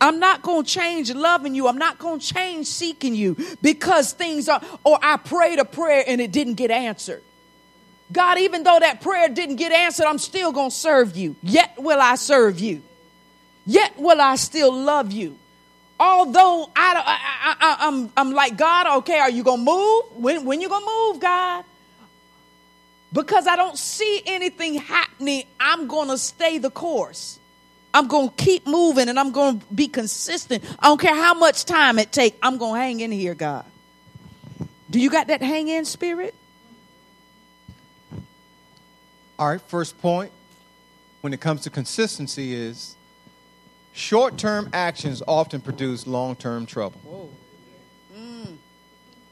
I'm 0.00 0.20
not 0.20 0.42
going 0.42 0.64
to 0.64 0.70
change 0.70 1.12
loving 1.12 1.54
you. 1.54 1.68
I'm 1.68 1.78
not 1.78 1.98
going 1.98 2.20
to 2.20 2.34
change 2.34 2.66
seeking 2.66 3.14
you 3.14 3.36
because 3.62 4.12
things 4.12 4.48
are, 4.48 4.62
or 4.84 4.98
I 5.02 5.16
prayed 5.16 5.58
a 5.58 5.64
prayer 5.64 6.04
and 6.06 6.20
it 6.20 6.32
didn't 6.32 6.54
get 6.54 6.70
answered. 6.70 7.22
God, 8.12 8.38
even 8.38 8.62
though 8.62 8.78
that 8.78 9.00
prayer 9.00 9.28
didn't 9.28 9.56
get 9.56 9.72
answered, 9.72 10.06
I'm 10.06 10.18
still 10.18 10.52
going 10.52 10.70
to 10.70 10.76
serve 10.76 11.16
you. 11.16 11.34
Yet 11.42 11.74
will 11.78 12.00
I 12.00 12.14
serve 12.14 12.60
you. 12.60 12.82
Yet 13.64 13.98
will 13.98 14.20
I 14.20 14.36
still 14.36 14.72
love 14.72 15.10
you. 15.10 15.36
Although 15.98 16.70
I, 16.76 17.56
I, 17.58 17.86
am 17.86 17.94
I'm, 17.94 18.12
I'm 18.16 18.32
like, 18.32 18.56
God, 18.56 18.98
okay, 18.98 19.18
are 19.18 19.30
you 19.30 19.42
going 19.42 19.64
to 19.64 19.64
move? 19.64 20.04
When, 20.22 20.44
when 20.44 20.60
you 20.60 20.68
going 20.68 20.84
to 20.84 20.86
move, 20.86 21.20
God? 21.20 21.64
Because 23.12 23.46
I 23.46 23.56
don't 23.56 23.78
see 23.78 24.22
anything 24.26 24.74
happening, 24.74 25.44
I'm 25.60 25.86
going 25.86 26.08
to 26.08 26.18
stay 26.18 26.58
the 26.58 26.70
course. 26.70 27.38
I'm 27.94 28.08
going 28.08 28.28
to 28.28 28.34
keep 28.34 28.66
moving 28.66 29.08
and 29.08 29.18
I'm 29.18 29.32
going 29.32 29.60
to 29.60 29.66
be 29.72 29.88
consistent. 29.88 30.64
I 30.78 30.88
don't 30.88 31.00
care 31.00 31.14
how 31.14 31.34
much 31.34 31.64
time 31.64 31.98
it 31.98 32.12
takes. 32.12 32.36
I'm 32.42 32.58
going 32.58 32.74
to 32.74 32.80
hang 32.80 33.00
in 33.00 33.10
here, 33.10 33.34
God. 33.34 33.64
Do 34.90 35.00
you 35.00 35.08
got 35.08 35.28
that 35.28 35.40
hang 35.40 35.68
in 35.68 35.84
spirit? 35.84 36.34
All 39.38 39.48
right, 39.48 39.60
first 39.60 40.00
point 40.00 40.32
when 41.20 41.32
it 41.32 41.40
comes 41.40 41.62
to 41.62 41.70
consistency 41.70 42.54
is 42.54 42.96
short 43.92 44.38
term 44.38 44.68
actions 44.72 45.22
often 45.26 45.60
produce 45.60 46.06
long 46.06 46.36
term 46.36 46.66
trouble. 46.66 47.30
Mm. 48.16 48.56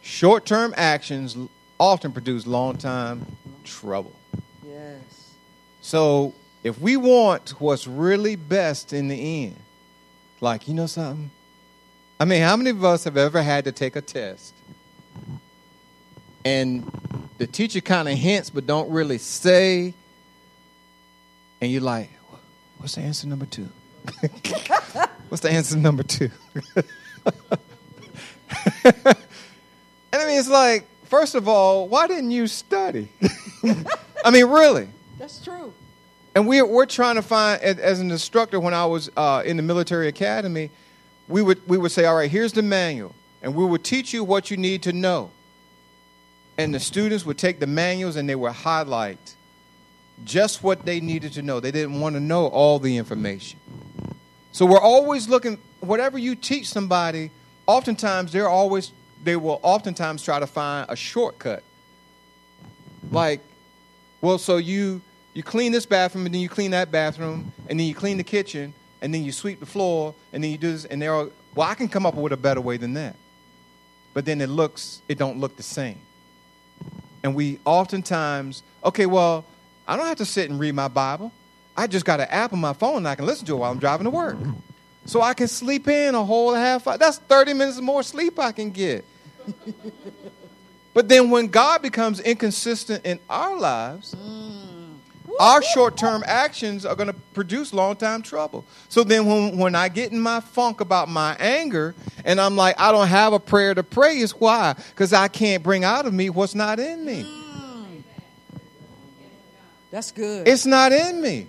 Short 0.03 0.45
term 0.45 0.75
actions 0.77 1.37
often 1.79 2.13
produce 2.13 2.47
long 2.47 2.77
time 2.77 3.37
trouble. 3.65 4.15
Yes. 4.67 5.33
So 5.81 6.35
if 6.63 6.79
we 6.81 6.97
want 6.97 7.61
what's 7.61 7.87
really 7.87 8.37
best 8.37 8.93
in 8.93 9.09
the 9.09 9.45
end, 9.45 9.57
like, 10.41 10.69
you 10.69 10.75
know 10.75 10.87
something? 10.87 11.31
I 12.21 12.25
mean, 12.25 12.43
how 12.43 12.57
many 12.57 12.71
of 12.71 12.85
us 12.85 13.05
have 13.05 13.17
ever 13.17 13.43
had 13.43 13.65
to 13.65 13.73
take 13.73 13.97
a 13.97 14.01
test 14.01 14.55
and 16.45 16.91
the 17.39 17.47
teacher 17.47 17.81
kind 17.81 18.09
of 18.09 18.17
hints 18.17 18.51
but 18.51 18.67
don't 18.67 18.91
really 18.91 19.19
say. 19.19 19.95
And 21.61 21.71
you're 21.73 21.81
like, 21.81 22.11
what's 22.79 22.97
the 22.97 23.01
answer 23.01 23.27
number 23.27 23.47
two? 23.47 23.69
what's 25.29 25.43
the 25.43 25.51
answer 25.51 25.77
number 25.77 26.03
two? 26.03 26.31
and 28.85 29.17
I 30.13 30.27
mean, 30.27 30.39
it's 30.39 30.49
like, 30.49 30.87
first 31.05 31.35
of 31.35 31.49
all, 31.49 31.89
why 31.89 32.07
didn't 32.07 32.31
you 32.31 32.47
study? 32.47 33.09
I 34.25 34.31
mean, 34.31 34.47
really. 34.47 34.89
That's 35.19 35.43
true. 35.43 35.73
And 36.35 36.49
we're, 36.49 36.67
we're 36.67 36.87
trying 36.87 37.15
to 37.15 37.23
find, 37.23 37.63
as 37.63 38.01
an 38.01 38.11
instructor, 38.11 38.59
when 38.59 38.75
I 38.75 38.87
was 38.87 39.11
uh, 39.17 39.43
in 39.45 39.57
the 39.57 39.63
military 39.63 40.09
academy, 40.09 40.71
we 41.29 41.43
would, 41.43 41.67
we 41.69 41.79
would 41.79 41.93
say, 41.93 42.05
all 42.05 42.17
right, 42.17 42.31
here's 42.31 42.53
the 42.53 42.63
manual, 42.63 43.15
and 43.41 43.55
we 43.55 43.65
would 43.65 43.85
teach 43.85 44.13
you 44.13 44.25
what 44.25 44.51
you 44.51 44.57
need 44.57 44.83
to 44.83 44.93
know 44.93 45.31
and 46.57 46.75
the 46.75 46.81
students 46.81 47.27
would 47.27 47.39
take 47.39 47.61
the 47.61 47.67
manuals 47.67 48.17
and 48.17 48.29
they 48.29 48.35
would 48.35 48.53
highlight 48.53 49.35
just 50.25 50.63
what 50.63 50.85
they 50.85 51.01
needed 51.01 51.33
to 51.33 51.43
know. 51.43 51.61
They 51.61 51.73
didn't 51.73 52.01
want 52.01 52.15
to 52.15 52.21
know 52.21 52.47
all 52.47 52.79
the 52.79 52.97
information. 52.97 53.59
So 54.53 54.65
we're 54.65 54.81
always 54.81 55.29
looking, 55.29 55.59
whatever 55.81 56.17
you 56.17 56.37
teach 56.37 56.69
somebody, 56.69 57.31
oftentimes 57.67 58.31
they're 58.31 58.49
always, 58.49 58.93
they 59.25 59.35
will 59.35 59.59
oftentimes 59.63 60.23
try 60.23 60.39
to 60.39 60.47
find 60.47 60.89
a 60.89 60.95
shortcut. 60.95 61.65
Like, 63.11 63.41
well, 64.25 64.39
so 64.39 64.57
you 64.57 65.03
you 65.35 65.43
clean 65.43 65.71
this 65.71 65.85
bathroom 65.85 66.25
and 66.25 66.35
then 66.35 66.41
you 66.41 66.49
clean 66.49 66.71
that 66.71 66.91
bathroom 66.91 67.53
and 67.69 67.79
then 67.79 67.87
you 67.87 67.95
clean 67.95 68.17
the 68.17 68.25
kitchen 68.25 68.73
and 69.03 69.13
then 69.13 69.23
you 69.23 69.33
sweep 69.33 69.61
the 69.61 69.67
floor 69.67 70.15
and 70.33 70.43
then 70.43 70.51
you 70.51 70.57
do 70.57 70.73
this 70.73 70.87
and 70.87 71.03
they're 71.03 71.13
all, 71.13 71.29
well, 71.55 71.69
I 71.69 71.75
can 71.75 71.89
come 71.89 72.07
up 72.07 72.15
with 72.15 72.33
a 72.33 72.37
better 72.37 72.63
way 72.63 72.79
than 72.79 72.95
that. 72.95 73.17
But 74.15 74.25
then 74.25 74.41
it 74.41 74.49
looks, 74.49 75.03
it 75.09 75.19
don't 75.19 75.41
look 75.41 75.57
the 75.57 75.63
same. 75.63 75.99
And 77.23 77.35
we 77.35 77.59
oftentimes, 77.67 78.63
okay, 78.83 79.05
well, 79.05 79.45
I 79.87 79.97
don't 79.97 80.07
have 80.07 80.19
to 80.19 80.25
sit 80.25 80.49
and 80.49 80.59
read 80.59 80.75
my 80.75 80.89
Bible. 80.89 81.31
I 81.77 81.87
just 81.87 82.07
got 82.07 82.21
an 82.21 82.29
app 82.31 82.55
on 82.55 82.61
my 82.61 82.73
phone 82.73 82.99
and 82.99 83.09
I 83.09 83.17
can 83.17 83.27
listen 83.27 83.45
to 83.47 83.53
it 83.53 83.59
while 83.59 83.73
I'm 83.73 83.79
driving 83.79 84.05
to 84.05 84.11
work. 84.11 84.39
So 85.05 85.21
I 85.21 85.35
can 85.35 85.49
sleep 85.49 85.87
in 85.87 86.15
a 86.15 86.25
whole 86.25 86.55
half 86.55 86.87
hour. 86.87 86.97
That's 86.97 87.19
30 87.19 87.53
minutes 87.53 87.81
more 87.81 88.03
sleep 88.03 88.39
I 88.39 88.53
can 88.53 88.71
get. 88.71 89.05
but 90.95 91.09
then 91.09 91.29
when 91.29 91.49
God 91.49 91.83
becomes 91.83 92.21
inconsistent 92.21 93.05
in 93.05 93.19
our 93.29 93.59
lives, 93.59 94.15
our 95.41 95.63
short 95.63 95.97
term 95.97 96.23
actions 96.27 96.87
are 96.87 96.95
going 96.95 97.09
to 97.09 97.13
produce 97.35 97.75
long 97.75 97.97
time 97.97 98.23
trouble. 98.23 98.65
So 98.89 99.03
then 99.03 99.27
when, 99.27 99.59
when 99.59 99.75
I 99.75 99.89
get 99.89 100.13
in 100.13 100.21
my 100.21 100.41
funk 100.41 100.81
about 100.81 101.09
my 101.09 101.37
anger 101.41 101.95
and 102.25 102.41
I'm 102.41 102.57
like, 102.57 102.79
I 102.79 102.93
don't 102.93 103.09
have 103.09 103.33
a 103.33 103.41
prayer 103.41 103.75
to 103.75 103.83
pray, 103.83 104.19
is 104.19 104.33
why? 104.33 104.75
Because 104.91 105.13
I 105.13 105.29
can't 105.29 105.63
bring 105.63 105.85
out 105.85 106.07
of 106.07 106.15
me 106.15 106.31
what's 106.31 106.55
not 106.55 106.79
in 106.79 107.05
me. 107.05 107.27
That's 109.91 110.11
good. 110.11 110.49
It's 110.49 110.67
not 110.67 110.93
in 110.93 111.21
me. 111.21 111.47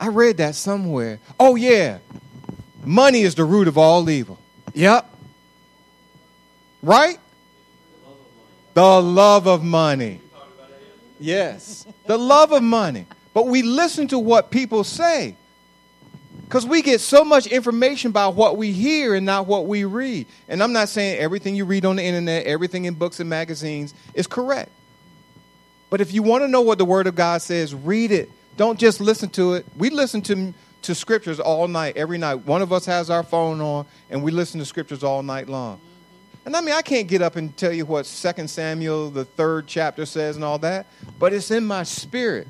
I 0.00 0.08
read 0.08 0.38
that 0.38 0.56
somewhere. 0.56 1.20
Oh, 1.38 1.54
yeah. 1.54 1.98
Money 2.84 3.22
is 3.22 3.36
the 3.36 3.44
root 3.44 3.68
of 3.68 3.78
all 3.78 4.10
evil. 4.10 4.38
Yep. 4.74 5.08
Right? 6.82 7.18
The 8.74 9.02
love 9.02 9.46
of 9.46 9.62
money. 9.62 10.20
Yes. 11.20 11.86
The 12.06 12.18
love 12.18 12.52
of 12.52 12.62
money. 12.62 13.06
But 13.32 13.46
we 13.46 13.62
listen 13.62 14.08
to 14.08 14.18
what 14.18 14.50
people 14.50 14.84
say. 14.84 15.36
Because 16.42 16.66
we 16.66 16.82
get 16.82 17.00
so 17.00 17.24
much 17.24 17.46
information 17.46 18.10
about 18.10 18.34
what 18.34 18.56
we 18.56 18.72
hear 18.72 19.14
and 19.14 19.24
not 19.24 19.46
what 19.46 19.66
we 19.66 19.84
read. 19.84 20.26
And 20.48 20.62
I'm 20.62 20.72
not 20.72 20.88
saying 20.88 21.18
everything 21.18 21.56
you 21.56 21.64
read 21.64 21.84
on 21.84 21.96
the 21.96 22.02
internet, 22.02 22.46
everything 22.46 22.84
in 22.84 22.94
books 22.94 23.18
and 23.18 23.30
magazines 23.30 23.94
is 24.12 24.26
correct. 24.26 24.70
But 25.90 26.00
if 26.00 26.12
you 26.12 26.22
want 26.22 26.42
to 26.42 26.48
know 26.48 26.60
what 26.60 26.78
the 26.78 26.84
Word 26.84 27.06
of 27.06 27.14
God 27.14 27.40
says, 27.40 27.74
read 27.74 28.10
it. 28.10 28.30
Don't 28.56 28.78
just 28.78 29.00
listen 29.00 29.30
to 29.30 29.54
it. 29.54 29.66
We 29.76 29.90
listen 29.90 30.22
to, 30.22 30.52
to 30.82 30.94
scriptures 30.94 31.40
all 31.40 31.66
night, 31.66 31.96
every 31.96 32.18
night. 32.18 32.46
One 32.46 32.62
of 32.62 32.72
us 32.72 32.86
has 32.86 33.10
our 33.10 33.22
phone 33.22 33.60
on, 33.60 33.86
and 34.10 34.22
we 34.22 34.30
listen 34.30 34.60
to 34.60 34.66
scriptures 34.66 35.02
all 35.02 35.22
night 35.22 35.48
long. 35.48 35.80
And 36.44 36.54
I 36.54 36.60
mean, 36.60 36.74
I 36.74 36.82
can't 36.82 37.08
get 37.08 37.22
up 37.22 37.36
and 37.36 37.56
tell 37.56 37.72
you 37.72 37.86
what 37.86 38.04
2 38.04 38.46
Samuel, 38.48 39.10
the 39.10 39.24
third 39.24 39.66
chapter, 39.66 40.04
says 40.04 40.36
and 40.36 40.44
all 40.44 40.58
that, 40.58 40.86
but 41.18 41.32
it's 41.32 41.50
in 41.50 41.64
my 41.64 41.84
spirit. 41.84 42.46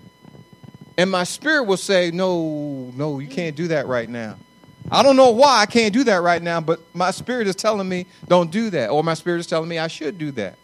And 0.96 1.10
my 1.10 1.24
spirit 1.24 1.64
will 1.64 1.76
say, 1.76 2.10
no, 2.10 2.92
no, 2.94 3.18
you 3.18 3.28
can't 3.28 3.56
do 3.56 3.68
that 3.68 3.86
right 3.86 4.08
now. 4.08 4.36
I 4.90 5.02
don't 5.02 5.16
know 5.16 5.30
why 5.30 5.60
I 5.60 5.66
can't 5.66 5.92
do 5.92 6.04
that 6.04 6.22
right 6.22 6.42
now, 6.42 6.60
but 6.60 6.80
my 6.94 7.10
spirit 7.10 7.46
is 7.46 7.56
telling 7.56 7.88
me 7.88 8.06
don't 8.28 8.50
do 8.50 8.70
that. 8.70 8.90
Or 8.90 9.02
my 9.02 9.14
spirit 9.14 9.38
is 9.38 9.46
telling 9.46 9.68
me 9.68 9.78
I 9.78 9.88
should 9.88 10.18
do 10.18 10.30
that. 10.32 10.58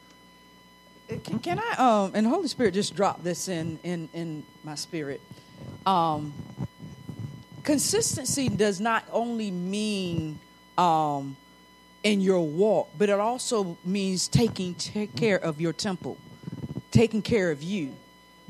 Can, 1.24 1.38
can 1.40 1.58
I, 1.58 2.04
um, 2.04 2.12
and 2.14 2.26
Holy 2.26 2.46
Spirit 2.46 2.74
just 2.74 2.94
dropped 2.94 3.24
this 3.24 3.48
in, 3.48 3.78
in, 3.82 4.08
in 4.12 4.44
my 4.62 4.76
spirit. 4.76 5.20
Um, 5.84 6.32
consistency 7.64 8.48
does 8.48 8.80
not 8.80 9.04
only 9.10 9.50
mean 9.50 10.38
um, 10.78 11.36
in 12.02 12.20
your 12.20 12.46
walk, 12.46 12.90
but 12.96 13.08
it 13.08 13.18
also 13.18 13.76
means 13.84 14.28
taking 14.28 14.74
care 14.74 15.38
of 15.38 15.60
your 15.60 15.72
temple, 15.72 16.16
taking 16.90 17.22
care 17.22 17.50
of 17.50 17.62
you, 17.62 17.94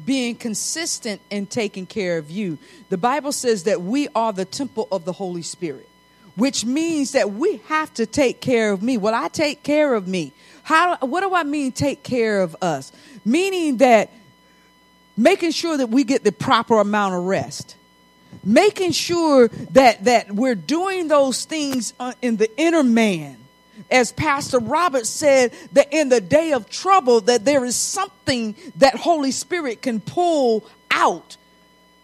being 0.04 0.34
consistent 0.34 1.20
in 1.30 1.46
taking 1.46 1.86
care 1.86 2.18
of 2.18 2.30
you. 2.30 2.58
The 2.88 2.98
Bible 2.98 3.32
says 3.32 3.64
that 3.64 3.82
we 3.82 4.08
are 4.14 4.32
the 4.32 4.44
temple 4.44 4.88
of 4.92 5.04
the 5.04 5.12
Holy 5.12 5.42
Spirit, 5.42 5.88
which 6.36 6.64
means 6.64 7.12
that 7.12 7.32
we 7.32 7.58
have 7.68 7.92
to 7.94 8.06
take 8.06 8.40
care 8.40 8.72
of 8.72 8.82
me. 8.82 8.96
Well, 8.96 9.14
I 9.14 9.28
take 9.28 9.62
care 9.62 9.94
of 9.94 10.06
me. 10.06 10.32
How? 10.62 10.96
What 10.98 11.22
do 11.22 11.34
I 11.34 11.42
mean? 11.42 11.72
Take 11.72 12.02
care 12.02 12.42
of 12.42 12.56
us, 12.62 12.92
meaning 13.24 13.78
that 13.78 14.10
making 15.16 15.50
sure 15.50 15.76
that 15.76 15.88
we 15.88 16.04
get 16.04 16.22
the 16.22 16.32
proper 16.32 16.78
amount 16.80 17.14
of 17.14 17.24
rest 17.24 17.76
making 18.44 18.92
sure 18.92 19.48
that 19.48 20.04
that 20.04 20.30
we're 20.30 20.54
doing 20.54 21.08
those 21.08 21.44
things 21.44 21.92
uh, 21.98 22.12
in 22.22 22.36
the 22.36 22.48
inner 22.56 22.82
man 22.82 23.36
as 23.90 24.12
pastor 24.12 24.58
robert 24.58 25.06
said 25.06 25.52
that 25.72 25.92
in 25.92 26.08
the 26.08 26.20
day 26.20 26.52
of 26.52 26.68
trouble 26.68 27.20
that 27.22 27.44
there 27.44 27.64
is 27.64 27.76
something 27.76 28.54
that 28.76 28.94
holy 28.96 29.30
spirit 29.30 29.82
can 29.82 30.00
pull 30.00 30.66
out. 30.90 31.36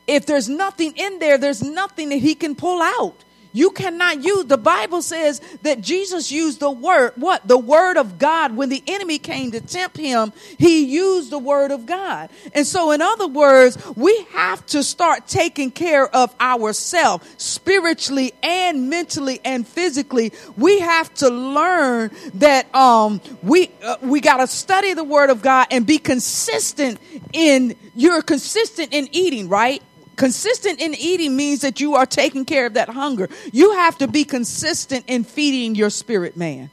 If 0.06 0.26
there's 0.26 0.48
nothing 0.48 0.94
in 0.96 1.18
there 1.18 1.38
there's 1.38 1.62
nothing 1.62 2.10
that 2.10 2.16
he 2.16 2.34
can 2.34 2.54
pull 2.54 2.80
out 2.80 3.24
you 3.56 3.70
cannot 3.70 4.22
use, 4.22 4.44
the 4.44 4.58
Bible 4.58 5.00
says 5.00 5.40
that 5.62 5.80
Jesus 5.80 6.30
used 6.30 6.60
the 6.60 6.70
word, 6.70 7.12
what? 7.16 7.48
The 7.48 7.56
word 7.56 7.96
of 7.96 8.18
God. 8.18 8.54
When 8.54 8.68
the 8.68 8.82
enemy 8.86 9.18
came 9.18 9.50
to 9.52 9.62
tempt 9.62 9.96
him, 9.96 10.34
he 10.58 10.84
used 10.84 11.30
the 11.30 11.38
word 11.38 11.70
of 11.70 11.86
God. 11.86 12.28
And 12.52 12.66
so, 12.66 12.90
in 12.90 13.00
other 13.00 13.26
words, 13.26 13.78
we 13.96 14.14
have 14.32 14.64
to 14.66 14.82
start 14.82 15.26
taking 15.26 15.70
care 15.70 16.06
of 16.14 16.34
ourselves 16.38 17.26
spiritually 17.38 18.34
and 18.42 18.90
mentally 18.90 19.40
and 19.42 19.66
physically. 19.66 20.34
We 20.58 20.80
have 20.80 21.14
to 21.14 21.30
learn 21.30 22.10
that 22.34 22.72
um, 22.74 23.22
we, 23.42 23.70
uh, 23.82 23.96
we 24.02 24.20
got 24.20 24.36
to 24.36 24.48
study 24.48 24.92
the 24.92 25.02
word 25.02 25.30
of 25.30 25.40
God 25.40 25.68
and 25.70 25.86
be 25.86 25.96
consistent 25.96 27.00
in, 27.32 27.74
you're 27.94 28.20
consistent 28.20 28.92
in 28.92 29.08
eating, 29.12 29.48
right? 29.48 29.82
Consistent 30.16 30.80
in 30.80 30.94
eating 30.94 31.36
means 31.36 31.60
that 31.60 31.80
you 31.80 31.94
are 31.94 32.06
taking 32.06 32.44
care 32.44 32.66
of 32.66 32.74
that 32.74 32.88
hunger. 32.88 33.28
You 33.52 33.72
have 33.72 33.98
to 33.98 34.08
be 34.08 34.24
consistent 34.24 35.04
in 35.06 35.24
feeding 35.24 35.74
your 35.74 35.90
spirit 35.90 36.36
man, 36.36 36.70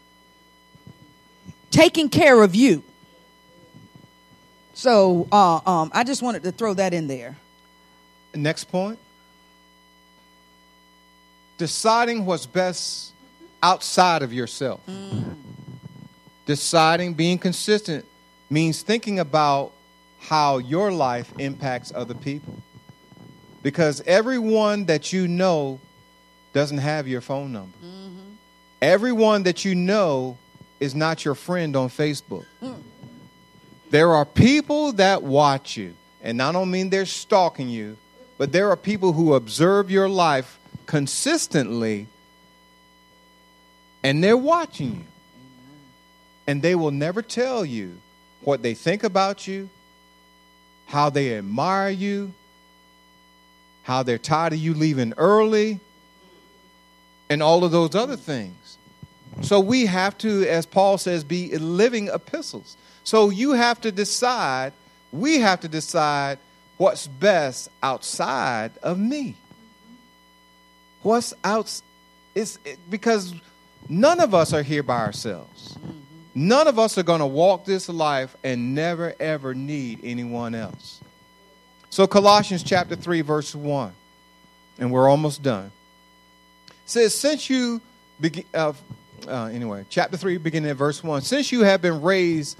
taking 1.69 2.09
care 2.09 2.41
of 2.41 2.55
you. 2.55 2.83
So 4.73 5.27
uh, 5.31 5.59
um, 5.65 5.91
I 5.93 6.03
just 6.03 6.21
wanted 6.21 6.43
to 6.43 6.51
throw 6.51 6.73
that 6.73 6.93
in 6.93 7.07
there. 7.07 7.37
Next 8.33 8.65
point 8.65 8.97
deciding 11.57 12.25
what's 12.25 12.45
best 12.45 13.13
outside 13.61 14.21
of 14.21 14.33
yourself. 14.33 14.85
Mm. 14.85 15.35
Deciding, 16.45 17.13
being 17.13 17.37
consistent, 17.37 18.05
means 18.49 18.81
thinking 18.81 19.19
about 19.19 19.71
how 20.19 20.57
your 20.57 20.91
life 20.91 21.31
impacts 21.39 21.93
other 21.95 22.13
people. 22.13 22.61
Because 23.63 24.01
everyone 24.05 24.85
that 24.85 25.11
you 25.11 25.27
know 25.27 25.79
doesn't 26.53 26.77
have 26.77 27.07
your 27.07 27.21
phone 27.21 27.51
number. 27.51 27.75
Mm-hmm. 27.83 28.33
Everyone 28.81 29.43
that 29.43 29.65
you 29.65 29.73
know 29.73 30.37
is 30.79 30.93
not 30.93 31.25
your 31.25 31.33
friend 31.33 31.75
on 31.75 31.89
Facebook. 31.89 32.45
Mm. 32.61 32.81
There 33.89 34.13
are 34.13 34.25
people 34.25 34.91
that 34.93 35.23
watch 35.23 35.77
you, 35.77 35.95
and 36.21 36.41
I 36.41 36.51
don't 36.51 36.69
mean 36.69 36.89
they're 36.89 37.05
stalking 37.05 37.69
you, 37.69 37.97
but 38.37 38.51
there 38.51 38.69
are 38.69 38.75
people 38.75 39.13
who 39.13 39.33
observe 39.33 39.89
your 39.89 40.09
life 40.09 40.59
consistently 40.85 42.07
and 44.03 44.23
they're 44.23 44.37
watching 44.37 44.95
you. 44.95 45.03
And 46.45 46.61
they 46.61 46.75
will 46.75 46.91
never 46.91 47.21
tell 47.21 47.63
you 47.63 47.97
what 48.41 48.61
they 48.61 48.73
think 48.73 49.03
about 49.03 49.47
you, 49.47 49.69
how 50.87 51.09
they 51.09 51.37
admire 51.37 51.89
you, 51.89 52.33
how 53.83 54.03
they're 54.03 54.17
tired 54.17 54.53
of 54.53 54.59
you 54.59 54.73
leaving 54.73 55.13
early, 55.17 55.79
and 57.29 57.41
all 57.41 57.63
of 57.63 57.71
those 57.71 57.95
other 57.95 58.17
things. 58.17 58.77
So 59.41 59.59
we 59.59 59.85
have 59.85 60.17
to, 60.19 60.47
as 60.47 60.65
Paul 60.65 60.97
says, 60.97 61.23
be 61.23 61.57
living 61.57 62.07
epistles. 62.07 62.77
So 63.03 63.29
you 63.29 63.53
have 63.53 63.81
to 63.81 63.91
decide, 63.91 64.73
we 65.11 65.39
have 65.39 65.61
to 65.61 65.67
decide 65.67 66.37
what's 66.77 67.07
best 67.07 67.69
outside 67.81 68.71
of 68.81 68.99
me. 68.99 69.35
What's 71.01 71.33
out 71.43 71.81
it's 72.35 72.57
it, 72.65 72.79
because 72.89 73.33
none 73.89 74.19
of 74.19 74.33
us 74.33 74.53
are 74.53 74.63
here 74.63 74.83
by 74.83 74.99
ourselves. 74.99 75.73
Mm-hmm. 75.73 75.89
None 76.35 76.67
of 76.67 76.79
us 76.79 76.97
are 76.97 77.03
going 77.03 77.19
to 77.19 77.27
walk 77.27 77.65
this 77.65 77.89
life 77.89 78.35
and 78.43 78.73
never 78.73 79.13
ever 79.19 79.53
need 79.53 79.99
anyone 80.03 80.55
else. 80.55 80.99
So, 81.93 82.07
Colossians 82.07 82.63
chapter 82.63 82.95
3, 82.95 83.21
verse 83.21 83.53
1, 83.53 83.91
and 84.79 84.91
we're 84.91 85.07
almost 85.07 85.43
done. 85.43 85.71
says, 86.87 87.13
Since 87.13 87.51
you 87.51 87.81
begin, 88.19 88.45
uh, 88.51 88.73
uh, 89.27 89.45
anyway, 89.53 89.85
chapter 89.91 90.17
3, 90.17 90.37
beginning 90.37 90.71
at 90.71 90.75
verse 90.75 91.03
1, 91.03 91.21
since 91.21 91.51
you 91.51 91.61
have 91.61 91.83
been 91.83 92.01
raised 92.01 92.57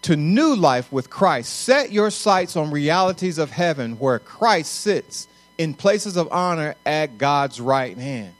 to 0.00 0.16
new 0.16 0.56
life 0.56 0.90
with 0.90 1.10
Christ. 1.10 1.52
Set 1.52 1.92
your 1.92 2.08
sights 2.08 2.56
on 2.56 2.70
realities 2.70 3.36
of 3.36 3.50
heaven 3.50 3.98
where 3.98 4.18
Christ 4.18 4.72
sits 4.72 5.28
in 5.58 5.74
places 5.74 6.16
of 6.16 6.32
honor 6.32 6.74
at 6.86 7.18
God's 7.18 7.60
right 7.60 7.98
hand. 7.98 8.32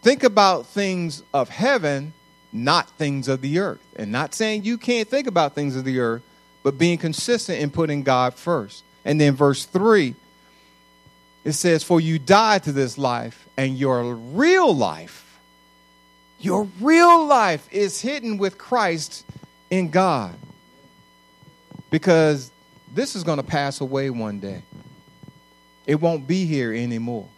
Think 0.00 0.24
about 0.24 0.64
things 0.68 1.22
of 1.34 1.50
heaven, 1.50 2.14
not 2.54 2.88
things 2.92 3.28
of 3.28 3.42
the 3.42 3.58
earth. 3.58 3.84
And 3.96 4.10
not 4.10 4.34
saying 4.34 4.64
you 4.64 4.78
can't 4.78 5.06
think 5.06 5.26
about 5.26 5.54
things 5.54 5.76
of 5.76 5.84
the 5.84 5.98
earth, 5.98 6.22
but 6.62 6.78
being 6.78 6.96
consistent 6.96 7.60
in 7.60 7.68
putting 7.68 8.02
God 8.02 8.32
first. 8.32 8.82
And 9.04 9.20
then 9.20 9.34
verse 9.34 9.64
3, 9.64 10.14
it 11.44 11.52
says, 11.52 11.82
For 11.82 12.00
you 12.00 12.18
died 12.18 12.64
to 12.64 12.72
this 12.72 12.96
life, 12.96 13.46
and 13.56 13.76
your 13.76 14.14
real 14.14 14.74
life, 14.74 15.38
your 16.40 16.68
real 16.80 17.26
life 17.26 17.68
is 17.70 18.00
hidden 18.00 18.38
with 18.38 18.58
Christ 18.58 19.24
in 19.70 19.90
God. 19.90 20.34
Because 21.90 22.50
this 22.92 23.14
is 23.14 23.24
going 23.24 23.36
to 23.36 23.44
pass 23.44 23.80
away 23.80 24.10
one 24.10 24.40
day. 24.40 24.62
It 25.86 25.96
won't 25.96 26.26
be 26.26 26.46
here 26.46 26.72
anymore. 26.72 27.28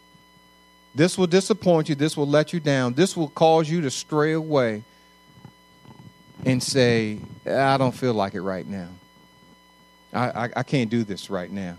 This 0.95 1.19
will 1.19 1.27
disappoint 1.27 1.89
you. 1.89 1.95
This 1.95 2.17
will 2.17 2.27
let 2.27 2.53
you 2.53 2.61
down. 2.61 2.95
This 2.95 3.17
will 3.17 3.29
cause 3.29 3.69
you 3.69 3.83
to 3.83 3.91
stray 3.91 4.33
away 4.33 4.83
and 6.45 6.63
say, 6.63 7.19
I 7.47 7.77
don't 7.77 7.95
feel 7.95 8.15
like 8.15 8.35
it 8.35 8.41
right 8.41 8.67
now. 8.67 8.89
I, 10.13 10.45
I, 10.45 10.51
I 10.57 10.63
can't 10.63 10.91
do 10.91 11.05
this 11.05 11.31
right 11.31 11.51
now. 11.51 11.77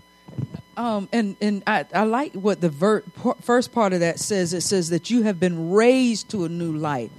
Um, 0.76 1.08
and 1.12 1.36
and 1.40 1.62
I, 1.66 1.86
I 1.92 2.04
like 2.04 2.34
what 2.34 2.60
the 2.60 2.68
ver- 2.68 3.02
first 3.40 3.72
part 3.72 3.92
of 3.92 4.00
that 4.00 4.20
says. 4.20 4.54
It 4.54 4.60
says 4.60 4.90
that 4.90 5.10
you 5.10 5.22
have 5.22 5.40
been 5.40 5.72
raised 5.72 6.28
to 6.30 6.44
a 6.44 6.48
new 6.48 6.72
life. 6.72 7.10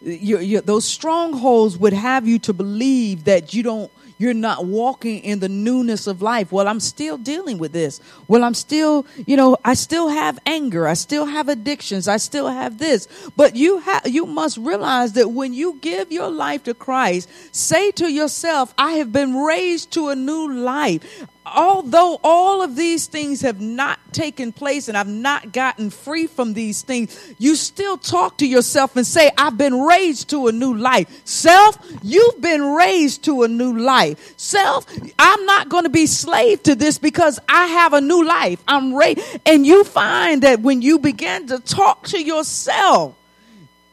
those 0.00 0.86
strongholds 0.86 1.76
would 1.76 1.92
have 1.92 2.26
you 2.26 2.38
to 2.38 2.54
believe 2.54 3.24
that 3.24 3.52
you 3.52 3.62
don't 3.62 3.92
you're 4.22 4.34
not 4.34 4.64
walking 4.64 5.18
in 5.18 5.40
the 5.40 5.48
newness 5.48 6.06
of 6.06 6.22
life. 6.22 6.52
Well, 6.52 6.68
I'm 6.68 6.78
still 6.78 7.18
dealing 7.18 7.58
with 7.58 7.72
this. 7.72 8.00
Well, 8.28 8.44
I'm 8.44 8.54
still, 8.54 9.04
you 9.26 9.36
know, 9.36 9.56
I 9.64 9.74
still 9.74 10.08
have 10.08 10.38
anger. 10.46 10.86
I 10.86 10.94
still 10.94 11.26
have 11.26 11.48
addictions. 11.48 12.06
I 12.06 12.18
still 12.18 12.46
have 12.46 12.78
this. 12.78 13.08
But 13.36 13.56
you 13.56 13.78
have, 13.78 14.06
you 14.06 14.24
must 14.24 14.58
realize 14.58 15.14
that 15.14 15.32
when 15.32 15.52
you 15.52 15.78
give 15.80 16.12
your 16.12 16.30
life 16.30 16.62
to 16.64 16.74
Christ, 16.74 17.28
say 17.50 17.90
to 17.92 18.10
yourself, 18.10 18.72
I 18.78 18.92
have 18.92 19.12
been 19.12 19.34
raised 19.34 19.90
to 19.94 20.08
a 20.08 20.14
new 20.14 20.52
life 20.52 21.26
although 21.44 22.18
all 22.22 22.62
of 22.62 22.76
these 22.76 23.06
things 23.06 23.40
have 23.42 23.60
not 23.60 23.98
taken 24.12 24.52
place 24.52 24.88
and 24.88 24.96
I've 24.96 25.08
not 25.08 25.52
gotten 25.52 25.90
free 25.90 26.26
from 26.26 26.54
these 26.54 26.82
things, 26.82 27.34
you 27.38 27.56
still 27.56 27.98
talk 27.98 28.38
to 28.38 28.46
yourself 28.46 28.96
and 28.96 29.06
say, 29.06 29.30
I've 29.36 29.58
been 29.58 29.80
raised 29.80 30.30
to 30.30 30.48
a 30.48 30.52
new 30.52 30.74
life. 30.74 31.22
Self, 31.24 31.78
you've 32.02 32.40
been 32.40 32.62
raised 32.62 33.24
to 33.24 33.42
a 33.42 33.48
new 33.48 33.78
life. 33.78 34.34
Self, 34.38 34.86
I'm 35.18 35.46
not 35.46 35.68
going 35.68 35.84
to 35.84 35.90
be 35.90 36.06
slave 36.06 36.62
to 36.64 36.74
this 36.74 36.98
because 36.98 37.38
I 37.48 37.66
have 37.66 37.92
a 37.92 38.00
new 38.00 38.24
life. 38.24 38.62
I'm 38.68 38.94
raised. 38.94 39.20
And 39.46 39.66
you 39.66 39.84
find 39.84 40.42
that 40.42 40.60
when 40.60 40.82
you 40.82 40.98
begin 40.98 41.48
to 41.48 41.58
talk 41.58 42.08
to 42.08 42.22
yourself, 42.22 43.16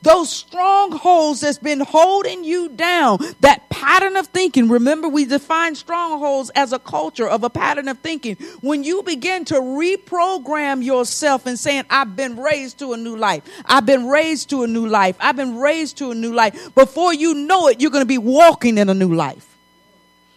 those 0.02 0.30
strongholds 0.30 1.42
that's 1.42 1.58
been 1.58 1.82
holding 1.82 2.44
you 2.44 2.70
down, 2.70 3.20
that 3.42 3.70
pattern 3.70 4.16
of 4.16 4.28
thinking. 4.28 4.70
Remember, 4.70 5.08
we 5.08 5.26
define 5.26 5.76
strongholds 5.76 6.50
as 6.52 6.74
a 6.74 6.80
culture 6.80 7.28
of 7.28 7.44
a 7.44 7.50
pattern 7.50 7.88
of 7.88 8.00
thinking. 8.00 8.36
When 8.62 8.84
you 8.84 9.04
begin 9.04 9.46
to 9.46 9.56
reprogram 9.56 10.84
yourself 10.84 11.46
and 11.46 11.58
saying, 11.58 11.86
I've 11.90 12.16
been 12.16 12.38
raised 12.38 12.80
to 12.80 12.94
a 12.94 12.98
new 12.98 13.16
life, 13.16 13.44
I've 13.66 13.86
been 13.86 14.08
raised 14.08 14.50
to 14.52 14.64
a 14.64 14.68
new 14.68 14.88
life, 14.88 15.16
I've 15.20 15.36
been 15.36 15.58
raised 15.58 15.98
to 15.98 16.12
a 16.12 16.16
new 16.16 16.34
life, 16.34 16.74
before 16.76 17.14
you 17.14 17.34
know 17.34 17.68
it, 17.68 17.82
you're 17.82 17.92
going 17.92 18.04
to 18.04 18.08
be 18.08 18.18
walking 18.18 18.78
in 18.78 18.90
a 18.90 18.94
new 18.94 19.14
life. 19.14 19.49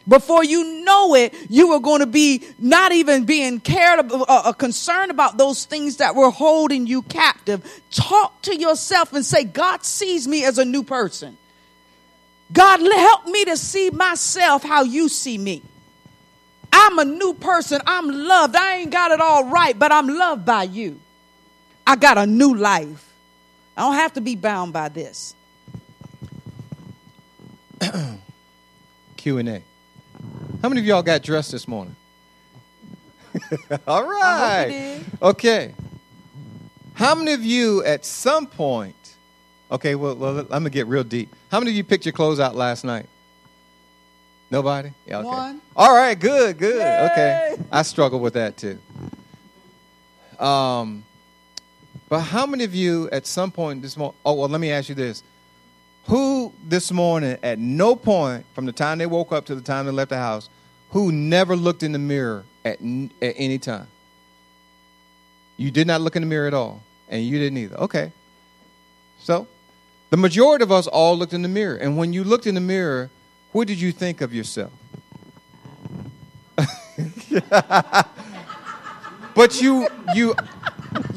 Before 0.07 0.43
you 0.43 0.85
know 0.85 1.15
it, 1.15 1.35
you 1.49 1.73
are 1.73 1.81
going 1.81 2.01
to 2.01 2.07
be 2.07 2.45
not 2.59 2.93
even 2.93 3.25
being 3.25 3.61
cared 3.61 4.01
about, 4.01 4.29
uh, 4.29 4.43
uh, 4.47 4.53
concerned 4.53 5.11
about 5.11 5.37
those 5.37 5.65
things 5.65 5.99
that 5.99 6.15
were 6.15 6.31
holding 6.31 6.87
you 6.87 7.03
captive. 7.03 7.83
Talk 7.91 8.43
to 8.43 8.57
yourself 8.57 9.13
and 9.13 9.25
say, 9.25 9.45
God 9.45 9.85
sees 9.85 10.27
me 10.27 10.45
as 10.45 10.59
a 10.59 10.65
new 10.65 10.83
person. 10.83 11.37
God, 12.53 12.81
help 12.81 13.27
me 13.27 13.45
to 13.47 13.57
see 13.57 13.91
myself 13.91 14.63
how 14.63 14.83
you 14.83 15.09
see 15.09 15.39
me. 15.39 15.63
I'm 16.73 16.99
a 16.99 17.05
new 17.05 17.35
person. 17.35 17.81
I'm 17.87 18.09
loved. 18.09 18.57
I 18.57 18.77
ain't 18.79 18.91
got 18.91 19.13
it 19.13 19.21
all 19.21 19.45
right, 19.45 19.79
but 19.79 19.93
I'm 19.93 20.09
loved 20.09 20.45
by 20.45 20.65
you. 20.65 20.99
I 21.87 21.97
got 21.97 22.19
a 22.19 22.27
new 22.27 22.55
life. 22.55 23.09
I 23.77 23.83
don't 23.83 23.95
have 23.95 24.15
to 24.15 24.21
be 24.21 24.37
bound 24.37 24.73
by 24.73 24.89
this. 24.89 25.35
Q&A. 29.17 29.63
How 30.63 30.69
many 30.69 30.81
of 30.81 30.87
y'all 30.87 31.03
got 31.03 31.23
dressed 31.23 31.51
this 31.51 31.67
morning? 31.67 31.97
All 33.87 34.05
right. 34.05 35.03
Okay. 35.21 35.75
How 36.95 37.17
many 37.17 37.33
of 37.33 37.45
you 37.45 37.83
at 37.85 38.05
some 38.05 38.47
point, 38.47 39.17
okay, 39.73 39.97
well, 39.97 40.15
well, 40.15 40.45
gonna 40.45 40.71
get 40.71 40.87
real 40.87 41.03
deep. 41.03 41.35
How 41.51 41.59
many 41.59 41.73
of 41.73 41.77
you 41.77 41.83
picked 41.83 42.07
your 42.07 42.13
clothes 42.13 42.39
out 42.39 42.55
last 42.55 42.85
night? 42.85 43.07
Nobody? 44.53 44.93
Yeah, 45.07 45.19
okay. 45.19 45.27
One. 45.27 45.61
All 45.75 45.95
right, 45.95 46.19
good, 46.19 46.59
good. 46.59 46.77
Yay. 46.77 47.09
Okay. 47.11 47.57
I 47.73 47.83
struggle 47.83 48.21
with 48.21 48.35
that 48.35 48.57
too. 48.57 48.79
Um, 50.39 51.03
but 52.09 52.21
how 52.21 52.47
many 52.47 52.63
of 52.63 52.75
you 52.75 53.09
at 53.11 53.27
some 53.27 53.51
point 53.51 53.83
this 53.83 53.97
morning, 53.97 54.17
oh, 54.25 54.35
well, 54.35 54.49
let 54.49 54.61
me 54.61 54.71
ask 54.71 54.89
you 54.89 54.95
this. 54.95 55.25
Who 56.09 56.53
this 56.65 56.93
morning, 56.93 57.39
at 57.43 57.59
no 57.59 57.97
point 57.97 58.45
from 58.55 58.67
the 58.67 58.73
time 58.73 58.99
they 58.99 59.07
woke 59.07 59.33
up 59.33 59.47
to 59.47 59.55
the 59.55 59.61
time 59.61 59.87
they 59.87 59.93
left 59.93 60.11
the 60.11 60.19
house, 60.19 60.49
who 60.93 61.12
never 61.12 61.57
looked 61.57 61.82
in 61.82 61.93
the 61.93 61.99
mirror 61.99 62.45
at, 62.64 62.78
at 62.80 63.34
any 63.36 63.59
time? 63.59 63.88
You 65.57 65.70
did 65.70 65.86
not 65.86 66.01
look 66.01 66.16
in 66.16 66.22
the 66.22 66.28
mirror 66.28 66.47
at 66.47 66.55
all, 66.55 66.82
and 67.09 67.22
you 67.22 67.38
didn't 67.38 67.59
either. 67.59 67.76
Okay. 67.76 68.12
So, 69.20 69.47
the 70.11 70.16
majority 70.16 70.62
of 70.62 70.72
us 70.72 70.86
all 70.86 71.16
looked 71.16 71.32
in 71.32 71.43
the 71.43 71.49
mirror. 71.49 71.76
And 71.76 71.97
when 71.97 72.12
you 72.12 72.24
looked 72.24 72.47
in 72.47 72.55
the 72.55 72.61
mirror, 72.61 73.11
what 73.53 73.68
did 73.68 73.80
you 73.80 73.93
think 73.93 74.20
of 74.20 74.34
yourself? 74.34 74.72
but 79.34 79.61
you 79.61 79.88
you 80.14 80.34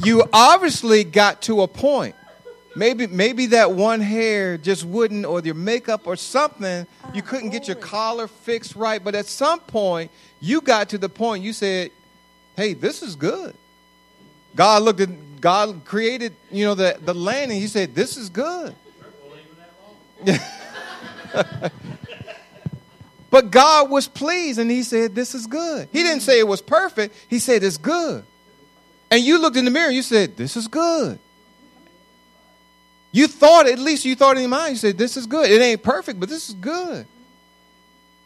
you 0.04 0.24
obviously 0.32 1.04
got 1.04 1.42
to 1.44 1.62
a 1.62 1.68
point 1.68 2.16
Maybe 2.76 3.08
maybe 3.08 3.46
that 3.48 3.72
one 3.72 4.02
hair 4.02 4.58
just 4.58 4.84
wouldn't, 4.84 5.26
or 5.26 5.40
your 5.40 5.56
makeup 5.56 6.06
or 6.06 6.18
something, 6.18 6.86
you 7.16 7.22
couldn't 7.22 7.50
get 7.50 7.68
your 7.68 7.78
collar 7.78 8.28
fixed 8.28 8.76
right. 8.76 9.04
But 9.04 9.16
at 9.16 9.26
some 9.26 9.60
point, 9.62 10.12
you 10.40 10.62
got 10.62 10.90
to 10.90 10.98
the 10.98 11.10
point 11.10 11.44
you 11.44 11.54
said, 11.54 11.92
"Hey, 12.56 12.74
this 12.74 13.02
is 13.02 13.16
good." 13.16 13.56
God 14.56 14.84
looked 14.84 15.00
at 15.02 15.42
God 15.42 15.84
created, 15.86 16.36
you 16.52 16.66
know, 16.66 16.76
the 16.76 16.98
the 17.04 17.14
land, 17.14 17.52
and 17.52 17.60
He 17.60 17.68
said, 17.68 17.96
"This 17.96 18.18
is 18.18 18.30
good." 18.30 18.76
but 23.30 23.52
God 23.52 23.90
was 23.90 24.08
pleased, 24.08 24.60
and 24.60 24.72
He 24.72 24.84
said, 24.84 25.16
"This 25.16 25.36
is 25.36 25.48
good." 25.48 25.90
He 25.92 26.04
didn't 26.04 26.22
say 26.22 26.40
it 26.40 26.48
was 26.48 26.62
perfect. 26.62 27.16
He 27.30 27.40
said 27.40 27.64
it's 27.64 27.78
good. 27.78 28.24
And 29.12 29.24
you 29.24 29.40
looked 29.40 29.58
in 29.58 29.66
the 29.66 29.72
mirror, 29.72 29.88
and 29.88 29.96
you 29.96 30.02
said, 30.02 30.38
"This 30.38 30.58
is 30.58 30.68
good." 30.68 31.20
You 33.16 33.30
thought, 33.30 33.66
at 33.66 33.80
least 33.80 34.04
you 34.04 34.14
thought 34.14 34.36
in 34.36 34.42
your 34.42 34.50
mind, 34.50 34.72
you 34.72 34.76
said, 34.76 34.98
This 34.98 35.16
is 35.16 35.26
good. 35.26 35.50
It 35.50 35.62
ain't 35.62 35.82
perfect, 35.82 36.20
but 36.20 36.28
this 36.28 36.50
is 36.50 36.56
good. 36.56 37.08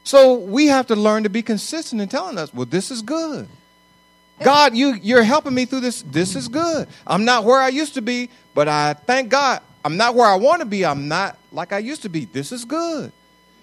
So 0.03 0.33
we 0.33 0.65
have 0.65 0.87
to 0.87 0.95
learn 0.95 1.21
to 1.23 1.29
be 1.29 1.43
consistent 1.43 2.01
in 2.01 2.09
telling 2.09 2.39
us, 2.39 2.51
Well, 2.51 2.65
this 2.65 2.89
is 2.89 3.03
good. 3.03 3.47
God, 4.43 4.75
you, 4.75 4.95
you're 4.95 5.21
helping 5.21 5.53
me 5.53 5.65
through 5.65 5.81
this. 5.81 6.01
This 6.01 6.35
is 6.35 6.47
good. 6.47 6.87
I'm 7.05 7.23
not 7.23 7.43
where 7.43 7.59
I 7.59 7.67
used 7.67 7.93
to 7.93 8.01
be, 8.01 8.31
but 8.55 8.67
I 8.67 8.93
thank 8.93 9.29
God. 9.29 9.61
I'm 9.85 9.95
not 9.95 10.15
where 10.15 10.25
I 10.25 10.33
want 10.37 10.61
to 10.61 10.65
be. 10.65 10.83
I'm 10.83 11.07
not 11.07 11.37
like 11.51 11.71
I 11.71 11.77
used 11.77 12.01
to 12.01 12.09
be. 12.09 12.25
This 12.25 12.51
is 12.51 12.65
good. 12.65 13.11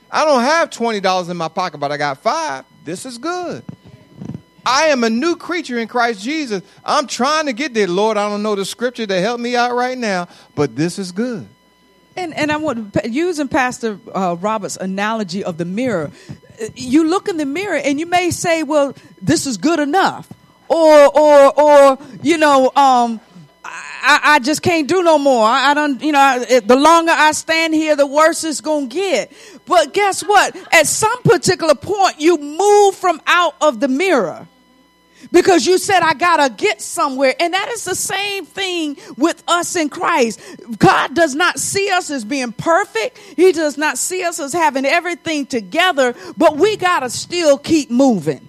I 0.08 0.24
don't 0.24 0.42
have 0.42 0.70
$20 0.70 1.28
in 1.28 1.36
my 1.36 1.48
pocket, 1.48 1.78
but 1.78 1.90
I 1.90 1.96
got 1.96 2.18
five. 2.18 2.64
This 2.84 3.04
is 3.04 3.18
good. 3.18 3.64
I 4.66 4.86
am 4.88 5.04
a 5.04 5.10
new 5.10 5.36
creature 5.36 5.78
in 5.78 5.86
Christ 5.86 6.20
Jesus. 6.20 6.60
I'm 6.84 7.06
trying 7.06 7.46
to 7.46 7.52
get 7.52 7.72
there. 7.72 7.86
Lord, 7.86 8.16
I 8.16 8.28
don't 8.28 8.42
know 8.42 8.56
the 8.56 8.64
scripture 8.64 9.06
to 9.06 9.20
help 9.20 9.38
me 9.38 9.54
out 9.54 9.76
right 9.76 9.96
now, 9.96 10.26
but 10.56 10.74
this 10.74 10.98
is 10.98 11.12
good. 11.12 11.46
And, 12.16 12.34
and 12.34 12.50
I 12.50 12.56
want 12.56 12.96
using 13.04 13.46
Pastor 13.46 14.00
uh, 14.12 14.36
Robert's 14.40 14.76
analogy 14.76 15.44
of 15.44 15.56
the 15.56 15.64
mirror. 15.64 16.10
You 16.74 17.04
look 17.08 17.28
in 17.28 17.36
the 17.36 17.46
mirror 17.46 17.76
and 17.76 18.00
you 18.00 18.06
may 18.06 18.30
say, 18.30 18.64
"Well, 18.64 18.96
this 19.22 19.46
is 19.46 19.56
good 19.56 19.78
enough," 19.78 20.28
or 20.66 21.16
or 21.16 21.60
or 21.60 21.98
you 22.22 22.38
know, 22.38 22.72
um, 22.74 23.20
I, 23.62 24.20
I, 24.22 24.38
just 24.38 24.62
can't 24.62 24.88
do 24.88 25.02
no 25.02 25.18
more. 25.18 25.44
I, 25.44 25.70
I 25.70 25.74
don't, 25.74 26.02
you 26.02 26.12
know, 26.12 26.18
I, 26.18 26.60
the 26.60 26.76
longer 26.76 27.12
I 27.14 27.32
stand 27.32 27.74
here, 27.74 27.94
the 27.94 28.06
worse 28.06 28.42
it's 28.42 28.62
going 28.62 28.88
to 28.88 28.94
get. 28.94 29.32
But 29.66 29.92
guess 29.92 30.22
what? 30.22 30.56
At 30.72 30.86
some 30.86 31.22
particular 31.22 31.74
point, 31.74 32.18
you 32.18 32.38
move 32.38 32.94
from 32.94 33.20
out 33.26 33.54
of 33.60 33.78
the 33.78 33.88
mirror 33.88 34.48
because 35.32 35.66
you 35.66 35.78
said 35.78 36.00
I 36.00 36.14
gotta 36.14 36.52
get 36.52 36.80
somewhere. 36.80 37.34
And 37.38 37.54
that 37.54 37.68
is 37.70 37.84
the 37.84 37.94
same 37.94 38.44
thing 38.44 38.96
with 39.16 39.42
us 39.48 39.76
in 39.76 39.88
Christ. 39.88 40.40
God 40.78 41.14
does 41.14 41.34
not 41.34 41.58
see 41.58 41.90
us 41.90 42.10
as 42.10 42.24
being 42.24 42.52
perfect. 42.52 43.18
He 43.18 43.52
does 43.52 43.76
not 43.78 43.98
see 43.98 44.24
us 44.24 44.40
as 44.40 44.52
having 44.52 44.84
everything 44.84 45.46
together, 45.46 46.14
but 46.36 46.56
we 46.56 46.76
gotta 46.76 47.10
still 47.10 47.58
keep 47.58 47.90
moving. 47.90 48.46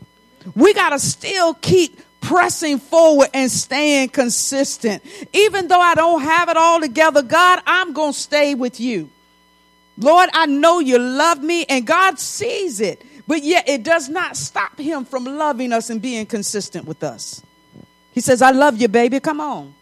We 0.55 0.73
gotta 0.73 0.99
still 0.99 1.53
keep 1.55 1.99
pressing 2.21 2.79
forward 2.79 3.29
and 3.33 3.49
staying 3.49 4.09
consistent. 4.09 5.03
Even 5.33 5.67
though 5.67 5.79
I 5.79 5.95
don't 5.95 6.21
have 6.21 6.49
it 6.49 6.57
all 6.57 6.81
together, 6.81 7.21
God, 7.21 7.61
I'm 7.65 7.93
gonna 7.93 8.13
stay 8.13 8.53
with 8.55 8.79
you. 8.79 9.09
Lord, 9.97 10.29
I 10.33 10.45
know 10.45 10.79
you 10.79 10.99
love 10.99 11.41
me 11.41 11.65
and 11.65 11.87
God 11.87 12.19
sees 12.19 12.81
it. 12.81 13.03
But 13.27 13.43
yet 13.43 13.67
it 13.67 13.83
does 13.83 14.07
not 14.07 14.37
stop 14.37 14.79
him 14.79 15.03
from 15.03 15.25
loving 15.25 15.73
us 15.73 15.89
and 15.89 16.01
being 16.01 16.25
consistent 16.25 16.85
with 16.85 17.03
us. 17.03 17.43
He 18.13 18.21
says, 18.21 18.41
I 18.41 18.51
love 18.51 18.81
you, 18.81 18.87
baby. 18.87 19.19
Come 19.19 19.41
on. 19.41 19.73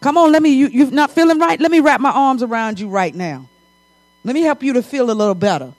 Come 0.00 0.18
on, 0.18 0.32
let 0.32 0.42
me, 0.42 0.50
you, 0.50 0.66
you're 0.66 0.90
not 0.90 1.12
feeling 1.12 1.38
right? 1.38 1.60
Let 1.60 1.70
me 1.70 1.80
wrap 1.80 2.00
my 2.00 2.10
arms 2.10 2.42
around 2.42 2.80
you 2.80 2.88
right 2.88 3.14
now. 3.14 3.46
Let 4.24 4.34
me 4.34 4.42
help 4.42 4.62
you 4.62 4.72
to 4.74 4.82
feel 4.82 5.10
a 5.10 5.12
little 5.12 5.34
better. 5.34 5.72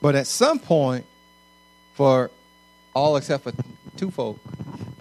But 0.00 0.14
at 0.14 0.26
some 0.26 0.58
point, 0.58 1.04
for 1.94 2.30
all 2.94 3.16
except 3.16 3.44
for 3.44 3.52
two 3.96 4.10
folk, 4.10 4.38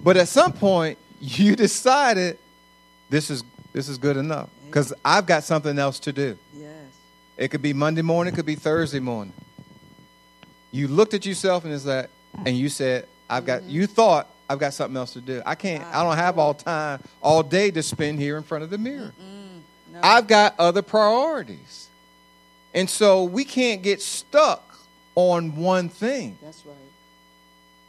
but 0.03 0.17
at 0.17 0.27
some 0.27 0.51
point, 0.51 0.97
you 1.21 1.55
decided 1.55 2.38
this 3.09 3.30
is 3.30 3.43
this 3.71 3.88
is 3.88 3.97
good 3.97 4.17
enough 4.17 4.49
because 4.65 4.93
I've 5.05 5.25
got 5.25 5.43
something 5.43 5.77
else 5.77 5.99
to 6.01 6.11
do. 6.11 6.38
Yes. 6.55 6.73
It 7.38 7.49
could 7.49 7.61
be 7.61 7.73
Monday 7.73 8.01
morning, 8.01 8.34
it 8.34 8.36
could 8.36 8.45
be 8.45 8.55
Thursday 8.55 8.99
morning. 8.99 9.34
You 10.72 10.88
looked 10.88 11.13
at 11.13 11.26
yourself 11.26 11.65
and 11.65 11.74
is 11.74 11.86
that, 11.86 12.09
and 12.45 12.57
you 12.57 12.70
said, 12.70 13.07
"I've 13.30 13.45
got." 13.45 13.63
You 13.63 13.88
thought 13.88 14.28
I've 14.49 14.59
got 14.59 14.74
something 14.74 14.97
else 14.97 15.13
to 15.13 15.22
do. 15.22 15.41
I 15.45 15.55
can't. 15.55 15.84
I 15.84 16.03
don't 16.03 16.17
have 16.17 16.38
all 16.39 16.53
time, 16.53 17.01
all 17.22 17.43
day 17.43 17.72
to 17.72 17.84
spend 17.84 18.20
here 18.20 18.38
in 18.38 18.43
front 18.43 18.63
of 18.63 18.70
the 18.70 18.78
mirror. 18.78 19.13
No. 19.91 19.99
I've 20.03 20.28
got 20.28 20.55
other 20.59 20.82
priorities, 20.82 21.88
and 22.74 22.89
so 22.89 23.24
we 23.24 23.43
can't 23.43 23.82
get 23.82 24.01
stuck 24.01 24.63
on 25.15 25.55
one 25.55 25.89
thing. 25.89 26.38
That's 26.41 26.65
right. 26.65 26.76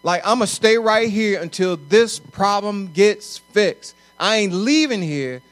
Like 0.03 0.23
I'm 0.25 0.39
gonna 0.39 0.47
stay 0.47 0.79
right 0.79 1.09
here 1.09 1.41
until 1.41 1.77
this 1.77 2.19
problem 2.19 2.93
gets 2.93 3.39
fixed. 3.39 3.95
I 4.19 4.37
ain't 4.37 4.53
leaving 4.53 5.03
here. 5.03 5.43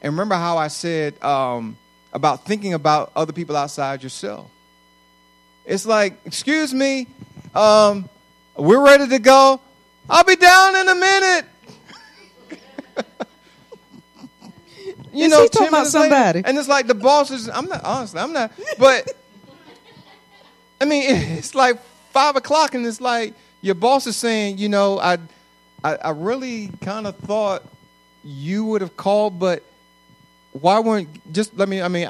And 0.00 0.12
remember 0.12 0.34
how 0.34 0.58
I 0.58 0.68
said 0.68 1.22
um, 1.22 1.76
about 2.12 2.44
thinking 2.44 2.74
about 2.74 3.12
other 3.14 3.32
people 3.32 3.56
outside 3.56 4.02
yourself. 4.02 4.50
It's 5.64 5.86
like, 5.86 6.18
excuse 6.24 6.74
me, 6.74 7.06
um, 7.54 8.08
we're 8.56 8.84
ready 8.84 9.08
to 9.08 9.18
go. 9.18 9.60
I'll 10.10 10.24
be 10.24 10.36
down 10.36 10.76
in 10.76 10.88
a 10.88 10.94
minute. 10.94 11.44
you 15.12 15.24
Is 15.26 15.30
know, 15.30 15.46
talking 15.46 15.68
about 15.68 15.78
minutes 15.78 15.94
later, 15.94 16.10
somebody? 16.14 16.42
and 16.44 16.58
it's 16.58 16.68
like 16.68 16.86
the 16.86 16.94
boss 16.94 17.30
is. 17.30 17.48
I'm 17.48 17.66
not 17.66 17.84
honestly. 17.84 18.20
I'm 18.20 18.32
not. 18.32 18.52
But 18.78 19.12
I 20.80 20.84
mean, 20.84 21.04
it's 21.38 21.54
like 21.54 21.80
five 22.10 22.36
o'clock, 22.36 22.74
and 22.74 22.84
it's 22.86 23.00
like 23.00 23.34
your 23.60 23.74
boss 23.76 24.06
is 24.06 24.16
saying, 24.16 24.58
you 24.58 24.68
know, 24.68 24.98
I, 24.98 25.18
I, 25.84 25.94
I 25.96 26.10
really 26.10 26.70
kind 26.80 27.06
of 27.06 27.16
thought 27.18 27.62
you 28.24 28.64
would 28.64 28.80
have 28.80 28.96
called, 28.96 29.38
but 29.38 29.62
why 30.52 30.80
weren't 30.80 31.32
just 31.32 31.56
let 31.56 31.68
me? 31.68 31.80
I 31.80 31.88
mean, 31.88 32.08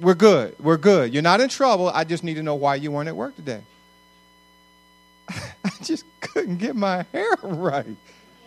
we're 0.00 0.14
good. 0.14 0.54
We're 0.58 0.76
good. 0.76 1.12
You're 1.12 1.22
not 1.22 1.40
in 1.40 1.48
trouble. 1.48 1.88
I 1.88 2.04
just 2.04 2.24
need 2.24 2.34
to 2.34 2.42
know 2.42 2.54
why 2.54 2.76
you 2.76 2.90
weren't 2.90 3.08
at 3.08 3.16
work 3.16 3.36
today. 3.36 3.62
I 5.28 5.70
just 5.82 6.04
couldn't 6.20 6.58
get 6.58 6.76
my 6.76 7.04
hair 7.12 7.34
right. 7.42 7.96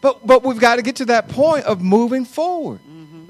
but 0.00 0.26
but 0.26 0.44
we've 0.44 0.60
got 0.60 0.76
to 0.76 0.82
get 0.82 0.96
to 0.96 1.06
that 1.06 1.28
point 1.28 1.64
of 1.64 1.82
moving 1.82 2.24
forward. 2.24 2.80
Mm-hmm. 2.80 3.24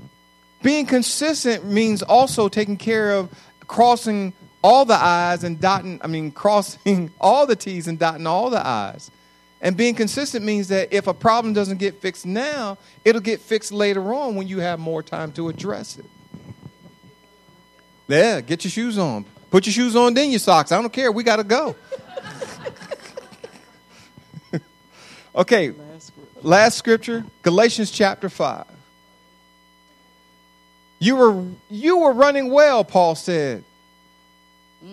Being 0.63 0.87
consistent 0.87 1.65
means 1.65 2.03
also 2.03 2.49
taking 2.49 2.77
care 2.77 3.13
of 3.13 3.31
crossing 3.67 4.33
all 4.63 4.85
the 4.85 4.95
I's 4.95 5.45
and 5.45 5.61
dotting, 5.61 6.01
I 6.03 6.07
mean, 6.09 6.31
crossing 6.31 7.13
all 7.21 7.47
the 7.47 7.57
T's 7.57 7.89
and 7.89 7.99
dotting 7.99 8.27
all 8.27 8.51
the 8.51 8.65
I's. 8.65 9.11
And 9.61 9.77
being 9.77 9.95
consistent 9.95 10.45
means 10.45 10.69
that 10.69 10.93
if 10.93 11.07
a 11.07 11.15
problem 11.15 11.53
doesn't 11.53 11.79
get 11.79 12.01
fixed 12.01 12.25
now, 12.25 12.79
it'll 13.05 13.21
get 13.21 13.41
fixed 13.41 13.73
later 13.73 14.13
on 14.15 14.37
when 14.37 14.47
you 14.47 14.61
have 14.61 14.79
more 14.79 15.03
time 15.03 15.33
to 15.33 15.49
address 15.49 15.99
it. 15.99 16.05
Yeah, 18.07 18.41
get 18.41 18.65
your 18.65 18.71
shoes 18.71 18.99
on. 18.99 19.25
Put 19.51 19.67
your 19.67 19.73
shoes 19.73 19.97
on, 19.97 20.15
then 20.15 20.31
your 20.31 20.39
socks. 20.39 20.73
I 20.73 20.81
don't 20.81 20.93
care. 20.93 21.11
We 21.11 21.25
got 21.25 21.37
to 21.37 21.45
go. 21.45 21.75
okay, 25.35 25.73
last 26.43 26.79
scripture 26.79 27.25
Galatians 27.43 27.91
chapter 27.91 28.29
5. 28.29 28.65
You 31.01 31.17
were, 31.17 31.45
you 31.71 31.99
were 31.99 32.13
running 32.13 32.51
well, 32.51 32.85
Paul 32.85 33.15
said. 33.15 33.65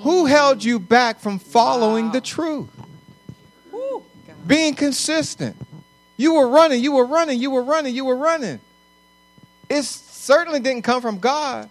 Who 0.02 0.26
held 0.26 0.64
you 0.64 0.80
back 0.80 1.20
from 1.20 1.40
following 1.40 2.12
the 2.12 2.22
truth? 2.22 2.70
Being 4.46 4.76
consistent. 4.76 5.56
You 6.18 6.36
were 6.36 6.48
running, 6.48 6.82
you 6.82 6.94
were 6.94 7.06
running, 7.06 7.40
you 7.40 7.52
were 7.52 7.64
running, 7.64 7.94
you 7.96 8.06
were 8.06 8.16
running. 8.16 8.60
It 9.70 9.84
certainly 9.84 10.60
didn't 10.60 10.84
come 10.84 11.02
from 11.02 11.20
God, 11.20 11.70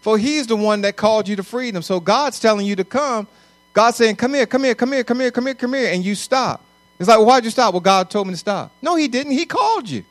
for 0.00 0.18
He's 0.18 0.46
the 0.46 0.56
one 0.56 0.82
that 0.82 0.96
called 0.96 1.26
you 1.26 1.36
to 1.36 1.42
freedom. 1.42 1.82
So 1.82 2.00
God's 2.00 2.38
telling 2.38 2.66
you 2.66 2.76
to 2.76 2.84
come. 2.84 3.26
God's 3.72 3.96
saying, 3.96 4.16
Come 4.16 4.34
here, 4.34 4.46
come 4.46 4.62
here, 4.62 4.74
come 4.74 4.92
here, 4.92 5.04
come 5.04 5.20
here, 5.20 5.30
come 5.30 5.46
here, 5.46 5.54
come 5.54 5.74
here, 5.74 5.92
and 5.92 6.04
you 6.04 6.14
stop. 6.14 6.64
It's 6.98 7.08
like, 7.08 7.18
well, 7.18 7.26
why'd 7.26 7.44
you 7.44 7.50
stop? 7.50 7.74
Well, 7.74 7.80
God 7.80 8.08
told 8.08 8.28
me 8.28 8.34
to 8.34 8.38
stop. 8.38 8.70
No, 8.80 8.94
He 8.94 9.08
didn't. 9.08 9.32
He 9.32 9.46
called 9.46 9.88
you. 9.88 10.04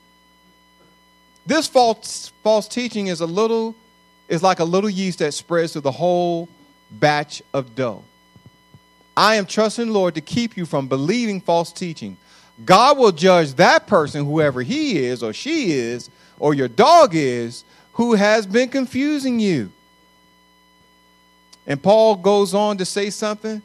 This 1.45 1.67
false 1.67 2.31
false 2.43 2.67
teaching 2.67 3.07
is 3.07 3.21
a 3.21 3.25
little 3.25 3.75
is 4.27 4.41
like 4.41 4.59
a 4.59 4.63
little 4.63 4.89
yeast 4.89 5.19
that 5.19 5.33
spreads 5.33 5.73
through 5.73 5.81
the 5.81 5.91
whole 5.91 6.49
batch 6.91 7.41
of 7.53 7.75
dough. 7.75 8.03
I 9.15 9.35
am 9.35 9.45
trusting 9.45 9.87
the 9.87 9.93
Lord 9.93 10.15
to 10.15 10.21
keep 10.21 10.57
you 10.57 10.65
from 10.65 10.87
believing 10.87 11.41
false 11.41 11.71
teaching. 11.71 12.17
God 12.65 12.97
will 12.97 13.11
judge 13.11 13.53
that 13.55 13.87
person, 13.87 14.25
whoever 14.25 14.61
he 14.61 14.97
is 14.99 15.23
or 15.23 15.33
she 15.33 15.71
is, 15.71 16.09
or 16.39 16.53
your 16.53 16.67
dog 16.67 17.15
is, 17.15 17.63
who 17.93 18.13
has 18.13 18.45
been 18.45 18.69
confusing 18.69 19.39
you. 19.39 19.71
And 21.65 21.81
Paul 21.81 22.15
goes 22.15 22.53
on 22.53 22.77
to 22.77 22.85
say 22.85 23.09
something 23.09 23.61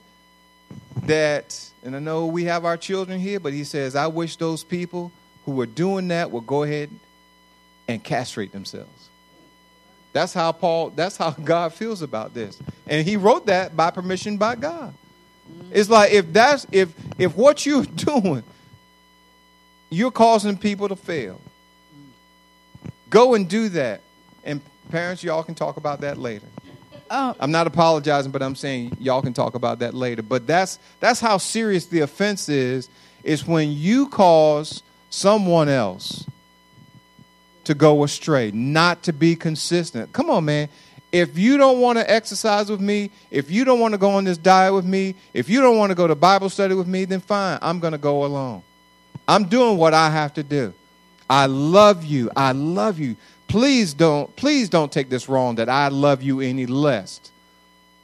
that, 1.05 1.71
and 1.83 1.97
I 1.97 1.99
know 1.99 2.27
we 2.27 2.45
have 2.45 2.65
our 2.65 2.77
children 2.77 3.19
here, 3.19 3.41
but 3.41 3.53
he 3.53 3.65
says, 3.65 3.97
I 3.97 4.07
wish 4.07 4.37
those 4.37 4.63
people 4.63 5.11
who 5.45 5.61
are 5.61 5.67
doing 5.67 6.09
that 6.09 6.31
would 6.31 6.47
go 6.47 6.63
ahead 6.63 6.91
and 7.89 8.03
castrate 8.05 8.53
themselves. 8.53 9.09
That's 10.13 10.33
how 10.33 10.53
Paul, 10.53 10.91
that's 10.91 11.17
how 11.17 11.31
God 11.45 11.73
feels 11.73 12.03
about 12.03 12.35
this. 12.35 12.59
And 12.87 13.07
he 13.07 13.17
wrote 13.17 13.47
that 13.47 13.77
by 13.77 13.91
permission 13.91 14.37
by 14.37 14.57
God. 14.57 14.95
It's 15.71 15.89
like 15.89 16.13
if 16.13 16.33
that's 16.33 16.67
if 16.73 16.93
if 17.19 17.37
what 17.37 17.67
you're 17.67 17.85
doing, 17.97 18.43
you're 19.91 20.11
causing 20.11 20.57
people 20.57 20.89
to 20.89 20.97
fail. 20.97 21.41
Go 23.11 23.35
and 23.35 23.49
do 23.49 23.69
that. 23.71 24.03
And 24.45 24.61
parents, 24.91 25.23
y'all 25.23 25.43
can 25.43 25.55
talk 25.55 25.77
about 25.77 26.01
that 26.03 26.19
later. 26.19 26.47
Uh, 27.11 27.33
I'm 27.41 27.51
not 27.51 27.67
apologizing, 27.67 28.33
but 28.33 28.43
I'm 28.43 28.55
saying 28.55 28.97
y'all 29.01 29.23
can 29.23 29.33
talk 29.33 29.55
about 29.55 29.79
that 29.79 29.95
later. 29.95 30.23
But 30.23 30.47
that's 30.47 30.79
that's 31.01 31.21
how 31.21 31.39
serious 31.39 31.87
the 31.87 32.01
offense 32.01 32.49
is, 32.49 32.89
is 33.25 33.47
when 33.47 33.73
you 33.73 34.09
cause 34.09 34.83
someone 35.11 35.69
else 35.69 36.27
to 37.65 37.75
go 37.75 38.03
astray, 38.03 38.51
not 38.51 39.03
to 39.05 39.13
be 39.13 39.37
consistent. 39.37 40.13
Come 40.13 40.31
on, 40.31 40.45
man. 40.45 40.69
If 41.11 41.39
you 41.39 41.57
don't 41.57 41.81
want 41.81 41.99
to 41.99 42.11
exercise 42.11 42.71
with 42.71 42.81
me, 42.81 43.11
if 43.31 43.51
you 43.51 43.65
don't 43.65 43.81
want 43.81 43.93
to 43.93 43.99
go 43.99 44.11
on 44.11 44.25
this 44.25 44.37
diet 44.37 44.75
with 44.75 44.85
me, 44.85 45.15
if 45.33 45.49
you 45.49 45.61
don't 45.61 45.79
want 45.79 45.91
to 45.91 45.95
go 45.95 46.07
to 46.07 46.15
Bible 46.15 46.51
study 46.51 46.75
with 46.75 46.87
me, 46.87 47.07
then 47.07 47.21
fine, 47.21 47.59
I'm 47.63 47.81
going 47.81 47.93
to 47.93 47.99
go 47.99 48.25
alone. 48.25 48.63
I'm 49.27 49.45
doing 49.45 49.79
what 49.79 49.95
I 49.95 50.11
have 50.11 50.35
to 50.35 50.43
do. 50.43 50.75
I 51.29 51.47
love 51.47 52.05
you. 52.05 52.31
I 52.37 52.53
love 52.53 52.99
you. 52.99 53.17
Please 53.47 53.95
don't 53.95 54.35
please 54.37 54.69
don't 54.69 54.93
take 54.93 55.09
this 55.09 55.29
wrong 55.29 55.57
that 55.57 55.69
I 55.69 55.89
love 55.89 56.23
you 56.23 56.41
any 56.41 56.67
less. 56.67 57.21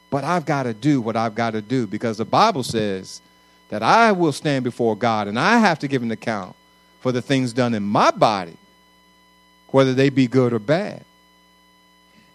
But 0.09 0.23
I've 0.23 0.45
got 0.45 0.63
to 0.63 0.73
do 0.73 1.01
what 1.01 1.15
I've 1.15 1.35
got 1.35 1.51
to 1.51 1.61
do 1.61 1.87
because 1.87 2.17
the 2.17 2.25
Bible 2.25 2.63
says 2.63 3.21
that 3.69 3.83
I 3.83 4.11
will 4.11 4.31
stand 4.31 4.63
before 4.63 4.95
God 4.95 5.27
and 5.27 5.39
I 5.39 5.57
have 5.57 5.79
to 5.79 5.87
give 5.87 6.03
an 6.03 6.11
account 6.11 6.55
for 7.01 7.11
the 7.11 7.21
things 7.21 7.53
done 7.53 7.73
in 7.73 7.83
my 7.83 8.11
body, 8.11 8.57
whether 9.69 9.93
they 9.93 10.09
be 10.09 10.27
good 10.27 10.53
or 10.53 10.59
bad. 10.59 11.03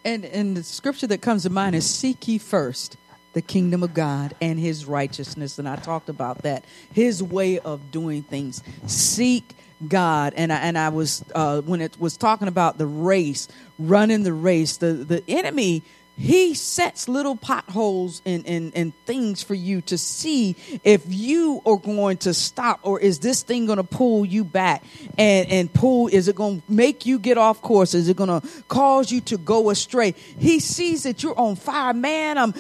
And 0.04 0.24
and 0.24 0.56
the 0.56 0.62
scripture 0.62 1.06
that 1.08 1.22
comes 1.22 1.42
to 1.44 1.50
mind 1.50 1.74
is 1.74 1.88
seek 1.88 2.26
ye 2.28 2.38
first 2.38 2.96
the 3.32 3.42
kingdom 3.42 3.82
of 3.82 3.94
God 3.94 4.34
and 4.40 4.58
his 4.58 4.86
righteousness. 4.86 5.58
And 5.58 5.68
I 5.68 5.76
talked 5.76 6.08
about 6.08 6.42
that. 6.42 6.64
His 6.92 7.22
way 7.22 7.58
of 7.60 7.90
doing 7.90 8.22
things. 8.22 8.62
Seek 8.86 9.54
God. 9.86 10.34
And 10.36 10.52
I, 10.52 10.56
and 10.56 10.76
I 10.76 10.88
was, 10.88 11.24
uh, 11.34 11.60
when 11.62 11.80
it 11.80 11.98
was 11.98 12.16
talking 12.16 12.48
about 12.48 12.78
the 12.78 12.86
race, 12.86 13.48
running 13.78 14.24
the 14.24 14.32
race, 14.32 14.76
the, 14.76 14.92
the 14.92 15.22
enemy, 15.28 15.82
he 16.20 16.52
sets 16.52 17.08
little 17.08 17.34
potholes 17.34 18.20
and, 18.26 18.46
and, 18.46 18.76
and 18.76 18.92
things 19.06 19.42
for 19.42 19.54
you 19.54 19.80
to 19.80 19.96
see 19.96 20.54
if 20.84 21.02
you 21.06 21.62
are 21.64 21.78
going 21.78 22.18
to 22.18 22.34
stop 22.34 22.78
or 22.82 23.00
is 23.00 23.20
this 23.20 23.42
thing 23.42 23.64
going 23.64 23.78
to 23.78 23.84
pull 23.84 24.26
you 24.26 24.44
back 24.44 24.84
and, 25.16 25.48
and 25.48 25.72
pull, 25.72 26.08
is 26.08 26.28
it 26.28 26.36
going 26.36 26.60
to 26.60 26.72
make 26.72 27.06
you 27.06 27.18
get 27.18 27.38
off 27.38 27.62
course? 27.62 27.94
Is 27.94 28.10
it 28.10 28.18
going 28.18 28.28
to 28.38 28.46
cause 28.68 29.10
you 29.10 29.22
to 29.22 29.38
go 29.38 29.70
astray? 29.70 30.14
He 30.38 30.60
sees 30.60 31.04
that 31.04 31.22
you're 31.22 31.38
on 31.38 31.56
fire. 31.56 31.94
Man, 31.94 32.36
I'm, 32.36 32.52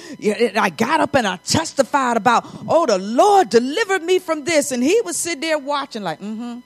I 0.58 0.70
got 0.70 1.00
up 1.00 1.14
and 1.14 1.26
I 1.26 1.36
testified 1.36 2.16
about, 2.16 2.46
oh, 2.66 2.86
the 2.86 2.96
Lord 2.96 3.50
delivered 3.50 4.02
me 4.02 4.20
from 4.20 4.44
this. 4.44 4.72
And 4.72 4.82
he 4.82 5.02
was 5.02 5.18
sitting 5.18 5.40
there 5.42 5.58
watching 5.58 6.02
like, 6.02 6.20
mm-hmm, 6.20 6.60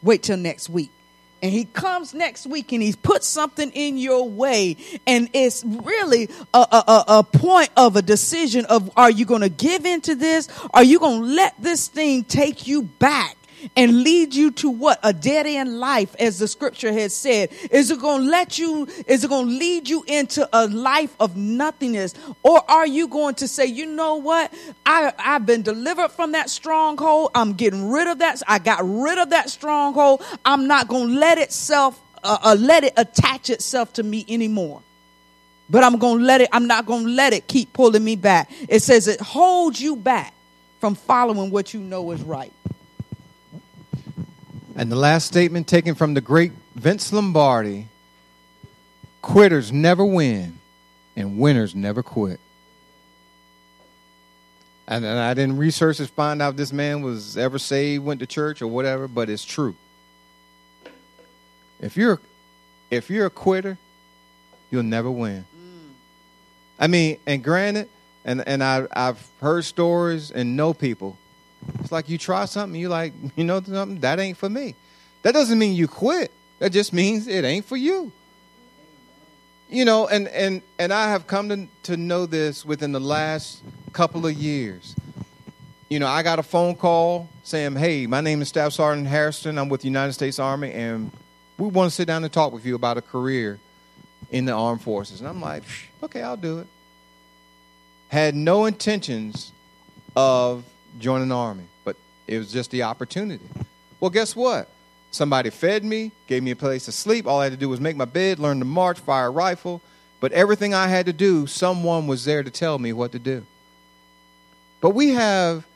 wait 0.00 0.22
till 0.22 0.36
next 0.36 0.68
week 0.68 0.92
and 1.42 1.52
he 1.52 1.64
comes 1.64 2.14
next 2.14 2.46
week 2.46 2.72
and 2.72 2.82
he's 2.82 2.96
put 2.96 3.22
something 3.22 3.70
in 3.72 3.98
your 3.98 4.28
way. 4.28 4.76
And 5.06 5.28
it's 5.32 5.64
really 5.64 6.28
a, 6.54 6.58
a, 6.58 7.04
a 7.08 7.22
point 7.22 7.70
of 7.76 7.96
a 7.96 8.02
decision 8.02 8.64
of 8.66 8.90
are 8.96 9.10
you 9.10 9.26
going 9.26 9.42
to 9.42 9.48
give 9.48 9.84
into 9.84 10.14
this? 10.14 10.48
Are 10.72 10.84
you 10.84 10.98
going 10.98 11.20
to 11.20 11.26
let 11.26 11.54
this 11.60 11.88
thing 11.88 12.24
take 12.24 12.66
you 12.66 12.82
back 12.82 13.36
and 13.74 14.02
lead 14.02 14.34
you 14.34 14.50
to 14.52 14.70
what? 14.70 14.98
A 15.02 15.12
dead 15.12 15.46
end 15.46 15.78
life 15.78 16.14
as 16.18 16.38
the 16.38 16.48
scripture 16.48 16.92
has 16.92 17.14
said. 17.14 17.50
Is 17.70 17.90
it 17.90 18.00
going 18.00 18.22
to 18.22 18.28
let 18.28 18.58
you 18.58 18.86
is 19.06 19.24
it 19.24 19.28
going 19.28 19.48
to 19.48 19.52
lead 19.52 19.88
you 19.88 20.04
into 20.06 20.48
a 20.52 20.66
life 20.66 21.14
of 21.20 21.36
nothingness? 21.36 22.14
Or 22.42 22.62
are 22.70 22.86
you 22.86 23.08
going 23.08 23.34
to 23.36 23.48
say 23.48 23.66
you 23.66 23.86
know 23.86 24.16
what? 24.16 24.52
I 24.84 25.12
i've 25.18 25.46
been 25.46 25.62
delivered 25.62 26.10
from 26.10 26.32
that 26.32 26.50
stronghold. 26.50 27.30
I'm 27.34 27.54
getting 27.54 27.90
rid 27.90 28.06
of 28.06 28.18
that 28.18 28.42
i 28.46 28.58
got 28.58 28.80
rid 28.82 29.18
of 29.18 29.30
that 29.30 29.50
stronghold. 29.50 30.22
I'm 30.44 30.66
not 30.66 30.88
going 30.88 31.08
to 31.08 31.18
let 31.18 31.38
itself 31.38 32.00
uh, 32.22 32.38
uh, 32.42 32.56
let 32.58 32.84
it 32.84 32.92
attach 32.96 33.50
itself 33.50 33.92
to 33.94 34.02
me 34.02 34.24
anymore. 34.28 34.82
But 35.68 35.82
i'm 35.82 35.98
going 35.98 36.20
to 36.20 36.24
let 36.24 36.40
it 36.40 36.48
i'm 36.52 36.66
not 36.66 36.86
going 36.86 37.04
to 37.04 37.10
let 37.10 37.32
it 37.32 37.48
keep 37.48 37.72
pulling 37.72 38.04
me 38.04 38.16
back. 38.16 38.50
It 38.68 38.80
says 38.80 39.08
it 39.08 39.20
holds 39.20 39.80
you 39.80 39.96
back 39.96 40.32
from 40.80 40.94
following 40.94 41.50
what 41.50 41.72
you 41.72 41.80
know 41.80 42.10
is 42.12 42.22
right 42.22 42.52
and 44.76 44.92
the 44.92 44.96
last 44.96 45.26
statement 45.26 45.66
taken 45.66 45.94
from 45.94 46.12
the 46.14 46.20
great 46.20 46.52
Vince 46.74 47.10
Lombardi 47.12 47.88
quitters 49.22 49.72
never 49.72 50.04
win, 50.04 50.58
and 51.16 51.38
winners 51.38 51.74
never 51.74 52.02
quit. 52.02 52.38
And, 54.86 55.04
and 55.04 55.18
I 55.18 55.34
didn't 55.34 55.56
research 55.56 55.96
to 55.96 56.06
find 56.06 56.40
out 56.40 56.50
if 56.50 56.56
this 56.56 56.72
man 56.72 57.02
was 57.02 57.36
ever 57.36 57.58
saved, 57.58 58.04
went 58.04 58.20
to 58.20 58.26
church, 58.26 58.60
or 58.62 58.68
whatever, 58.68 59.08
but 59.08 59.30
it's 59.30 59.44
true. 59.44 59.74
If 61.80 61.96
you're 61.96 62.20
if 62.90 63.10
you're 63.10 63.26
a 63.26 63.30
quitter, 63.30 63.78
you'll 64.70 64.84
never 64.84 65.10
win. 65.10 65.44
Mm. 65.58 65.90
I 66.78 66.86
mean, 66.86 67.18
and 67.26 67.42
granted, 67.42 67.88
and 68.24 68.46
and 68.46 68.62
I 68.62 68.86
I've 68.92 69.26
heard 69.40 69.64
stories 69.64 70.30
and 70.30 70.56
know 70.56 70.72
people 70.72 71.18
it's 71.80 71.92
like 71.92 72.08
you 72.08 72.18
try 72.18 72.44
something, 72.44 72.78
you 72.80 72.88
like, 72.88 73.12
you 73.36 73.44
know 73.44 73.60
something, 73.62 74.00
that 74.00 74.18
ain't 74.18 74.36
for 74.36 74.48
me. 74.48 74.74
That 75.22 75.32
doesn't 75.32 75.58
mean 75.58 75.74
you 75.74 75.88
quit. 75.88 76.30
That 76.58 76.70
just 76.70 76.92
means 76.92 77.26
it 77.26 77.44
ain't 77.44 77.64
for 77.64 77.76
you. 77.76 78.12
You 79.68 79.84
know, 79.84 80.06
and 80.06 80.28
and 80.28 80.62
and 80.78 80.92
I 80.92 81.10
have 81.10 81.26
come 81.26 81.48
to 81.48 81.66
to 81.84 81.96
know 81.96 82.26
this 82.26 82.64
within 82.64 82.92
the 82.92 83.00
last 83.00 83.62
couple 83.92 84.24
of 84.24 84.32
years. 84.32 84.94
You 85.88 85.98
know, 85.98 86.06
I 86.06 86.22
got 86.22 86.38
a 86.38 86.42
phone 86.44 86.76
call 86.76 87.28
saying, 87.42 87.74
"Hey, 87.74 88.06
my 88.06 88.20
name 88.20 88.40
is 88.40 88.48
Staff 88.48 88.72
Sergeant 88.72 89.08
Harrison. 89.08 89.58
I'm 89.58 89.68
with 89.68 89.80
the 89.80 89.88
United 89.88 90.12
States 90.12 90.38
Army, 90.38 90.70
and 90.70 91.10
we 91.58 91.66
want 91.66 91.90
to 91.90 91.94
sit 91.94 92.06
down 92.06 92.22
and 92.22 92.32
talk 92.32 92.52
with 92.52 92.64
you 92.64 92.76
about 92.76 92.96
a 92.96 93.02
career 93.02 93.58
in 94.30 94.44
the 94.44 94.52
armed 94.52 94.82
forces." 94.82 95.18
And 95.18 95.28
I'm 95.28 95.40
like, 95.40 95.64
"Okay, 96.00 96.22
I'll 96.22 96.36
do 96.36 96.60
it." 96.60 96.68
Had 98.08 98.36
no 98.36 98.66
intentions 98.66 99.50
of 100.14 100.62
join 100.98 101.22
an 101.22 101.32
army, 101.32 101.64
but 101.84 101.96
it 102.26 102.38
was 102.38 102.52
just 102.52 102.70
the 102.70 102.82
opportunity. 102.82 103.44
Well, 104.00 104.10
guess 104.10 104.36
what? 104.36 104.68
Somebody 105.10 105.50
fed 105.50 105.84
me, 105.84 106.12
gave 106.26 106.42
me 106.42 106.50
a 106.50 106.56
place 106.56 106.84
to 106.86 106.92
sleep. 106.92 107.26
All 107.26 107.40
I 107.40 107.44
had 107.44 107.52
to 107.52 107.58
do 107.58 107.68
was 107.68 107.80
make 107.80 107.96
my 107.96 108.04
bed, 108.04 108.38
learn 108.38 108.58
to 108.58 108.64
march, 108.64 108.98
fire 108.98 109.26
a 109.26 109.30
rifle. 109.30 109.80
But 110.20 110.32
everything 110.32 110.74
I 110.74 110.88
had 110.88 111.06
to 111.06 111.12
do, 111.12 111.46
someone 111.46 112.06
was 112.06 112.24
there 112.24 112.42
to 112.42 112.50
tell 112.50 112.78
me 112.78 112.92
what 112.92 113.12
to 113.12 113.18
do. 113.18 113.44
But 114.80 114.90
we 114.90 115.10
have 115.10 115.66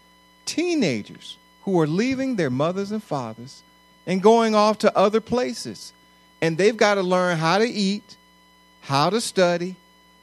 teenagers 0.46 1.36
who 1.62 1.78
are 1.80 1.86
leaving 1.86 2.36
their 2.36 2.50
mothers 2.50 2.90
and 2.90 3.02
fathers 3.02 3.62
and 4.06 4.22
going 4.22 4.54
off 4.54 4.78
to 4.78 4.96
other 4.96 5.20
places. 5.20 5.92
And 6.42 6.56
they've 6.56 6.76
got 6.76 6.94
to 6.94 7.02
learn 7.02 7.38
how 7.38 7.58
to 7.58 7.66
eat, 7.66 8.16
how 8.82 9.10
to 9.10 9.20
study, 9.20 9.76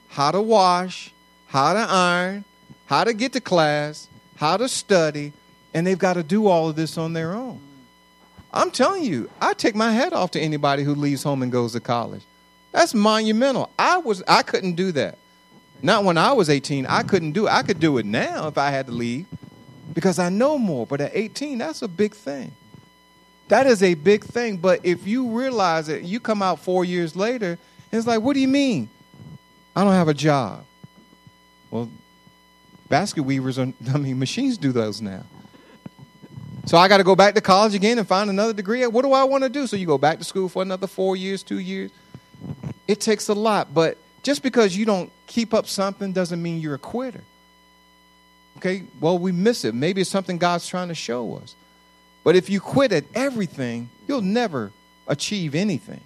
how 0.09 0.31
to 0.31 0.41
wash, 0.41 1.11
how 1.47 1.73
to 1.73 1.79
iron, 1.79 2.43
how 2.87 3.03
to 3.03 3.13
get 3.13 3.33
to 3.33 3.41
class, 3.41 4.07
how 4.37 4.57
to 4.57 4.69
study, 4.69 5.33
and 5.73 5.85
they've 5.85 5.97
got 5.97 6.13
to 6.13 6.23
do 6.23 6.47
all 6.47 6.69
of 6.69 6.75
this 6.75 6.97
on 6.97 7.13
their 7.13 7.33
own. 7.33 7.59
I'm 8.53 8.71
telling 8.71 9.03
you, 9.03 9.29
I 9.41 9.53
take 9.53 9.75
my 9.75 9.91
head 9.91 10.13
off 10.13 10.31
to 10.31 10.39
anybody 10.39 10.83
who 10.83 10.95
leaves 10.95 11.23
home 11.23 11.43
and 11.43 11.51
goes 11.51 11.73
to 11.73 11.79
college. 11.79 12.23
That's 12.71 12.93
monumental. 12.93 13.69
I 13.77 13.97
was 13.97 14.23
I 14.27 14.43
couldn't 14.43 14.75
do 14.75 14.91
that. 14.93 15.17
Not 15.81 16.03
when 16.03 16.17
I 16.17 16.33
was 16.33 16.49
18. 16.49 16.85
I 16.85 17.03
couldn't 17.03 17.33
do 17.33 17.47
it. 17.47 17.51
I 17.51 17.61
could 17.63 17.79
do 17.79 17.97
it 17.97 18.05
now 18.05 18.47
if 18.47 18.57
I 18.57 18.71
had 18.71 18.87
to 18.87 18.91
leave 18.91 19.27
because 19.93 20.19
I 20.19 20.29
know 20.29 20.57
more. 20.57 20.87
But 20.87 21.01
at 21.01 21.11
18, 21.13 21.57
that's 21.57 21.81
a 21.81 21.87
big 21.87 22.13
thing. 22.13 22.51
That 23.47 23.67
is 23.67 23.83
a 23.83 23.93
big 23.93 24.23
thing. 24.23 24.57
But 24.57 24.81
if 24.83 25.07
you 25.07 25.29
realize 25.29 25.89
it, 25.89 26.03
you 26.03 26.19
come 26.19 26.41
out 26.41 26.59
four 26.59 26.83
years 26.83 27.15
later, 27.15 27.57
and 27.91 27.97
it's 27.97 28.07
like, 28.07 28.21
what 28.21 28.33
do 28.33 28.39
you 28.39 28.47
mean? 28.47 28.89
I 29.75 29.83
don't 29.83 29.93
have 29.93 30.07
a 30.07 30.13
job. 30.13 30.65
Well, 31.69 31.89
basket 32.89 33.23
weavers 33.23 33.59
are, 33.59 33.73
I 33.93 33.97
mean, 33.97 34.19
machines 34.19 34.57
do 34.57 34.71
those 34.71 35.01
now. 35.01 35.23
So 36.65 36.77
I 36.77 36.89
got 36.89 36.97
to 36.97 37.03
go 37.03 37.15
back 37.15 37.35
to 37.35 37.41
college 37.41 37.73
again 37.75 37.97
and 37.97 38.05
find 38.05 38.29
another 38.29 38.51
degree. 38.51 38.85
What 38.85 39.03
do 39.03 39.13
I 39.13 39.23
want 39.23 39.43
to 39.43 39.49
do? 39.49 39.67
So 39.67 39.77
you 39.77 39.85
go 39.85 39.97
back 39.97 40.17
to 40.19 40.25
school 40.25 40.49
for 40.49 40.61
another 40.61 40.85
four 40.85 41.15
years, 41.15 41.41
two 41.41 41.59
years. 41.59 41.91
It 42.87 42.99
takes 42.99 43.29
a 43.29 43.33
lot, 43.33 43.73
but 43.73 43.97
just 44.21 44.43
because 44.43 44.75
you 44.75 44.83
don't 44.85 45.09
keep 45.27 45.53
up 45.53 45.67
something 45.67 46.11
doesn't 46.11 46.41
mean 46.41 46.59
you're 46.59 46.75
a 46.75 46.79
quitter. 46.79 47.23
Okay, 48.57 48.83
well, 48.99 49.17
we 49.17 49.31
miss 49.31 49.63
it. 49.63 49.75
Maybe 49.75 50.01
it's 50.01 50.09
something 50.09 50.37
God's 50.37 50.67
trying 50.67 50.89
to 50.89 50.95
show 50.95 51.35
us. 51.35 51.55
But 52.23 52.35
if 52.35 52.49
you 52.49 52.59
quit 52.59 52.91
at 52.91 53.05
everything, 53.15 53.89
you'll 54.07 54.21
never 54.21 54.71
achieve 55.07 55.55
anything. 55.55 56.01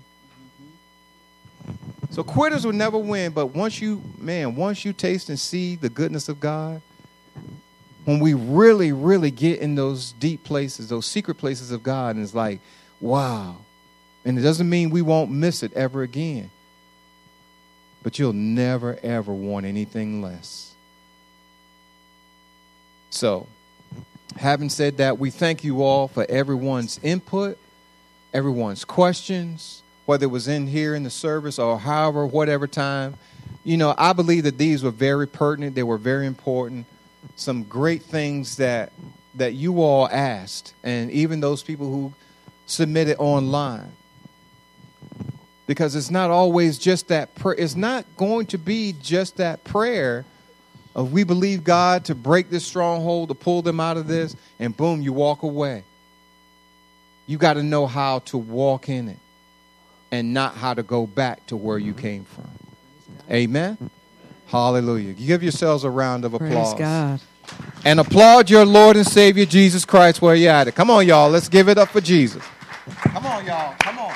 So 2.11 2.25
quitters 2.25 2.65
will 2.65 2.73
never 2.73 2.97
win, 2.97 3.31
but 3.31 3.47
once 3.47 3.81
you, 3.81 4.01
man, 4.17 4.55
once 4.55 4.83
you 4.83 4.91
taste 4.91 5.29
and 5.29 5.39
see 5.39 5.77
the 5.77 5.89
goodness 5.89 6.27
of 6.27 6.41
God, 6.41 6.81
when 8.03 8.19
we 8.19 8.33
really, 8.33 8.91
really 8.91 9.31
get 9.31 9.59
in 9.59 9.75
those 9.75 10.11
deep 10.13 10.43
places, 10.43 10.89
those 10.89 11.05
secret 11.05 11.35
places 11.35 11.71
of 11.71 11.83
God, 11.83 12.17
and 12.17 12.23
it's 12.23 12.35
like, 12.35 12.59
wow. 12.99 13.55
And 14.25 14.37
it 14.37 14.41
doesn't 14.41 14.69
mean 14.69 14.89
we 14.89 15.01
won't 15.01 15.31
miss 15.31 15.63
it 15.63 15.71
ever 15.71 16.01
again. 16.01 16.51
But 18.03 18.19
you'll 18.19 18.33
never, 18.33 18.99
ever 19.01 19.31
want 19.31 19.65
anything 19.65 20.21
less. 20.21 20.73
So, 23.09 23.47
having 24.35 24.67
said 24.67 24.97
that, 24.97 25.17
we 25.17 25.29
thank 25.29 25.63
you 25.63 25.81
all 25.81 26.09
for 26.09 26.25
everyone's 26.27 26.99
input, 27.03 27.57
everyone's 28.33 28.83
questions 28.83 29.80
whether 30.11 30.25
it 30.25 30.29
was 30.29 30.49
in 30.49 30.67
here 30.67 30.93
in 30.93 31.03
the 31.03 31.09
service 31.09 31.57
or 31.57 31.79
however, 31.79 32.25
whatever 32.25 32.67
time. 32.67 33.15
You 33.63 33.77
know, 33.77 33.95
I 33.97 34.11
believe 34.11 34.43
that 34.43 34.57
these 34.57 34.83
were 34.83 34.91
very 34.91 35.25
pertinent. 35.25 35.73
They 35.73 35.83
were 35.83 35.97
very 35.97 36.27
important. 36.27 36.85
Some 37.37 37.63
great 37.63 38.01
things 38.01 38.57
that 38.57 38.91
that 39.35 39.53
you 39.53 39.81
all 39.81 40.09
asked, 40.09 40.73
and 40.83 41.09
even 41.11 41.39
those 41.39 41.63
people 41.63 41.89
who 41.89 42.13
submitted 42.65 43.15
online. 43.19 43.93
Because 45.65 45.95
it's 45.95 46.11
not 46.11 46.29
always 46.29 46.77
just 46.77 47.07
that 47.07 47.33
prayer. 47.35 47.55
It's 47.57 47.77
not 47.77 48.05
going 48.17 48.47
to 48.47 48.57
be 48.57 48.93
just 49.01 49.37
that 49.37 49.63
prayer 49.63 50.25
of 50.93 51.13
we 51.13 51.23
believe 51.23 51.63
God 51.63 52.03
to 52.05 52.15
break 52.15 52.49
this 52.49 52.65
stronghold, 52.65 53.29
to 53.29 53.35
pull 53.35 53.61
them 53.61 53.79
out 53.79 53.95
of 53.95 54.07
this, 54.07 54.35
and 54.59 54.75
boom, 54.75 55.01
you 55.01 55.13
walk 55.13 55.43
away. 55.43 55.85
You 57.27 57.37
got 57.37 57.53
to 57.53 57.63
know 57.63 57.87
how 57.87 58.19
to 58.25 58.37
walk 58.37 58.89
in 58.89 59.07
it 59.07 59.20
and 60.11 60.33
not 60.33 60.55
how 60.55 60.73
to 60.73 60.83
go 60.83 61.07
back 61.07 61.45
to 61.47 61.57
where 61.57 61.77
you 61.77 61.93
mm-hmm. 61.93 62.01
came 62.01 62.25
from. 62.25 62.49
Amen. 63.29 63.89
Hallelujah. 64.47 65.13
Give 65.13 65.41
yourselves 65.41 65.83
a 65.85 65.89
round 65.89 66.25
of 66.25 66.33
applause. 66.33 66.73
Praise 66.73 66.79
God. 66.79 67.21
And 67.85 67.99
applaud 67.99 68.49
your 68.49 68.65
Lord 68.65 68.97
and 68.97 69.07
Savior 69.07 69.45
Jesus 69.45 69.85
Christ 69.85 70.21
where 70.21 70.35
you're 70.35 70.51
at 70.51 70.67
it. 70.67 70.75
Come 70.75 70.89
on, 70.89 71.07
y'all. 71.07 71.29
Let's 71.29 71.49
give 71.49 71.69
it 71.69 71.77
up 71.77 71.89
for 71.89 72.01
Jesus. 72.01 72.43
Come 73.03 73.25
on, 73.25 73.45
y'all. 73.45 73.75
Come 73.79 73.99
on. 73.99 74.13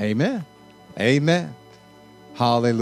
Amen. 0.00 0.44
Amen. 0.98 1.54
Hallelujah. 2.34 2.74